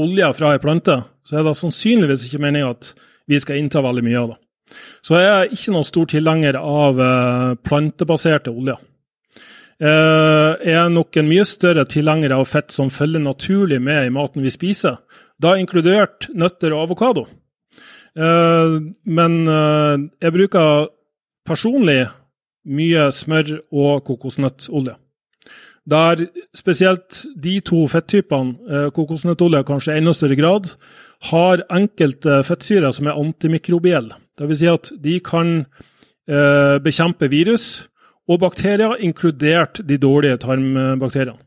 olje 0.00 0.32
fra 0.38 0.54
ei 0.54 0.62
plante, 0.62 1.02
så 1.26 1.36
er 1.36 1.44
det 1.44 1.56
sannsynligvis 1.58 2.24
ikke 2.28 2.40
meninga 2.46 2.72
at 2.72 2.94
vi 3.28 3.40
skal 3.42 3.60
innta 3.60 3.82
veldig 3.84 4.04
mye 4.06 4.22
av 4.22 4.32
det. 4.32 4.40
Så 5.04 5.20
jeg 5.20 5.32
er 5.34 5.52
ikke 5.52 5.74
noen 5.74 5.86
stor 5.86 6.08
tilhenger 6.10 6.56
av 6.58 7.00
plantebaserte 7.66 8.50
oljer. 8.54 8.78
Eh, 9.76 10.68
er 10.72 10.86
nok 10.88 11.18
en 11.20 11.26
mye 11.28 11.44
større 11.44 11.84
tilhenger 11.84 12.32
av 12.32 12.46
fett 12.48 12.72
som 12.72 12.88
følger 12.88 13.20
naturlig 13.20 13.76
med 13.84 14.06
i 14.06 14.12
maten 14.12 14.44
vi 14.44 14.52
spiser, 14.52 15.02
da 15.36 15.52
inkludert 15.60 16.30
nøtter 16.32 16.72
og 16.72 16.86
avokado. 16.86 17.26
Eh, 18.16 18.76
men 19.04 19.34
eh, 19.44 20.06
jeg 20.24 20.32
bruker 20.32 20.86
personlig 21.46 22.06
mye 22.66 23.10
smør 23.12 23.58
og 23.68 24.06
kokosnøttolje. 24.06 24.96
Der 25.86 26.24
spesielt 26.56 27.20
de 27.38 27.60
to 27.62 27.84
fettypene, 27.86 28.88
kokosnøttolje 28.96 29.60
kanskje 29.68 29.94
i 29.94 30.00
enda 30.00 30.16
større 30.16 30.34
grad, 30.40 30.72
har 31.28 31.62
enkelte 31.70 32.40
fettsyrer 32.48 32.90
som 32.96 33.06
er 33.06 33.20
antimikrobielle. 33.20 34.16
Dvs. 34.40 34.58
Si 34.58 34.66
at 34.66 34.90
de 35.04 35.20
kan 35.22 35.52
bekjempe 36.82 37.30
virus 37.30 37.86
og 38.26 38.40
bakterier, 38.42 38.96
inkludert 38.98 39.80
de 39.86 39.98
dårlige 40.02 40.40
tarmbakteriene. 40.42 41.38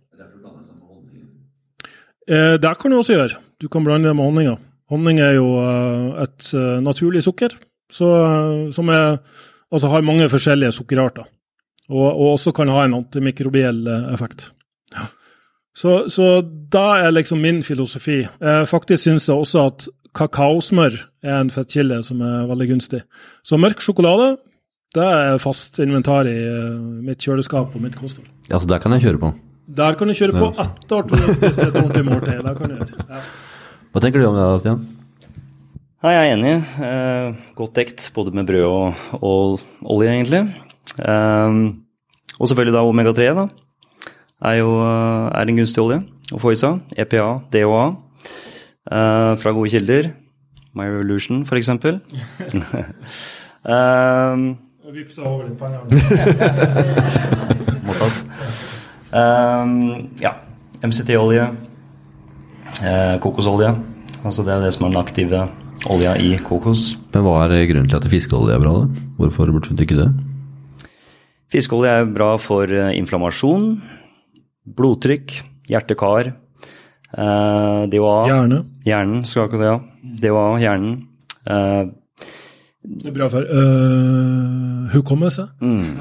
Eh, 2.29 2.55
det 2.61 2.75
kan 2.77 2.91
du 2.91 2.99
også 2.99 3.17
gjøre. 3.17 3.41
Du 3.59 3.67
kan 3.71 3.83
blande 3.83 4.09
det 4.09 4.15
med 4.15 4.27
honninga. 4.27 4.55
Honning 4.93 5.19
er 5.21 5.35
jo 5.39 5.49
eh, 5.63 6.23
et 6.25 6.53
eh, 6.53 6.77
naturlig 6.85 7.23
sukker 7.25 7.55
så, 7.89 8.07
som 8.69 8.89
er, 8.93 9.17
altså 9.73 9.89
har 9.89 10.05
mange 10.05 10.29
forskjellige 10.29 10.75
sukkerarter. 10.77 11.25
Og, 11.89 12.05
og, 12.05 12.25
også 12.35 12.53
kan 12.53 12.69
ha 12.69 12.83
en 12.85 12.99
antimikrobiell 12.99 13.87
effekt. 14.13 14.51
Så, 15.73 16.03
så 16.13 16.43
da 16.45 16.99
er 17.01 17.15
liksom 17.15 17.41
min 17.41 17.63
filosofi. 17.65 18.19
Faktisk 18.69 19.07
syns 19.07 19.25
jeg 19.25 19.41
også 19.41 19.63
at 19.71 19.87
kakaosmør 20.13 20.99
er 21.25 21.39
en 21.39 21.49
fettkilde 21.49 22.03
som 22.05 22.21
er 22.21 22.45
veldig 22.51 22.67
gunstig. 22.75 23.01
Så 23.41 23.57
mørk 23.57 23.81
sjokolade 23.81 24.35
det 24.95 25.05
er 25.05 25.37
fast 25.41 25.77
inventar 25.83 26.27
i 26.29 26.33
uh, 26.49 26.79
mitt 27.05 27.21
kjøleskap 27.21 27.75
og 27.75 27.83
mitt 27.83 27.97
kosthold. 27.99 28.27
Ja, 28.49 28.57
Så 28.57 28.69
der 28.69 28.81
kan 28.81 28.95
jeg 28.95 29.05
kjøre 29.05 29.21
på? 29.21 29.33
Der 29.69 29.93
kan 29.93 30.09
du 30.09 30.15
kjøre 30.17 30.33
på 30.33 30.47
etter 30.63 31.03
at 31.03 31.11
du 31.11 31.13
har 31.19 31.35
spist 31.35 31.59
et 31.61 31.75
ordentlig 31.77 32.05
måltid. 32.07 32.39
Der 32.41 32.55
kan 32.57 32.71
du 32.71 32.79
gjøre. 32.79 33.03
Ja. 33.05 33.19
Hva 33.93 34.01
tenker 34.01 34.21
du 34.21 34.25
om 34.29 34.37
det, 34.37 34.47
Stian? 34.63 34.81
Nei, 35.99 36.13
jeg 36.15 36.23
er 36.23 36.33
enig. 36.33 36.53
Eh, 36.87 37.37
godt 37.59 37.75
dekt 37.75 38.05
både 38.15 38.33
med 38.33 38.47
brød 38.47 38.65
og, 38.65 39.03
og 39.19 39.59
olje, 39.83 40.13
egentlig. 40.13 40.41
Eh, 41.03 41.57
og 42.39 42.49
selvfølgelig 42.49 42.75
da 42.77 42.85
omega-3, 42.87 43.27
da. 43.35 43.45
Er 44.49 44.55
jo 44.61 44.71
er 44.79 45.51
en 45.51 45.59
gunstig 45.59 45.83
olje 45.83 45.99
å 46.33 46.39
få 46.41 46.53
i 46.55 46.59
seg. 46.61 46.79
EPA, 47.03 47.27
DHA. 47.51 47.83
Eh, 48.89 49.33
fra 49.43 49.53
gode 49.53 49.73
kilder. 49.75 50.09
My 50.73 50.87
Revolution, 50.87 51.43
f.eks. 51.45 51.69
Vippsa 54.89 55.21
over 55.27 55.45
litt 55.45 55.59
penger. 55.59 55.81
Mottatt. 57.87 58.17
Um, 59.13 60.09
ja. 60.21 60.33
MCT-olje. 60.81 61.45
Eh, 62.79 63.15
kokosolje. 63.21 63.73
Altså 64.23 64.43
det 64.47 64.53
er 64.55 64.63
det 64.63 64.71
som 64.75 64.85
er 64.87 64.93
den 64.93 65.01
aktive 65.01 65.41
olja 65.89 66.15
i 66.19 66.33
kokos. 66.43 66.93
Men 67.13 67.25
hva 67.25 67.35
er 67.45 67.67
grunnen 67.69 67.89
til 67.91 67.99
at 67.99 68.09
fiskeolje 68.11 68.55
er 68.55 68.63
bra? 68.63 68.73
da? 68.81 68.85
Hvorfor 69.19 69.51
burde 69.53 69.75
du 69.75 69.83
ikke 69.83 69.99
det? 69.99 70.09
Fiskeolje 71.53 71.91
er 72.01 72.09
bra 72.13 72.31
for 72.41 72.65
eh, 72.69 72.91
inflammasjon, 72.99 73.63
blodtrykk, 74.77 75.27
hjerte-kar. 75.69 76.23
Eh, 77.09 77.81
DHA. 77.91 78.17
Hjerne. 78.29 78.59
Hjernen, 78.85 79.23
skal 79.27 79.47
ikke 79.49 79.61
det, 79.61 79.71
ja. 79.71 79.77
DHA, 80.25 80.47
hjernen. 80.63 80.93
Er 81.49 81.89
bra 82.87 83.27
for 83.31 83.43
uh, 83.43 84.89
hukommelse. 84.93 85.47
Mm. 85.61 85.99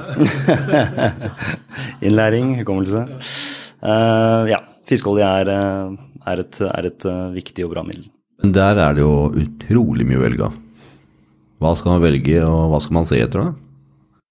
Innlæring, 2.06 2.58
hukommelse. 2.60 3.04
Uh, 3.82 4.46
ja, 4.50 4.60
fiskeolje 4.88 5.26
er, 5.26 5.50
er, 6.26 6.44
et, 6.44 6.60
er 6.62 6.90
et 6.90 7.08
uh, 7.08 7.28
viktig 7.34 7.66
og 7.66 7.74
bra 7.74 7.84
middel. 7.86 8.06
Men 8.42 8.54
der 8.54 8.78
er 8.78 8.94
det 8.94 9.02
jo 9.02 9.32
utrolig 9.34 10.06
mye 10.06 10.20
å 10.20 10.26
velge 10.26 10.46
av. 10.46 10.60
Hva 11.58 11.74
skal 11.74 11.96
man 11.96 12.04
velge, 12.04 12.38
og 12.46 12.70
hva 12.70 12.78
skal 12.82 13.00
man 13.00 13.08
se 13.08 13.18
etter, 13.18 13.42
da? 13.42 14.22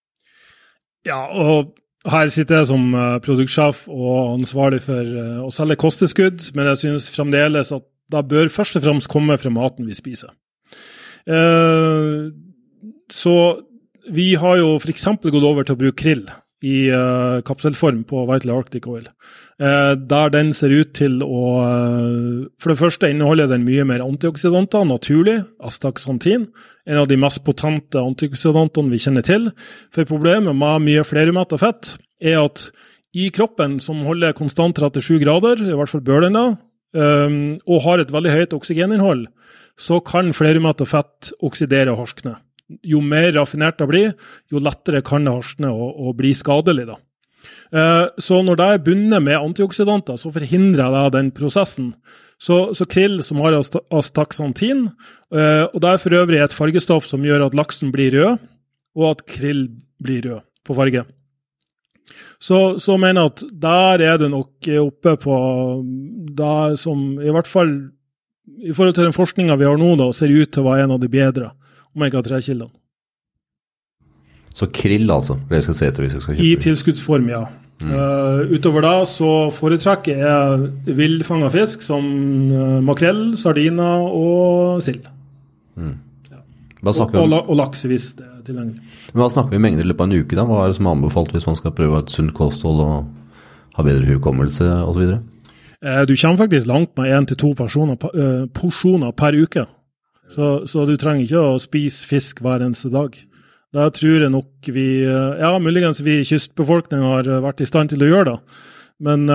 Ja, 1.07 1.19
og 1.27 1.73
her 2.07 2.31
sitter 2.31 2.61
jeg 2.61 2.69
som 2.69 2.85
produktsjef 3.23 3.83
og 3.91 4.37
ansvarlig 4.37 4.79
for 4.85 5.11
å 5.43 5.51
selge 5.51 5.75
kosteskudd, 5.79 6.45
men 6.55 6.69
jeg 6.71 6.79
synes 6.85 7.09
fremdeles 7.11 7.73
at 7.75 7.83
det 8.11 8.23
bør 8.31 8.47
først 8.51 8.79
og 8.79 8.85
fremst 8.85 9.11
komme 9.11 9.35
fra 9.39 9.51
maten 9.51 9.87
vi 9.87 9.95
spiser. 9.95 10.31
Eh, 11.27 12.27
så 13.11 13.37
vi 14.11 14.33
har 14.39 14.59
jo 14.61 14.75
f.eks. 14.79 15.07
gått 15.23 15.43
over 15.43 15.67
til 15.67 15.75
å 15.75 15.81
bruke 15.81 15.99
krill 15.99 16.27
i 16.65 16.87
uh, 16.89 17.43
kapselform 17.45 18.01
på 18.09 18.23
Vital 18.31 18.55
Arctic 18.55 18.87
Oil. 18.89 19.05
Uh, 19.61 19.93
der 19.93 20.31
den 20.33 20.51
ser 20.57 20.73
ut 20.73 20.93
til 20.97 21.19
å 21.25 21.41
uh, 21.61 22.47
For 22.61 22.73
det 22.73 22.79
første 22.79 23.09
inneholder 23.13 23.49
den 23.51 23.65
mye 23.65 23.85
mer 23.85 24.01
antioksidanter 24.05 24.87
naturlig, 24.89 25.37
astaxantin. 25.61 26.47
En 26.89 27.01
av 27.03 27.09
de 27.09 27.19
mest 27.19 27.43
potente 27.45 28.01
antioksidantene 28.01 28.93
vi 28.93 29.01
kjenner 29.03 29.25
til. 29.25 29.51
For 29.93 30.09
problemet 30.09 30.57
med 30.57 30.85
mye 30.87 31.05
flerumetta 31.05 31.59
fett 31.61 31.95
er 32.17 32.41
at 32.41 32.69
i 33.17 33.29
kroppen, 33.33 33.77
som 33.81 34.01
holder 34.05 34.35
konstant 34.37 34.77
37 34.77 35.21
grader, 35.21 35.61
i 35.61 35.77
hvert 35.77 35.89
fall 35.89 36.03
bør 36.05 36.25
den 36.25 36.35
da, 36.37 36.43
og 36.93 37.79
har 37.81 38.01
et 38.01 38.11
veldig 38.13 38.33
høyt 38.33 38.53
oksygeninnhold, 38.53 39.23
så 39.77 39.99
kan 40.01 40.33
flerumetta 40.35 40.87
fett 40.89 41.31
oksidere 41.45 41.93
og 41.93 42.03
harskne. 42.05 42.37
Jo 42.83 42.99
mer 42.99 43.29
raffinert 43.35 43.77
det 43.79 43.87
blir, 43.89 44.13
jo 44.51 44.59
lettere 44.59 45.03
kan 45.05 45.27
det 45.27 45.35
harskne 45.37 45.71
og, 45.71 45.91
og 45.95 46.17
bli 46.19 46.33
skadelig. 46.35 46.87
da. 46.89 46.97
Eh, 47.71 48.05
så 48.19 48.41
når 48.43 48.59
det 48.59 48.67
er 48.67 48.85
bundet 48.85 49.23
med 49.23 49.39
antioksidanter, 49.39 50.17
så 50.19 50.31
forhindrer 50.33 50.93
det 50.95 51.17
den 51.17 51.31
prosessen. 51.35 51.93
Så, 52.39 52.73
så 52.77 52.85
krill 52.85 53.21
som 53.25 53.41
har 53.41 53.57
astaxantin, 53.57 54.87
eh, 55.33 55.65
og 55.65 55.77
det 55.81 55.91
er 55.91 56.01
for 56.01 56.17
øvrig 56.19 56.41
et 56.43 56.55
fargestoff 56.55 57.07
som 57.09 57.25
gjør 57.25 57.47
at 57.47 57.57
laksen 57.57 57.93
blir 57.93 58.13
rød, 58.13 58.43
og 58.97 59.11
at 59.11 59.23
krill 59.29 59.67
blir 60.03 60.25
rød 60.27 60.43
på 60.65 60.75
farge. 60.77 61.05
Så, 62.39 62.77
så 62.77 62.95
mener 63.01 63.23
jeg 63.23 63.31
at 63.33 63.43
der 63.63 64.03
er 64.05 64.19
det 64.21 64.29
nok 64.31 64.67
oppe 64.79 65.15
på 65.17 65.37
det 66.37 66.77
som 66.79 67.17
i 67.17 67.33
hvert 67.33 67.49
fall 67.49 67.73
i 68.47 68.73
forhold 68.73 68.95
til 68.97 69.07
den 69.07 69.15
forskninga 69.15 69.57
vi 69.59 69.67
har 69.67 69.77
nå, 69.79 69.93
da, 69.99 70.09
ser 70.15 70.31
ut 70.31 70.51
til 70.53 70.63
å 70.63 70.69
være 70.71 70.87
en 70.87 70.95
av 70.95 71.01
de 71.03 71.09
bedre 71.11 71.51
omega-3-kildene. 71.97 72.71
Så 74.57 74.65
krill, 74.73 75.05
altså? 75.13 75.35
Det 75.49 75.61
skal 75.65 75.75
se 75.77 75.87
etter 75.91 76.05
hvis 76.05 76.15
jeg 76.17 76.23
skal 76.23 76.37
kjøpe? 76.37 76.47
I 76.47 76.61
tilskuddsform, 76.63 77.27
ja. 77.29 77.43
Mm. 77.77 77.91
Uh, 77.93 78.55
utover 78.57 78.81
da 78.81 78.93
så 79.05 79.51
foretrekker 79.53 80.17
jeg 80.17 80.95
villfanga 80.97 81.51
fisk 81.53 81.83
som 81.85 82.07
uh, 82.49 82.79
makrell, 82.81 83.35
sardiner 83.37 84.07
og 84.07 84.81
sild. 84.85 85.05
Mm. 85.77 85.93
Ja. 86.31 86.41
Og, 86.81 87.03
og, 87.05 87.35
og, 87.43 87.53
laks 87.59 87.85
hvis 87.85 88.09
det 88.17 88.25
er 88.25 88.41
tilgjengelig. 88.47 88.81
Men 89.11 89.21
Hva 89.21 89.29
snakker 89.35 89.53
vi 89.53 89.61
mengder 89.61 89.85
i 89.85 89.91
løpet 89.91 90.07
av 90.07 90.09
en 90.09 90.23
uke? 90.25 90.39
da? 90.39 90.47
Hva 90.49 90.63
er 90.63 90.73
det 90.73 90.79
som 90.79 90.89
er 90.89 90.97
anbefalt 90.97 91.37
hvis 91.37 91.45
man 91.45 91.59
skal 91.59 91.75
prøve 91.77 92.01
et 92.01 92.15
sunt 92.15 92.33
kosthold 92.37 92.81
og 92.81 93.77
ha 93.77 93.85
bedre 93.85 94.09
hukommelse 94.09 94.71
osv.? 94.87 95.19
Uh, 95.87 96.03
du 96.03 96.15
kommer 96.19 96.43
faktisk 96.43 96.67
langt 96.67 96.97
med 96.99 97.13
én 97.15 97.27
til 97.29 97.39
to 97.39 97.53
porsjoner 97.55 99.11
per 99.15 99.39
uke. 99.39 99.65
Så, 100.27 100.67
så, 100.67 100.83
du 100.83 100.97
trenger 100.99 101.23
ikke 101.23 101.43
å 101.53 101.59
spise 101.63 102.07
fisk 102.07 102.41
hver 102.43 102.65
eneste 102.65 102.91
dag. 102.91 103.13
Da 103.75 103.87
tror 103.93 104.23
jeg 104.25 104.31
nok 104.31 104.67
vi 104.73 105.03
Ja, 105.03 105.53
muligens 105.59 106.01
vi 106.03 106.19
i 106.19 106.25
kystbefolkningen 106.27 107.05
har 107.05 107.29
vært 107.45 107.63
i 107.63 107.67
stand 107.69 107.93
til 107.93 108.03
å 108.03 108.09
gjøre 108.09 108.33
det. 108.33 108.39
Men 109.07 109.27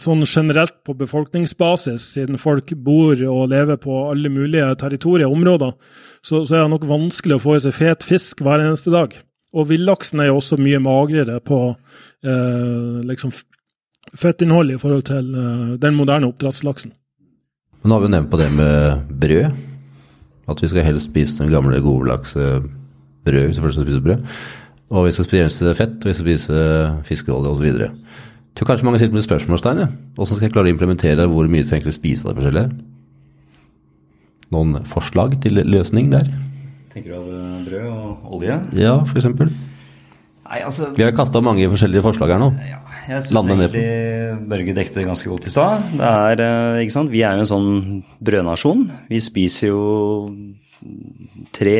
sånn 0.00 0.24
generelt 0.24 0.78
på 0.86 0.94
befolkningsbasis, 0.96 2.06
siden 2.14 2.40
folk 2.40 2.72
bor 2.80 3.18
og 3.28 3.50
lever 3.52 3.76
på 3.76 3.98
alle 4.08 4.32
mulige 4.32 4.70
territorier 4.80 5.28
og 5.28 5.36
områder, 5.36 5.74
så, 6.24 6.40
så, 6.42 6.56
er 6.56 6.62
det 6.64 6.72
nok 6.72 6.86
vanskelig 6.88 7.36
å 7.36 7.42
få 7.44 7.58
i 7.58 7.64
seg 7.66 7.76
fet 7.76 8.06
fisk 8.06 8.40
hver 8.44 8.64
eneste 8.64 8.94
dag. 8.94 9.12
Og 9.54 9.68
villaksen 9.70 10.22
er 10.22 10.30
jo 10.30 10.38
også 10.40 10.58
mye 10.58 10.80
magrere 10.82 11.36
på 11.44 11.58
uh, 11.74 13.02
liksom 13.04 13.34
fettinnhold 14.14 14.74
i 14.74 14.78
forhold 14.80 15.06
til 15.08 15.30
uh, 15.34 15.74
den 15.80 15.96
moderne 15.96 16.28
oppdrettslaksen. 16.28 16.92
Nå 17.84 17.96
har 17.96 18.04
vi 18.04 18.12
nevnt 18.12 18.30
på 18.32 18.40
det 18.40 18.50
med 18.52 19.08
brød. 19.20 19.56
At 20.48 20.60
vi 20.60 20.68
skal 20.68 20.84
helst 20.84 21.10
spise 21.10 21.42
den 21.42 21.52
gamle, 21.52 21.80
gode 21.80 22.18
brød 23.24 23.46
hvis 23.48 23.58
vi 23.58 23.62
først 23.62 23.78
skal 23.78 23.86
spise 23.86 24.00
brød. 24.04 24.24
Og 24.90 25.06
vi 25.06 25.12
skal 25.16 25.24
spise 25.24 25.74
fett, 25.74 25.96
og 26.00 26.08
vi 26.08 26.14
skal 26.14 26.26
spise 26.26 26.56
fiskeolje 27.08 27.50
osv. 27.50 27.64
Jeg 27.64 28.56
tror 28.56 28.68
kanskje 28.68 28.86
mange 28.86 28.98
sitter 28.98 29.14
med 29.14 29.24
spørsmålstegn. 29.26 29.78
Ja. 29.78 29.86
Hvordan 30.14 30.36
skal 30.36 30.46
jeg 30.46 30.52
klare 30.54 30.68
å 30.68 30.74
implementere 30.74 31.26
hvor 31.26 31.48
mye 31.50 31.64
skal 31.64 31.80
egentlig 31.80 31.96
spise 31.96 32.28
av 32.28 32.34
det 32.34 32.42
forskjellige? 32.42 32.68
Noen 34.54 34.84
forslag 34.86 35.38
til 35.42 35.58
løsning 35.64 36.12
der? 36.12 36.28
Tenker 36.94 37.10
du 37.10 37.16
av 37.18 37.64
brød 37.66 37.88
og 37.90 38.36
olje? 38.38 38.60
Ja, 38.78 39.00
f.eks. 39.02 39.26
Altså... 40.44 40.92
Vi 40.94 41.02
har 41.02 41.16
kasta 41.16 41.40
mange 41.42 41.66
forskjellige 41.72 42.04
forslag 42.04 42.36
her 42.36 42.42
nå. 42.44 42.52
Ja, 42.68 42.78
jeg 43.08 43.24
syns 43.26 43.48
egentlig 43.50 43.84
Børge 44.50 44.74
dekte 44.76 45.00
det 45.00 45.06
ganske 45.08 45.30
godt 45.30 45.48
i 45.48 45.52
stad. 45.52 45.84
Eh, 45.94 47.08
vi 47.12 47.22
er 47.24 47.36
jo 47.36 47.44
en 47.44 47.50
sånn 47.50 47.72
brødnasjon. 48.24 48.86
Vi 49.10 49.20
spiser 49.24 49.70
jo 49.70 49.82
tre 51.54 51.76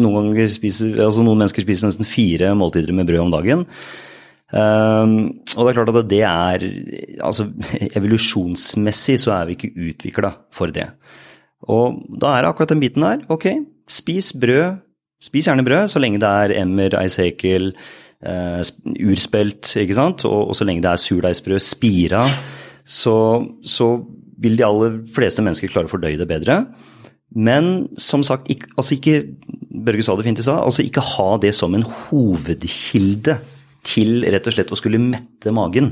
Noen, 0.00 0.30
ganger 0.30 0.50
spiser, 0.50 0.94
altså 1.02 1.24
noen 1.24 1.42
mennesker 1.42 1.64
spiser 1.64 1.90
nesten 1.90 2.08
fire 2.08 2.54
måltider 2.56 2.94
med 2.96 3.08
brød 3.08 3.24
om 3.26 3.32
dagen. 3.34 3.64
Um, 4.46 5.14
og 5.56 5.66
det 5.66 5.70
er 5.72 5.74
klart 5.74 5.88
at 5.90 6.06
det 6.06 6.20
er 6.22 6.62
Altså 7.26 7.48
evolusjonsmessig 7.98 9.16
så 9.18 9.32
er 9.34 9.48
vi 9.48 9.56
ikke 9.56 9.88
utvikla 9.88 10.30
for 10.54 10.70
det. 10.70 10.86
Og 11.66 11.98
da 12.14 12.36
er 12.36 12.44
det 12.44 12.52
akkurat 12.52 12.70
den 12.70 12.82
biten 12.84 13.02
der. 13.02 13.24
Ok, 13.32 13.48
spis 13.90 14.30
brød. 14.38 14.82
Spis 15.22 15.48
gjerne 15.48 15.64
brød 15.66 15.88
så 15.90 15.98
lenge 15.98 16.20
det 16.22 16.28
er 16.28 16.54
emmer, 16.60 16.94
eisekel, 17.00 17.72
uh, 18.24 18.60
urspelt, 19.10 19.72
ikke 19.82 19.96
sant. 19.98 20.24
Og, 20.28 20.50
og, 20.50 20.56
så 20.56 20.66
lenge 20.68 20.84
det 20.84 20.92
er 20.92 21.02
surdeigsbrød, 21.02 21.62
spira, 21.64 22.26
så, 22.86 23.16
så, 23.66 23.96
vil 24.36 24.58
de 24.58 24.66
aller 24.66 24.98
fleste 25.16 25.40
mennesker 25.40 25.70
klare 25.72 25.88
å 25.88 25.90
fordøye 25.90 26.18
det 26.20 26.28
bedre. 26.28 26.60
Men 27.36 27.88
som 27.98 28.20
sagt, 28.24 28.50
ikke, 28.52 28.68
altså 28.76 28.98
ikke 28.98 29.22
Børge 29.86 30.04
sa 30.04 30.14
det 30.16 30.26
fint 30.26 30.40
i 30.40 30.44
stad, 30.44 30.60
altså 30.60 30.84
ikke 30.84 31.04
ha 31.04 31.30
det 31.40 31.54
som 31.56 31.74
en 31.76 31.84
hovedkilde 31.84 33.38
til 33.86 34.24
rett 34.32 34.48
og 34.48 34.54
slett 34.54 34.72
å 34.72 34.78
skulle 34.78 35.00
mette 35.00 35.52
magen. 35.54 35.90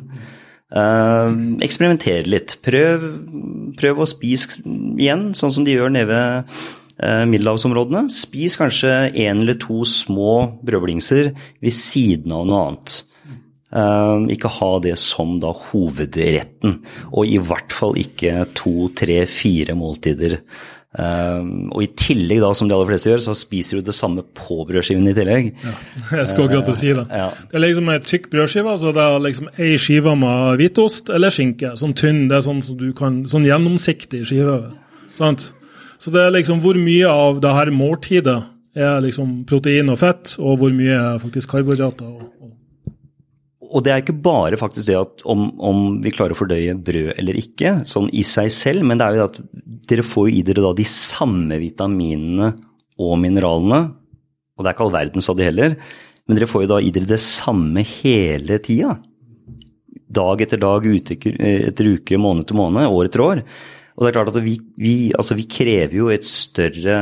Uh, 0.74 1.56
eksperimentere 1.64 2.28
litt. 2.28 2.56
Prøv, 2.64 3.04
prøv 3.78 4.00
å 4.00 4.08
spise 4.08 4.60
igjen, 4.64 5.28
sånn 5.36 5.52
som 5.54 5.66
de 5.66 5.76
gjør 5.76 5.92
nede 5.94 6.08
ved 6.10 6.64
middelhavsområdene. 7.00 8.06
Spis 8.14 8.54
kanskje 8.60 8.92
én 9.10 9.40
eller 9.42 9.58
to 9.58 9.80
små 9.88 10.60
brødblingser 10.62 11.32
ved 11.34 11.74
siden 11.74 12.34
av 12.36 12.46
noe 12.46 12.60
annet. 12.68 13.00
Uh, 13.74 14.28
ikke 14.30 14.52
ha 14.60 14.70
det 14.84 14.94
som 15.02 15.32
da 15.42 15.50
hovedretten, 15.50 16.76
og 17.10 17.26
i 17.26 17.40
hvert 17.42 17.74
fall 17.74 17.98
ikke 17.98 18.44
to, 18.54 18.86
tre, 18.94 19.24
fire 19.26 19.74
måltider 19.74 20.38
Um, 20.94 21.72
og 21.74 21.82
i 21.82 21.88
tillegg, 21.98 22.38
da, 22.38 22.52
som 22.54 22.68
de 22.70 22.74
aller 22.76 22.86
fleste 22.92 23.08
gjør, 23.08 23.22
så 23.24 23.32
spiser 23.34 23.80
du 23.80 23.88
det 23.88 23.96
samme 23.98 24.22
på 24.38 24.60
brødskiven 24.68 25.08
i 25.10 25.14
tillegg. 25.16 25.48
Ja, 25.64 25.72
jeg 26.20 26.28
skulle 26.30 26.60
akkurat 26.60 26.78
si 26.78 26.92
det. 26.94 27.02
Ja. 27.10 27.32
Det 27.50 27.58
er 27.58 27.64
liksom 27.64 27.90
ei 27.90 27.96
tykk 28.06 28.28
brødskive, 28.30 28.76
så 28.78 28.92
det 28.94 29.02
er 29.02 29.24
liksom 29.24 29.48
ei 29.58 29.72
skive 29.82 30.14
med 30.20 30.60
hvitost 30.60 31.10
eller 31.10 31.34
skinke. 31.34 31.72
Sånn 31.80 31.96
tynn, 31.98 32.28
det 32.30 32.38
er 32.38 32.46
sånn 32.46 32.62
som 32.62 32.78
du 32.78 32.92
kan, 32.94 33.24
sånn 33.30 33.48
gjennomsiktig 33.48 34.22
skive. 34.30 34.60
Sant? 35.18 35.48
Så 36.04 36.12
det 36.12 36.20
er 36.20 36.34
liksom 36.34 36.60
hvor 36.60 36.76
mye 36.76 37.08
av 37.08 37.38
det 37.40 37.52
her 37.56 37.70
måltidet 37.72 38.36
er 38.76 38.98
liksom 39.00 39.44
protein 39.48 39.88
og 39.88 40.02
fett, 40.02 40.34
og 40.36 40.58
hvor 40.60 40.74
mye 40.74 40.98
er 40.98 41.22
faktisk 41.22 41.54
karbohydrater. 41.54 42.10
og, 42.10 42.26
og 42.42 42.50
og 43.74 43.82
det 43.82 43.90
er 43.90 44.02
ikke 44.04 44.14
bare 44.22 44.58
faktisk 44.58 44.86
det 44.86 44.98
at 45.00 45.22
om, 45.26 45.48
om, 45.58 45.78
vi 46.04 46.12
klarer 46.14 46.34
å 46.34 46.38
fordøye 46.38 46.76
brød 46.78 47.16
eller 47.18 47.38
ikke, 47.40 47.80
sånn 47.88 48.06
i 48.14 48.22
seg 48.26 48.52
selv, 48.54 48.84
men 48.86 49.00
det 49.00 49.08
er 49.08 49.16
jo 49.18 49.24
at 49.24 49.40
dere 49.90 50.04
får 50.06 50.28
i 50.30 50.42
dere 50.46 50.62
da 50.62 50.70
de 50.78 50.86
samme 50.86 51.58
vitaminene 51.58 52.52
og 53.02 53.16
mineralene. 53.18 53.80
Og 54.54 54.62
det 54.62 54.70
er 54.70 54.76
ikke 54.76 54.86
all 54.86 54.94
verden, 54.94 55.24
av 55.26 55.40
de 55.40 55.48
heller, 55.48 55.74
men 56.28 56.38
dere 56.38 56.50
får 56.52 56.62
jo 56.66 56.70
da 56.70 56.78
i 56.78 56.92
dere 56.94 57.10
det 57.10 57.18
samme 57.24 57.82
hele 57.96 58.60
tida. 58.62 58.94
Dag 60.14 60.44
etter 60.46 60.62
dag, 60.62 60.86
uke 60.86 61.34
etter 61.34 61.90
uke, 61.96 62.20
måned 62.20 62.46
etter 62.46 62.60
måned, 62.60 62.86
år 62.86 63.10
etter 63.10 63.24
år. 63.24 63.42
Og 63.94 64.04
det 64.04 64.10
er 64.10 64.16
klart 64.16 64.32
at 64.32 64.42
vi, 64.42 64.56
vi, 64.80 64.96
altså 65.14 65.36
vi 65.38 65.46
krever 65.50 65.94
jo 66.00 66.10
et 66.12 66.26
større 66.26 66.98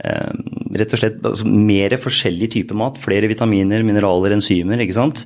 eh, 0.00 0.32
Rett 0.74 0.90
og 0.96 0.98
slett 0.98 1.20
altså 1.22 1.46
mer 1.46 1.94
forskjellig 2.02 2.48
type 2.50 2.74
mat. 2.74 2.96
Flere 2.98 3.28
vitaminer, 3.30 3.84
mineraler, 3.86 4.32
enzymer, 4.34 4.80
ikke 4.82 4.96
sant. 4.96 5.20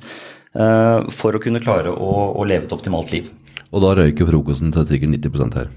Eh, 0.53 1.07
for 1.09 1.33
å 1.33 1.41
kunne 1.41 1.61
klare 1.63 1.89
å, 1.89 2.09
å 2.37 2.45
leve 2.45 2.67
et 2.67 2.75
optimalt 2.75 3.09
liv. 3.15 3.31
Og 3.69 3.81
da 3.81 3.95
røyker 3.97 4.29
frokosten 4.29 4.69
til 4.73 4.85
sikkert 4.89 5.15
90% 5.15 5.57
her. 5.57 5.71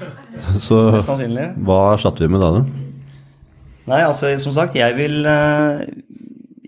Så 0.66 0.78
hva 0.86 1.80
erstatter 1.94 2.24
vi 2.24 2.32
med 2.32 2.40
da? 2.40 2.50
da? 2.56 2.88
Nei, 3.90 4.00
altså 4.04 4.30
som 4.42 4.54
sagt, 4.54 4.76
jeg 4.78 4.94
vil 4.98 5.24
eh, 5.26 5.84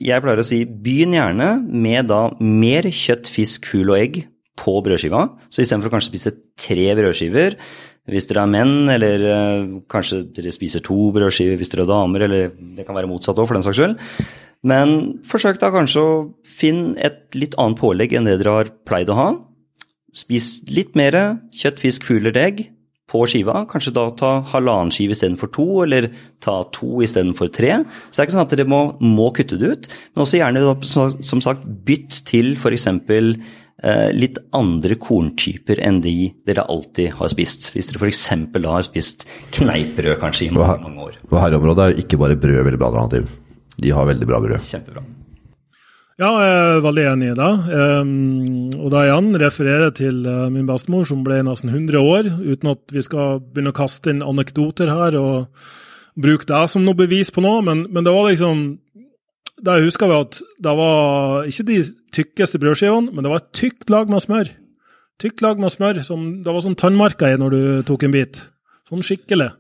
Jeg 0.02 0.22
pleier 0.24 0.40
å 0.42 0.46
si 0.46 0.62
begynn 0.66 1.14
gjerne 1.14 1.54
med 1.62 2.08
da 2.10 2.26
mer 2.40 2.88
kjøtt, 2.88 3.30
fisk, 3.30 3.68
fugl 3.70 3.94
og 3.94 4.00
egg 4.00 4.22
på 4.58 4.74
brødskiva. 4.84 5.26
Så 5.52 5.62
istedenfor 5.62 5.90
å 5.90 5.94
kanskje 5.94 6.10
spise 6.10 6.32
tre 6.58 6.88
brødskiver, 6.98 7.56
hvis 8.10 8.26
dere 8.26 8.42
er 8.42 8.50
menn, 8.50 8.90
eller 8.90 9.26
eh, 9.30 9.66
kanskje 9.90 10.24
dere 10.34 10.50
spiser 10.54 10.82
to 10.82 10.96
brødskiver 11.14 11.60
hvis 11.60 11.70
dere 11.70 11.86
er 11.86 11.92
damer, 11.92 12.26
eller 12.26 12.50
det 12.76 12.86
kan 12.86 12.98
være 12.98 13.10
motsatt 13.10 13.38
òg, 13.38 13.46
for 13.46 13.58
den 13.58 13.64
saks 13.66 13.78
skyld. 13.78 13.96
Men 14.66 15.22
forsøk 15.26 15.58
da 15.62 15.72
kanskje 15.74 16.02
å 16.02 16.12
finne 16.46 16.94
et 17.02 17.34
litt 17.38 17.56
annet 17.58 17.80
pålegg 17.80 18.14
enn 18.14 18.26
det 18.28 18.38
dere 18.42 18.58
har 18.60 18.74
pleid 18.86 19.10
å 19.10 19.18
ha. 19.18 19.30
Spis 20.14 20.60
litt 20.70 20.96
mer 20.98 21.16
kjøtt, 21.54 21.80
fisk, 21.82 22.06
fugl 22.06 22.26
eller 22.26 22.42
egg 22.42 22.66
på 23.12 23.22
skiva. 23.28 23.64
Kanskje 23.70 23.94
da 23.96 24.06
ta 24.16 24.32
halvannen 24.52 24.92
skive 24.94 25.16
istedenfor 25.16 25.50
to, 25.54 25.66
eller 25.84 26.08
ta 26.44 26.60
to 26.74 27.02
istedenfor 27.04 27.50
tre. 27.54 27.80
Så 28.08 28.16
det 28.16 28.22
er 28.22 28.28
ikke 28.28 28.36
sånn 28.36 28.46
at 28.46 28.54
dere 28.54 28.68
må, 28.70 28.82
må 29.02 29.30
kutte 29.36 29.58
det 29.60 29.72
ut, 29.72 29.90
men 30.12 30.24
også 30.24 30.40
gjerne 30.40 30.64
som 30.84 31.44
sagt 31.44 31.66
bytt 31.86 32.22
til 32.28 32.54
f.eks. 32.56 32.88
Eh, 33.82 34.12
litt 34.14 34.36
andre 34.54 34.94
korntyper 34.94 35.80
enn 35.82 35.98
de 36.04 36.30
dere 36.46 36.62
alltid 36.70 37.16
har 37.18 37.30
spist. 37.32 37.72
Hvis 37.74 37.90
dere 37.90 38.04
f.eks. 38.06 38.28
da 38.54 38.76
har 38.76 38.84
spist 38.86 39.26
kneippbrød 39.56 40.20
kanskje 40.20 40.46
i 40.46 40.52
mange, 40.54 40.78
mange 40.84 41.08
år. 41.08 41.16
På 41.26 41.40
herreområdet 41.42 41.84
er 41.84 41.96
jo 41.96 42.04
ikke 42.04 42.20
bare 42.22 42.38
brød 42.38 42.62
veldig 42.68 42.78
bra 42.78 42.92
alternativ. 42.92 43.32
De 43.82 43.90
har 43.90 44.06
veldig 44.06 44.28
bra 44.30 44.38
brød. 44.44 44.62
Kjempebra. 44.68 45.02
Ja, 46.20 46.30
jeg 46.44 46.54
er 46.54 46.82
veldig 46.84 47.04
enig 47.10 47.28
i 47.32 47.36
det. 47.40 47.52
Um, 47.72 48.10
og 48.78 48.92
da 48.94 49.02
igjen 49.08 49.32
refererer 49.42 49.88
jeg 49.88 49.96
til 49.98 50.20
uh, 50.28 50.46
min 50.52 50.68
bestemor, 50.68 51.08
som 51.08 51.24
ble 51.26 51.40
nesten 51.42 51.72
100 51.72 51.98
år, 51.98 52.28
uten 52.52 52.74
at 52.76 52.94
vi 52.94 53.02
skal 53.02 53.40
begynne 53.42 53.72
å 53.72 53.78
kaste 53.80 54.12
inn 54.12 54.22
anekdoter 54.22 54.92
her 54.92 55.16
og 55.18 55.64
bruke 56.22 56.46
det 56.46 56.62
som 56.70 56.84
noe 56.84 56.94
bevis 56.94 57.32
på 57.34 57.42
noe, 57.42 57.64
men, 57.66 57.86
men 57.90 58.06
det 58.06 58.14
var 58.14 58.28
liksom 58.28 58.62
Det 59.62 59.78
husker, 59.84 60.10
var 60.10 60.26
at 60.26 60.40
det 60.62 60.74
var 60.78 61.46
ikke 61.46 61.68
de 61.68 61.78
tykkeste 62.14 62.58
brødskivene, 62.58 63.14
men 63.14 63.22
det 63.22 63.30
var 63.30 63.42
et 63.42 63.52
tykt 63.54 63.92
lag 63.94 64.10
med 64.10 64.24
smør. 64.24 64.50
Tykt 65.22 65.42
lag 65.44 65.60
med 65.62 65.70
smør. 65.70 66.02
Som, 66.06 66.42
det 66.42 66.50
var 66.50 66.64
sånn 66.64 66.78
tannmarka 66.78 67.30
i 67.30 67.38
når 67.38 67.54
du 67.54 67.62
tok 67.86 68.08
en 68.08 68.14
bit. 68.14 68.40
Sånn 68.90 69.04
skikkelig. 69.06 69.52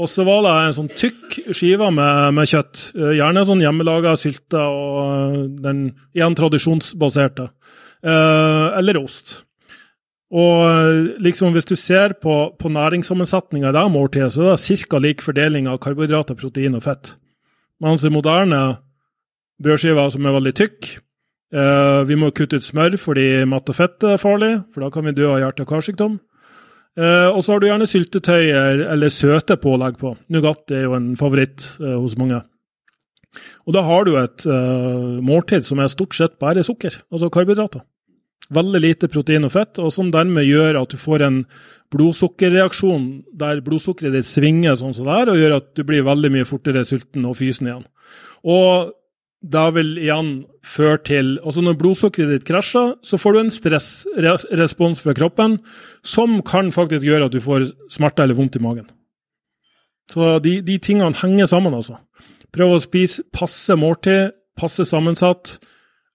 Og 0.00 0.08
så 0.08 0.24
var 0.24 0.40
det 0.46 0.52
en 0.56 0.76
sånn 0.78 0.90
tykk 0.96 1.38
skive 1.52 1.90
med, 1.92 2.32
med 2.38 2.48
kjøtt. 2.48 2.84
Eh, 2.96 3.14
gjerne 3.18 3.44
sånn 3.44 3.60
hjemmelaga 3.60 4.14
sylte 4.16 4.60
og 4.64 5.00
eh, 5.04 5.40
den 5.66 5.82
igjen 6.16 6.36
tradisjonsbaserte. 6.38 7.50
Eh, 8.00 8.68
eller 8.80 9.02
ost. 9.02 9.42
Og 10.32 11.20
liksom 11.20 11.52
hvis 11.52 11.68
du 11.68 11.74
ser 11.76 12.14
på, 12.22 12.34
på 12.56 12.70
næringssammensetninga 12.72 13.68
i 13.68 13.76
det 13.76 13.84
måltidet, 13.92 14.30
så 14.32 14.54
er 14.54 14.56
det 14.56 14.78
ca. 14.88 15.00
lik 15.04 15.20
fordeling 15.20 15.68
av 15.68 15.76
karbohydrater, 15.84 16.38
protein 16.40 16.78
og 16.78 16.86
fett. 16.86 17.12
Mens 17.84 18.06
i 18.08 18.12
moderne 18.14 18.62
brødskiver 19.62 20.12
som 20.12 20.26
er 20.26 20.36
veldig 20.36 20.54
tykk 20.58 20.92
Uh, 21.52 22.00
Vi 22.08 22.16
må 22.16 22.30
kutte 22.32 22.56
ut 22.56 22.64
smør 22.64 22.96
fordi 23.00 23.26
matt 23.48 23.68
og 23.68 23.76
fett 23.76 24.04
er 24.08 24.20
farlig, 24.20 24.54
for 24.72 24.84
da 24.84 24.92
kan 24.92 25.04
vi 25.04 25.16
dø 25.16 25.28
av 25.28 25.42
hjerte- 25.42 25.66
og 25.66 25.68
karsykdom. 25.68 26.14
Uh, 26.96 27.28
og 27.32 27.40
så 27.44 27.54
har 27.54 27.60
du 27.60 27.68
gjerne 27.68 27.88
syltetøy 27.88 28.52
eller 28.52 29.12
søte 29.12 29.58
pålegg 29.60 29.98
på. 30.00 30.14
Nougat 30.32 30.72
er 30.72 30.86
jo 30.86 30.96
en 30.96 31.12
favoritt 31.16 31.64
uh, 31.80 31.98
hos 32.00 32.16
mange. 32.20 32.40
Og 33.64 33.76
da 33.76 33.80
har 33.84 34.04
du 34.04 34.16
et 34.20 34.44
måltid 35.24 35.64
som 35.64 35.80
er 35.80 35.88
stort 35.88 36.12
sett 36.12 36.34
bare 36.42 36.60
sukker, 36.66 36.98
altså 37.08 37.30
karbohydrater. 37.32 37.80
Veldig 38.52 38.80
lite 38.82 39.08
protein 39.08 39.46
og 39.48 39.54
fett, 39.54 39.80
og 39.80 39.88
som 39.94 40.10
dermed 40.12 40.44
gjør 40.44 40.82
at 40.82 40.92
du 40.92 40.98
får 41.00 41.24
en 41.24 41.38
blodsukkerreaksjon 41.94 43.06
der 43.40 43.62
blodsukkeret 43.64 44.18
ditt 44.18 44.28
svinger 44.28 44.76
sånn 44.76 44.92
som 44.92 45.08
det 45.08 45.16
er, 45.16 45.32
og 45.32 45.40
gjør 45.40 45.56
at 45.62 45.70
du 45.78 45.80
blir 45.88 46.04
veldig 46.04 46.32
mye 46.34 46.50
fortere 46.50 46.84
sulten 46.84 47.24
og 47.24 47.38
fysen 47.40 47.70
igjen. 47.70 47.86
Og 48.44 48.92
det 49.42 49.64
vil 49.74 49.96
igjen 49.98 50.32
føre 50.62 50.98
til 51.02 51.30
altså 51.42 51.62
Når 51.64 51.78
blodsukkeret 51.80 52.30
ditt 52.30 52.46
krasjer, 52.46 52.94
så 53.02 53.18
får 53.18 53.34
du 53.34 53.38
en 53.40 53.50
stressrespons 53.50 55.02
fra 55.02 55.14
kroppen 55.18 55.58
som 56.06 56.38
kan 56.46 56.70
faktisk 56.74 57.06
gjøre 57.06 57.26
at 57.26 57.34
du 57.34 57.40
får 57.42 57.66
smerte 57.90 58.22
eller 58.22 58.38
vondt 58.38 58.60
i 58.60 58.62
magen. 58.62 58.86
Så 60.12 60.38
de, 60.44 60.60
de 60.62 60.78
tingene 60.78 61.16
henger 61.16 61.50
sammen, 61.50 61.74
altså. 61.74 61.98
Prøv 62.52 62.76
å 62.76 62.82
spise 62.82 63.24
passe 63.34 63.74
måltid, 63.78 64.34
passe 64.58 64.84
sammensatt, 64.86 65.56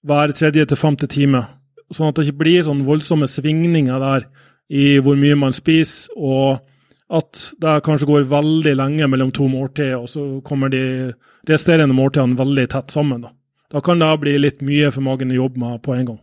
hver 0.07 0.31
tredje 0.37 0.67
til 0.69 0.79
femte 0.79 1.09
time. 1.11 1.43
Sånn 1.91 2.11
at 2.11 2.19
det 2.19 2.27
ikke 2.27 2.43
blir 2.43 2.63
sånn 2.63 2.85
voldsomme 2.87 3.27
svingninger 3.31 3.99
der 4.03 4.27
i 4.67 4.97
hvor 5.03 5.17
mye 5.19 5.35
man 5.39 5.55
spiser, 5.55 6.13
og 6.15 6.63
at 7.07 7.43
det 7.63 7.73
kanskje 7.85 8.07
går 8.09 8.29
veldig 8.31 8.73
lenge 8.75 9.07
mellom 9.07 9.31
to 9.35 9.47
måltider, 9.51 9.95
og 10.01 10.09
så 10.11 10.23
kommer 10.47 10.71
de 10.71 11.13
resterende 11.47 11.95
måltidene 11.95 12.39
veldig 12.39 12.65
tett 12.73 12.91
sammen. 12.91 13.23
Da, 13.23 13.31
da 13.71 13.83
kan 13.83 14.01
det 14.01 14.09
bli 14.23 14.35
litt 14.41 14.63
mye 14.65 14.91
for 14.91 15.05
magen 15.05 15.31
å 15.31 15.43
jobbe 15.43 15.61
med 15.63 15.83
på 15.85 15.95
en 15.95 16.09
gang. 16.11 16.19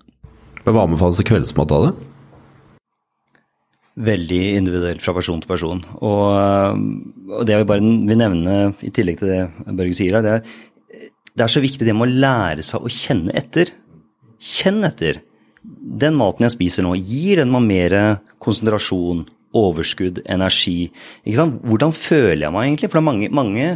Men 0.65 0.77
Hva 0.77 0.85
anbefales 0.85 1.21
til 1.21 1.29
kveldsmat 1.29 1.73
av 1.77 1.87
det? 1.87 1.95
Veldig 4.05 4.43
individuelt 4.59 5.05
fra 5.05 5.15
person 5.17 5.41
til 5.41 5.49
person. 5.49 5.83
Og, 6.03 6.85
og 7.31 7.45
det 7.47 7.57
jeg 7.57 7.69
bare 7.69 7.85
vil 7.85 8.21
nevne, 8.21 8.57
i 8.85 8.93
tillegg 8.93 9.21
til 9.21 9.31
det 9.31 9.43
Børge 9.71 9.97
sier 9.97 10.19
her, 10.19 10.25
det 10.25 10.35
er, 10.39 11.13
det 11.35 11.47
er 11.47 11.53
så 11.53 11.63
viktig 11.65 11.87
det 11.87 11.95
med 11.97 12.11
å 12.11 12.25
lære 12.27 12.65
seg 12.67 12.85
å 12.85 12.93
kjenne 12.93 13.33
etter. 13.39 13.73
Kjenn 14.45 14.85
etter. 14.85 15.23
Den 15.65 16.19
maten 16.19 16.45
jeg 16.45 16.57
spiser 16.59 16.85
nå, 16.85 16.93
gir 16.99 17.41
den 17.41 17.53
meg 17.55 17.65
mer 17.71 17.97
konsentrasjon, 18.43 19.25
overskudd, 19.57 20.23
energi? 20.31 20.91
Ikke 21.25 21.39
sant? 21.39 21.61
Hvordan 21.65 21.95
føler 21.97 22.47
jeg 22.47 22.55
meg 22.55 22.69
egentlig? 22.69 22.91
For 22.91 22.99
det 22.99 23.05
er 23.05 23.11
mange, 23.11 23.31
mange 23.35 23.69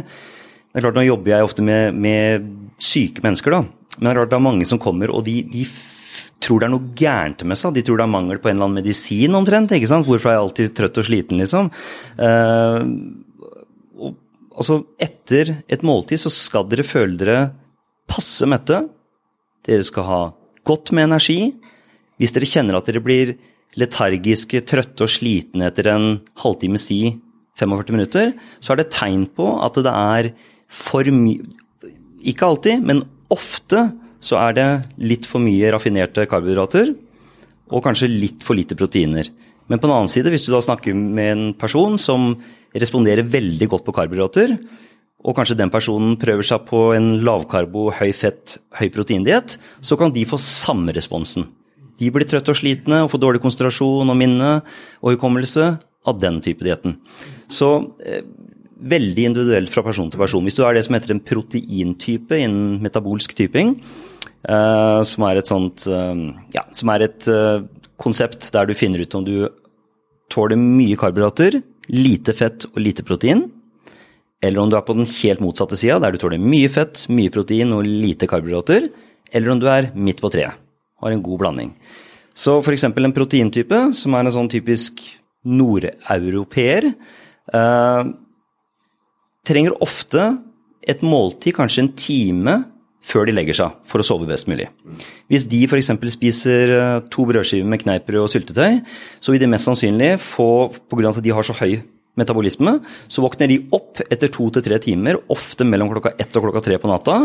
det 0.69 0.77
er 0.77 0.85
klart 0.85 0.99
Nå 0.99 1.05
jobber 1.07 1.33
jeg 1.33 1.45
ofte 1.47 1.63
med, 1.65 1.95
med 1.97 2.49
syke 2.77 3.23
mennesker, 3.25 3.55
da. 3.55 3.63
Men 3.97 4.05
det 4.05 4.11
er 4.11 4.19
klart 4.19 4.33
det 4.33 4.37
er 4.37 4.45
mange 4.45 4.67
som 4.69 4.81
kommer, 4.81 5.09
og 5.09 5.23
de, 5.25 5.39
de 5.49 5.63
tror 6.43 6.61
det 6.61 6.67
er 6.69 6.73
noe 6.75 6.91
gærent 6.97 7.41
med 7.47 7.59
seg. 7.59 7.73
De 7.75 7.83
tror 7.85 7.99
det 7.99 8.05
er 8.05 8.13
mangel 8.13 8.39
på 8.41 8.51
en 8.51 8.55
eller 8.57 8.69
annen 8.69 8.79
medisin 8.79 9.37
omtrent. 9.37 9.73
ikke 9.75 9.89
sant? 9.89 10.07
Hvorfor 10.07 10.31
er 10.31 10.37
jeg 10.37 10.45
alltid 10.45 10.75
trøtt 10.77 11.01
og 11.01 11.07
sliten, 11.07 11.41
liksom? 11.41 11.71
Uh, 12.21 12.85
og, 13.99 14.15
altså, 14.55 14.79
etter 15.01 15.55
et 15.67 15.85
måltid 15.85 16.21
så 16.21 16.31
skal 16.33 16.69
dere 16.69 16.87
føle 16.87 17.19
dere 17.19 17.39
passe 18.09 18.47
mette. 18.49 18.83
Dere 19.67 19.85
skal 19.85 20.07
ha 20.07 20.21
godt 20.69 20.93
med 20.95 21.09
energi. 21.09 21.39
Hvis 22.19 22.35
dere 22.35 22.49
kjenner 22.49 22.79
at 22.79 22.87
dere 22.87 23.03
blir 23.03 23.35
letargiske, 23.79 24.61
trøtte 24.67 25.05
og 25.05 25.11
slitne 25.11 25.69
etter 25.69 25.91
en 25.93 26.07
halvtimes 26.43 26.87
tid, 26.89 27.19
45 27.59 27.95
minutter, 27.95 28.33
så 28.63 28.73
er 28.73 28.81
det 28.81 28.91
tegn 28.95 29.25
på 29.35 29.49
at 29.65 29.79
det 29.83 29.91
er 29.91 30.31
for 30.69 31.07
mye 31.11 31.43
Ikke 32.19 32.49
alltid, 32.49 32.81
men 32.83 33.05
ofte 33.31 33.85
så 34.19 34.35
er 34.41 34.55
det 34.57 34.67
litt 34.99 35.23
for 35.27 35.39
mye 35.39 35.69
raffinerte 35.71 36.25
karbohydrater 36.27 36.91
og 37.71 37.83
kanskje 37.85 38.09
litt 38.11 38.43
for 38.43 38.59
lite 38.59 38.75
proteiner. 38.75 39.29
Men 39.69 39.79
på 39.79 39.87
den 39.87 39.95
annen 39.95 40.11
side, 40.11 40.27
hvis 40.33 40.43
du 40.47 40.51
da 40.51 40.59
snakker 40.59 40.97
med 40.97 41.31
en 41.31 41.45
person 41.55 41.95
som 42.01 42.33
responderer 42.75 43.23
veldig 43.23 43.69
godt 43.71 43.85
på 43.87 43.95
karbohydrater, 43.95 44.57
og 45.19 45.35
kanskje 45.35 45.57
den 45.59 45.71
personen 45.71 46.17
prøver 46.19 46.47
seg 46.47 46.65
på 46.67 46.89
en 46.95 47.21
lavkarbo, 47.27 47.89
høy 47.95 48.11
fett, 48.15 48.57
høy 48.79 48.87
proteindiett, 48.91 49.57
så 49.79 49.95
kan 49.99 50.11
de 50.15 50.25
få 50.27 50.39
samme 50.41 50.95
responsen. 50.95 51.47
De 51.99 52.09
blir 52.13 52.27
trøtte 52.27 52.53
og 52.53 52.59
slitne 52.59 53.03
og 53.03 53.11
får 53.13 53.23
dårlig 53.23 53.43
konsentrasjon 53.43 54.09
og 54.09 54.17
minne 54.17 54.51
og 55.03 55.15
hukommelse 55.15 55.73
av 56.07 56.19
den 56.21 56.39
type 56.43 56.63
dietten. 56.65 56.95
Så 57.51 57.71
eh, 58.05 58.23
veldig 58.79 59.25
individuelt 59.29 59.71
fra 59.73 59.83
person 59.85 60.09
til 60.11 60.21
person. 60.21 60.45
Hvis 60.47 60.57
du 60.57 60.63
er 60.65 60.77
det 60.77 60.85
som 60.87 60.95
heter 60.95 61.13
en 61.15 61.23
proteintype 61.23 62.39
innen 62.39 62.79
metabolsk 62.83 63.35
typing, 63.37 63.75
uh, 64.47 65.01
som 65.03 65.25
er 65.27 65.39
et 65.39 65.49
sånt 65.51 65.87
uh, 65.91 66.15
Ja, 66.55 66.63
som 66.75 66.91
er 66.93 67.09
et 67.09 67.27
uh, 67.27 67.65
konsept 67.99 68.47
der 68.55 68.69
du 68.69 68.77
finner 68.77 69.03
ut 69.03 69.17
om 69.17 69.25
du 69.27 69.49
tåler 70.31 70.59
mye 70.59 70.97
karbohydrater, 70.99 71.59
lite 71.89 72.35
fett 72.37 72.67
og 72.71 72.79
lite 72.79 73.03
protein. 73.03 73.47
Eller 74.39 74.61
om 74.61 74.71
du 74.71 74.77
er 74.77 74.85
på 74.87 74.95
den 74.95 75.09
helt 75.09 75.41
motsatte 75.43 75.75
sida, 75.79 75.97
der 75.99 76.15
du 76.15 76.21
tåler 76.21 76.39
mye 76.39 76.69
fett, 76.71 77.03
mye 77.11 77.33
protein 77.33 77.73
og 77.75 77.83
lite 77.83 78.29
karbohydrater. 78.29 78.87
Eller 79.35 79.51
om 79.51 79.59
du 79.59 79.67
er 79.69 79.91
midt 79.97 80.21
på 80.23 80.31
treet, 80.31 80.55
har 81.01 81.15
en 81.15 81.23
god 81.23 81.41
blanding. 81.43 81.73
Så 82.37 82.59
f.eks. 82.63 82.85
en 82.87 83.15
proteintype, 83.15 83.81
som 83.97 84.15
er 84.15 84.25
en 84.25 84.35
sånn 84.35 84.51
typisk 84.51 85.01
nordeuropeer, 85.47 86.91
eh, 87.53 88.11
trenger 89.47 89.77
ofte 89.83 90.31
et 90.89 91.01
måltid, 91.03 91.55
kanskje 91.57 91.83
en 91.83 91.93
time, 91.99 92.57
før 93.09 93.25
de 93.25 93.33
legger 93.33 93.55
seg, 93.57 93.77
for 93.87 94.01
å 94.01 94.05
sove 94.05 94.27
best 94.29 94.49
mulig. 94.51 94.67
Hvis 95.31 95.47
de 95.49 95.63
f.eks. 95.67 95.91
spiser 96.15 96.75
eh, 96.75 96.97
to 97.11 97.25
brødskiver 97.29 97.67
med 97.67 97.83
kneippbrød 97.83 98.25
og 98.25 98.31
syltetøy, 98.31 98.81
så 99.19 99.33
vil 99.33 99.43
de 99.43 99.49
mest 99.51 99.67
sannsynlig 99.67 100.17
få, 100.23 100.69
pga. 100.91 101.13
at 101.15 101.23
de 101.25 101.33
har 101.35 101.47
så 101.47 101.55
høy 101.59 101.79
metabolisme, 102.19 102.75
så 103.07 103.23
våkner 103.23 103.49
de 103.51 103.59
opp 103.75 104.01
etter 104.07 104.31
to 104.35 104.49
til 104.53 104.65
tre 104.65 104.79
timer, 104.83 105.19
ofte 105.31 105.67
mellom 105.67 105.91
klokka 105.93 106.13
ett 106.19 106.35
og 106.35 106.47
klokka 106.47 106.63
tre 106.65 106.79
på 106.81 106.91
natta. 106.91 107.21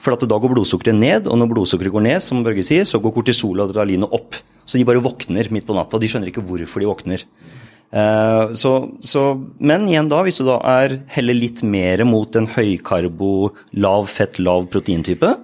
For 0.00 0.16
da 0.16 0.38
går 0.40 0.54
blodsukkeret 0.54 0.96
ned, 0.96 1.28
og 1.28 1.40
når 1.40 1.52
blodsukkeret 1.52 1.94
går 1.94 2.06
ned, 2.08 2.20
som 2.24 2.44
Børge 2.46 2.64
sier, 2.66 2.88
så 2.88 3.02
går 3.02 3.14
kortisol 3.18 3.58
og 3.58 3.68
adrenalinet 3.68 4.16
opp. 4.16 4.38
Så 4.64 4.78
de 4.78 4.86
bare 4.88 5.02
våkner 5.02 5.50
midt 5.52 5.66
på 5.68 5.76
natta. 5.76 6.00
De 6.00 6.08
skjønner 6.08 6.30
ikke 6.30 6.44
hvorfor 6.46 6.82
de 6.82 6.88
våkner. 6.88 7.26
Uh, 7.90 8.54
så, 8.54 8.72
så, 9.02 9.24
men 9.58 9.88
igjen 9.90 10.10
da, 10.10 10.20
hvis 10.22 10.38
du 10.38 10.44
da 10.46 10.60
er 10.78 11.00
heller 11.10 11.34
litt 11.34 11.64
mer 11.66 12.04
mot 12.06 12.36
en 12.38 12.46
høykarbo, 12.46 13.50
lav 13.82 14.06
fett, 14.12 14.38
lav 14.38 14.68
proteintype, 14.70 15.34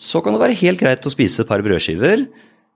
så 0.00 0.20
kan 0.24 0.36
det 0.36 0.42
være 0.42 0.58
helt 0.60 0.80
greit 0.80 1.08
å 1.08 1.12
spise 1.12 1.42
et 1.42 1.48
par 1.48 1.64
brødskiver 1.64 2.26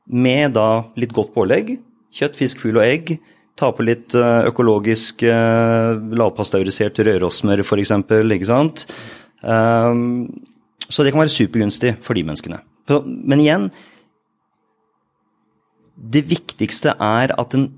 med 0.09 0.57
da 0.57 0.86
litt 1.00 1.12
godt 1.16 1.34
pålegg. 1.36 1.76
Kjøtt, 2.14 2.36
fisk, 2.38 2.64
fugl 2.64 2.80
og 2.80 2.86
egg. 2.86 3.16
Ta 3.59 3.70
på 3.74 3.86
litt 3.86 4.16
uh, 4.18 4.46
økologisk 4.48 5.22
uh, 5.28 5.94
lavpasteurisert 6.18 6.98
rørosmør 7.07 7.62
f.eks. 7.62 7.94
Ikke 7.94 8.50
sant. 8.50 8.86
Um, 9.40 10.26
så 10.88 11.05
det 11.05 11.14
kan 11.14 11.22
være 11.22 11.32
supergunstig 11.32 11.94
for 12.05 12.18
de 12.18 12.24
menneskene. 12.26 12.61
Men 13.05 13.40
igjen, 13.40 13.70
det 15.94 16.26
viktigste 16.28 16.96
er 17.00 17.32
at 17.38 17.57
en 17.57 17.70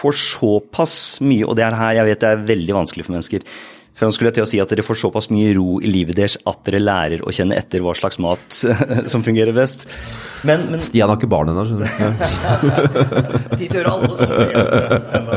får 0.00 0.16
såpass 0.20 0.94
mye, 1.24 1.44
og 1.48 1.56
det 1.58 1.64
er 1.66 1.76
her 1.76 1.98
jeg 1.98 2.08
vet 2.10 2.22
det 2.22 2.30
er 2.30 2.48
veldig 2.52 2.76
vanskelig 2.76 3.06
for 3.06 3.16
mennesker. 3.16 3.46
For 4.00 4.08
han 4.08 4.14
skulle 4.16 4.30
til 4.32 4.46
å 4.46 4.48
si 4.48 4.56
at 4.62 4.70
dere 4.72 4.80
får 4.80 4.96
såpass 4.96 5.26
mye 5.28 5.52
ro 5.58 5.76
i 5.84 5.90
livet 5.92 6.16
deres 6.16 6.38
at 6.48 6.62
dere 6.64 6.80
lærer 6.80 7.20
å 7.20 7.34
kjenne 7.36 7.52
etter 7.60 7.84
hva 7.84 7.92
slags 7.92 8.16
mat 8.24 8.40
som 9.12 9.20
fungerer 9.20 9.52
best. 9.52 9.84
Men, 10.48 10.70
men 10.72 10.80
Stian 10.80 11.12
har 11.12 11.20
ikke 11.20 11.28
barn 11.28 11.52
ennå, 11.52 11.68
skjønner 11.68 11.84
du. 11.84 11.92
Tid 13.60 13.68
til 13.68 13.76
å 13.76 13.82
gjøre 13.82 13.92
alle 13.92 14.08
sånne 14.16 14.40
ennå. 15.20 15.36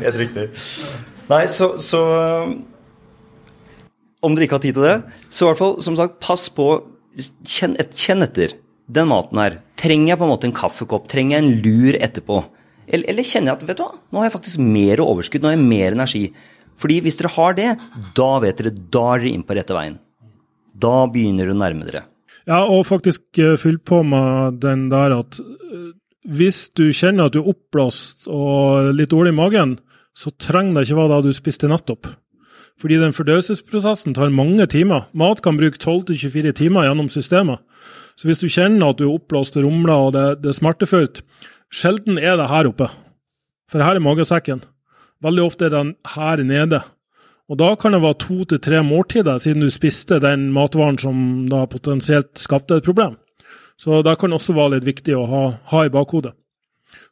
Helt 0.00 0.18
riktig. 0.22 0.48
Nei, 1.28 1.44
så, 1.52 1.74
så 1.82 2.00
Om 4.24 4.32
dere 4.32 4.48
ikke 4.48 4.56
har 4.56 4.64
tid 4.64 4.80
til 4.80 4.86
det, 4.86 4.96
så 5.28 5.44
i 5.44 5.48
hvert 5.50 5.60
fall, 5.60 5.76
som 5.84 6.00
sagt, 6.00 6.16
pass 6.24 6.48
på 6.56 6.70
kjenn, 7.44 7.76
kjenn, 7.92 8.24
etter. 8.24 8.56
Den 8.88 9.12
maten 9.12 9.44
her. 9.44 9.60
Trenger 9.76 10.12
jeg 10.12 10.20
på 10.20 10.26
en 10.26 10.32
måte 10.32 10.48
en 10.48 10.56
kaffekopp? 10.56 11.08
Trenger 11.10 11.36
jeg 11.36 11.44
en 11.44 11.62
lur 11.64 11.98
etterpå? 12.00 12.40
Eller, 12.86 13.08
eller, 13.10 13.26
kjenner 13.26 13.52
jeg 13.52 13.58
at 13.58 13.68
vet 13.68 13.80
du 13.80 13.82
hva, 13.82 13.94
nå 13.98 14.20
har 14.20 14.28
jeg 14.28 14.36
faktisk 14.36 14.62
mer 14.62 15.02
overskudd, 15.02 15.42
nå 15.42 15.50
har 15.50 15.56
jeg 15.56 15.66
mer 15.66 15.96
energi. 15.96 16.24
Fordi 16.80 16.98
hvis 17.02 17.18
dere 17.18 17.32
har 17.34 17.56
det, 17.58 17.70
da 18.16 18.28
vet 18.44 18.60
dere, 18.60 18.72
da 18.72 19.06
er 19.14 19.24
dere 19.24 19.32
inn 19.32 19.46
på 19.46 19.56
rette 19.58 19.76
veien. 19.76 19.96
Da 20.76 21.06
begynner 21.10 21.48
du 21.48 21.54
å 21.56 21.58
nærme 21.58 21.88
dere. 21.88 22.04
Ja, 22.46 22.60
og 22.62 22.84
faktisk 22.86 23.40
uh, 23.42 23.56
fyll 23.58 23.80
på 23.82 24.02
med 24.06 24.60
den 24.62 24.86
der 24.92 25.16
at 25.16 25.40
uh, 25.40 25.88
hvis 26.30 26.68
du 26.78 26.88
kjenner 26.94 27.26
at 27.26 27.34
du 27.34 27.40
er 27.40 27.50
oppblåst 27.50 28.28
og 28.30 28.92
litt 28.94 29.10
dårlig 29.10 29.34
i 29.34 29.38
magen, 29.40 29.74
så 30.16 30.32
trenger 30.40 30.78
det 30.78 30.86
ikke 30.86 31.00
være 31.00 31.18
det 31.18 31.32
du 31.32 31.36
spiste 31.36 31.70
nettopp. 31.70 32.08
Fordi 32.80 32.98
den 33.00 33.14
fordøyelsesprosessen 33.16 34.14
tar 34.16 34.32
mange 34.34 34.66
timer. 34.68 35.06
Mat 35.16 35.40
kan 35.44 35.56
bruke 35.56 35.80
12-24 35.80 36.52
timer 36.60 36.86
gjennom 36.86 37.08
systemet. 37.12 37.62
Så 38.16 38.28
hvis 38.28 38.40
du 38.40 38.48
kjenner 38.48 38.90
at 38.90 39.00
du 39.00 39.06
er 39.06 39.14
oppblåst 39.14 39.58
og 39.60 39.66
rumler 39.66 40.08
og 40.08 40.14
det, 40.16 40.26
det 40.42 40.52
er 40.52 40.58
smertefullt, 40.58 41.20
sjelden 41.72 42.18
er 42.18 42.38
det 42.40 42.48
her 42.48 42.70
oppe. 42.70 42.88
For 43.70 43.82
her 43.82 43.98
er 43.98 44.04
magesekken. 44.04 44.62
Veldig 45.24 45.44
ofte 45.44 45.68
er 45.68 45.74
den 45.74 45.94
her 46.14 46.42
nede. 46.44 46.80
Og 47.46 47.60
da 47.60 47.74
kan 47.78 47.94
det 47.94 48.02
være 48.02 48.18
to 48.24 48.44
til 48.48 48.60
tre 48.62 48.80
måltider 48.82 49.38
siden 49.42 49.62
du 49.62 49.70
spiste 49.70 50.18
den 50.22 50.48
matvaren 50.54 50.98
som 50.98 51.46
da 51.50 51.64
potensielt 51.70 52.40
skapte 52.40 52.80
et 52.80 52.86
problem. 52.86 53.14
Så 53.78 54.00
det 54.02 54.16
kan 54.18 54.32
også 54.32 54.56
være 54.56 54.76
litt 54.76 54.88
viktig 54.88 55.14
å 55.14 55.26
ha, 55.30 55.42
ha 55.70 55.84
i 55.86 55.92
bakhodet. 55.92 56.32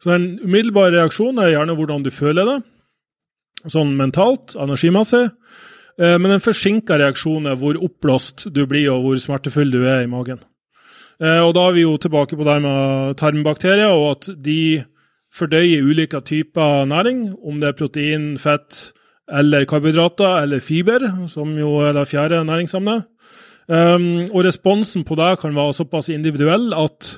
Så 0.02 0.14
en 0.14 0.26
umiddelbar 0.42 0.92
reaksjon 0.94 1.38
er 1.38 1.52
gjerne 1.52 1.76
hvordan 1.76 2.02
du 2.04 2.10
føler 2.12 2.48
det, 2.48 2.56
sånn 3.70 3.94
mentalt, 3.98 4.56
energimessig. 4.60 5.28
Eh, 6.00 6.16
men 6.18 6.34
en 6.34 6.42
forsinka 6.42 6.98
reaksjon 7.00 7.46
er 7.50 7.60
hvor 7.60 7.78
oppblåst 7.78 8.48
du 8.54 8.64
blir 8.68 8.90
og 8.92 9.04
hvor 9.04 9.22
smertefull 9.22 9.70
du 9.72 9.84
er 9.84 10.02
i 10.04 10.10
magen. 10.10 10.42
Eh, 11.22 11.40
og 11.40 11.54
Da 11.54 11.68
er 11.68 11.72
vi 11.72 11.84
jo 11.84 11.96
tilbake 11.96 12.36
på 12.36 12.44
det 12.44 12.62
med 12.62 13.16
tarmbakterier, 13.16 13.92
og 13.92 14.10
at 14.16 14.44
de 14.44 14.84
fordøyer 15.34 15.82
ulike 15.82 16.20
typer 16.20 16.84
næring, 16.86 17.34
om 17.42 17.60
det 17.60 17.68
er 17.68 17.78
protein, 17.78 18.38
fett 18.38 18.92
eller 19.28 19.64
karbohydrater 19.64 20.42
eller 20.42 20.60
fiber, 20.60 21.26
som 21.28 21.56
jo 21.58 21.78
er 21.86 21.92
det 21.96 22.08
fjerde 22.08 22.44
næringsemnet. 22.44 23.04
Um, 23.66 24.28
og 24.28 24.44
responsen 24.44 25.04
på 25.04 25.16
det 25.16 25.38
kan 25.40 25.54
være 25.56 25.72
såpass 25.72 26.10
individuell 26.12 26.74
at 26.76 27.14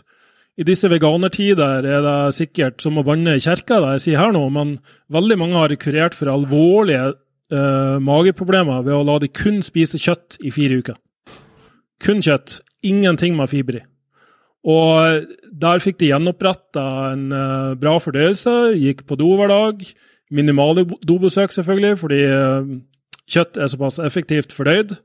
i 0.57 0.63
disse 0.63 0.87
veganertider 0.89 1.83
er 1.85 2.05
det 2.05 2.35
sikkert 2.37 2.79
som 2.81 3.01
å 3.01 3.05
banne 3.05 3.35
i 3.37 3.43
kirka, 3.43 3.81
det 3.83 3.97
jeg 3.97 4.05
sier 4.05 4.23
her 4.23 4.33
nå, 4.33 4.45
men 4.55 4.77
veldig 5.13 5.37
mange 5.41 5.59
har 5.59 5.75
kurert 5.83 6.15
for 6.15 6.31
alvorlige 6.33 7.11
uh, 7.53 7.99
mageproblemer 8.01 8.87
ved 8.87 8.95
å 8.95 9.03
la 9.05 9.19
de 9.21 9.29
kun 9.29 9.59
spise 9.67 10.01
kjøtt 10.01 10.39
i 10.47 10.55
fire 10.55 10.79
uker. 10.81 10.97
Kun 12.07 12.23
kjøtt. 12.25 12.61
Ingenting 12.87 13.37
med 13.39 13.51
fiber 13.53 13.81
i. 13.81 13.85
Og 14.67 15.27
der 15.55 15.83
fikk 15.83 16.01
de 16.01 16.11
gjenoppretta 16.11 16.85
en 17.13 17.29
uh, 17.31 17.75
bra 17.79 17.97
fordøyelse, 18.03 18.75
gikk 18.81 19.05
på 19.07 19.19
do 19.19 19.31
hver 19.39 19.53
dag. 19.53 19.85
Minimale 20.35 20.83
dobesøk, 21.07 21.55
selvfølgelig, 21.55 21.99
fordi 22.01 22.23
uh, 22.27 22.73
kjøtt 23.31 23.61
er 23.61 23.71
såpass 23.71 24.01
effektivt 24.03 24.57
fordøyd. 24.57 24.97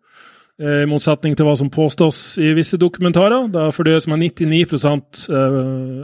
I 0.61 0.85
motsetning 0.85 1.33
til 1.33 1.47
hva 1.47 1.55
som 1.57 1.71
påstås 1.73 2.35
i 2.37 2.51
visse 2.53 2.77
dokumentarer. 2.77 3.47
Da 3.49 3.71
fordøyes 3.73 4.05
med 4.11 4.21
99% 4.21 5.23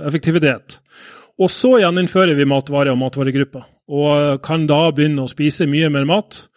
effektivitet. 0.08 0.80
Og 1.38 1.52
så 1.54 1.76
gjeninnfører 1.84 2.34
vi 2.34 2.48
matvarer 2.50 2.96
og 2.96 2.98
matvaregrupper, 2.98 3.68
og 3.94 4.40
kan 4.46 4.66
da 4.70 4.88
begynne 4.96 5.28
å 5.28 5.30
spise 5.30 5.68
mye 5.70 5.92
mer 5.94 6.08
mat. 6.10 6.48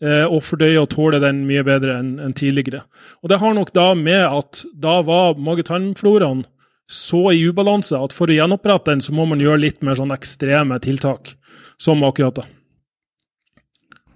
Eh, 0.00 0.24
og 0.24 0.40
fordøye 0.46 0.80
og 0.80 0.88
tåle 0.94 1.18
den 1.20 1.42
mye 1.44 1.64
bedre 1.66 1.98
enn 2.00 2.14
en 2.24 2.32
tidligere. 2.32 2.86
Og 3.20 3.28
Det 3.28 3.38
har 3.40 3.52
nok 3.54 3.72
da 3.76 3.94
med 3.94 4.22
at 4.24 4.64
da 4.72 5.02
var 5.04 5.36
mage-tarm-floraen 5.36 6.46
så 6.90 7.30
i 7.30 7.44
ubalanse 7.46 7.94
at 7.94 8.14
for 8.16 8.26
å 8.26 8.34
gjenopprette 8.34 8.90
den, 8.90 9.00
så 9.04 9.12
må 9.14 9.26
man 9.28 9.38
gjøre 9.38 9.60
litt 9.62 9.82
mer 9.84 9.94
sånn 9.94 10.10
ekstreme 10.10 10.80
tiltak, 10.82 11.36
som 11.78 12.02
akkurat 12.02 12.40
det. 12.40 12.46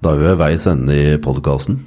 Da 0.02 0.14
er 0.14 0.18
vi 0.18 0.26
ved 0.26 0.40
veis 0.40 0.66
ende 0.66 0.96
i 0.96 1.18
podkasten. 1.22 1.78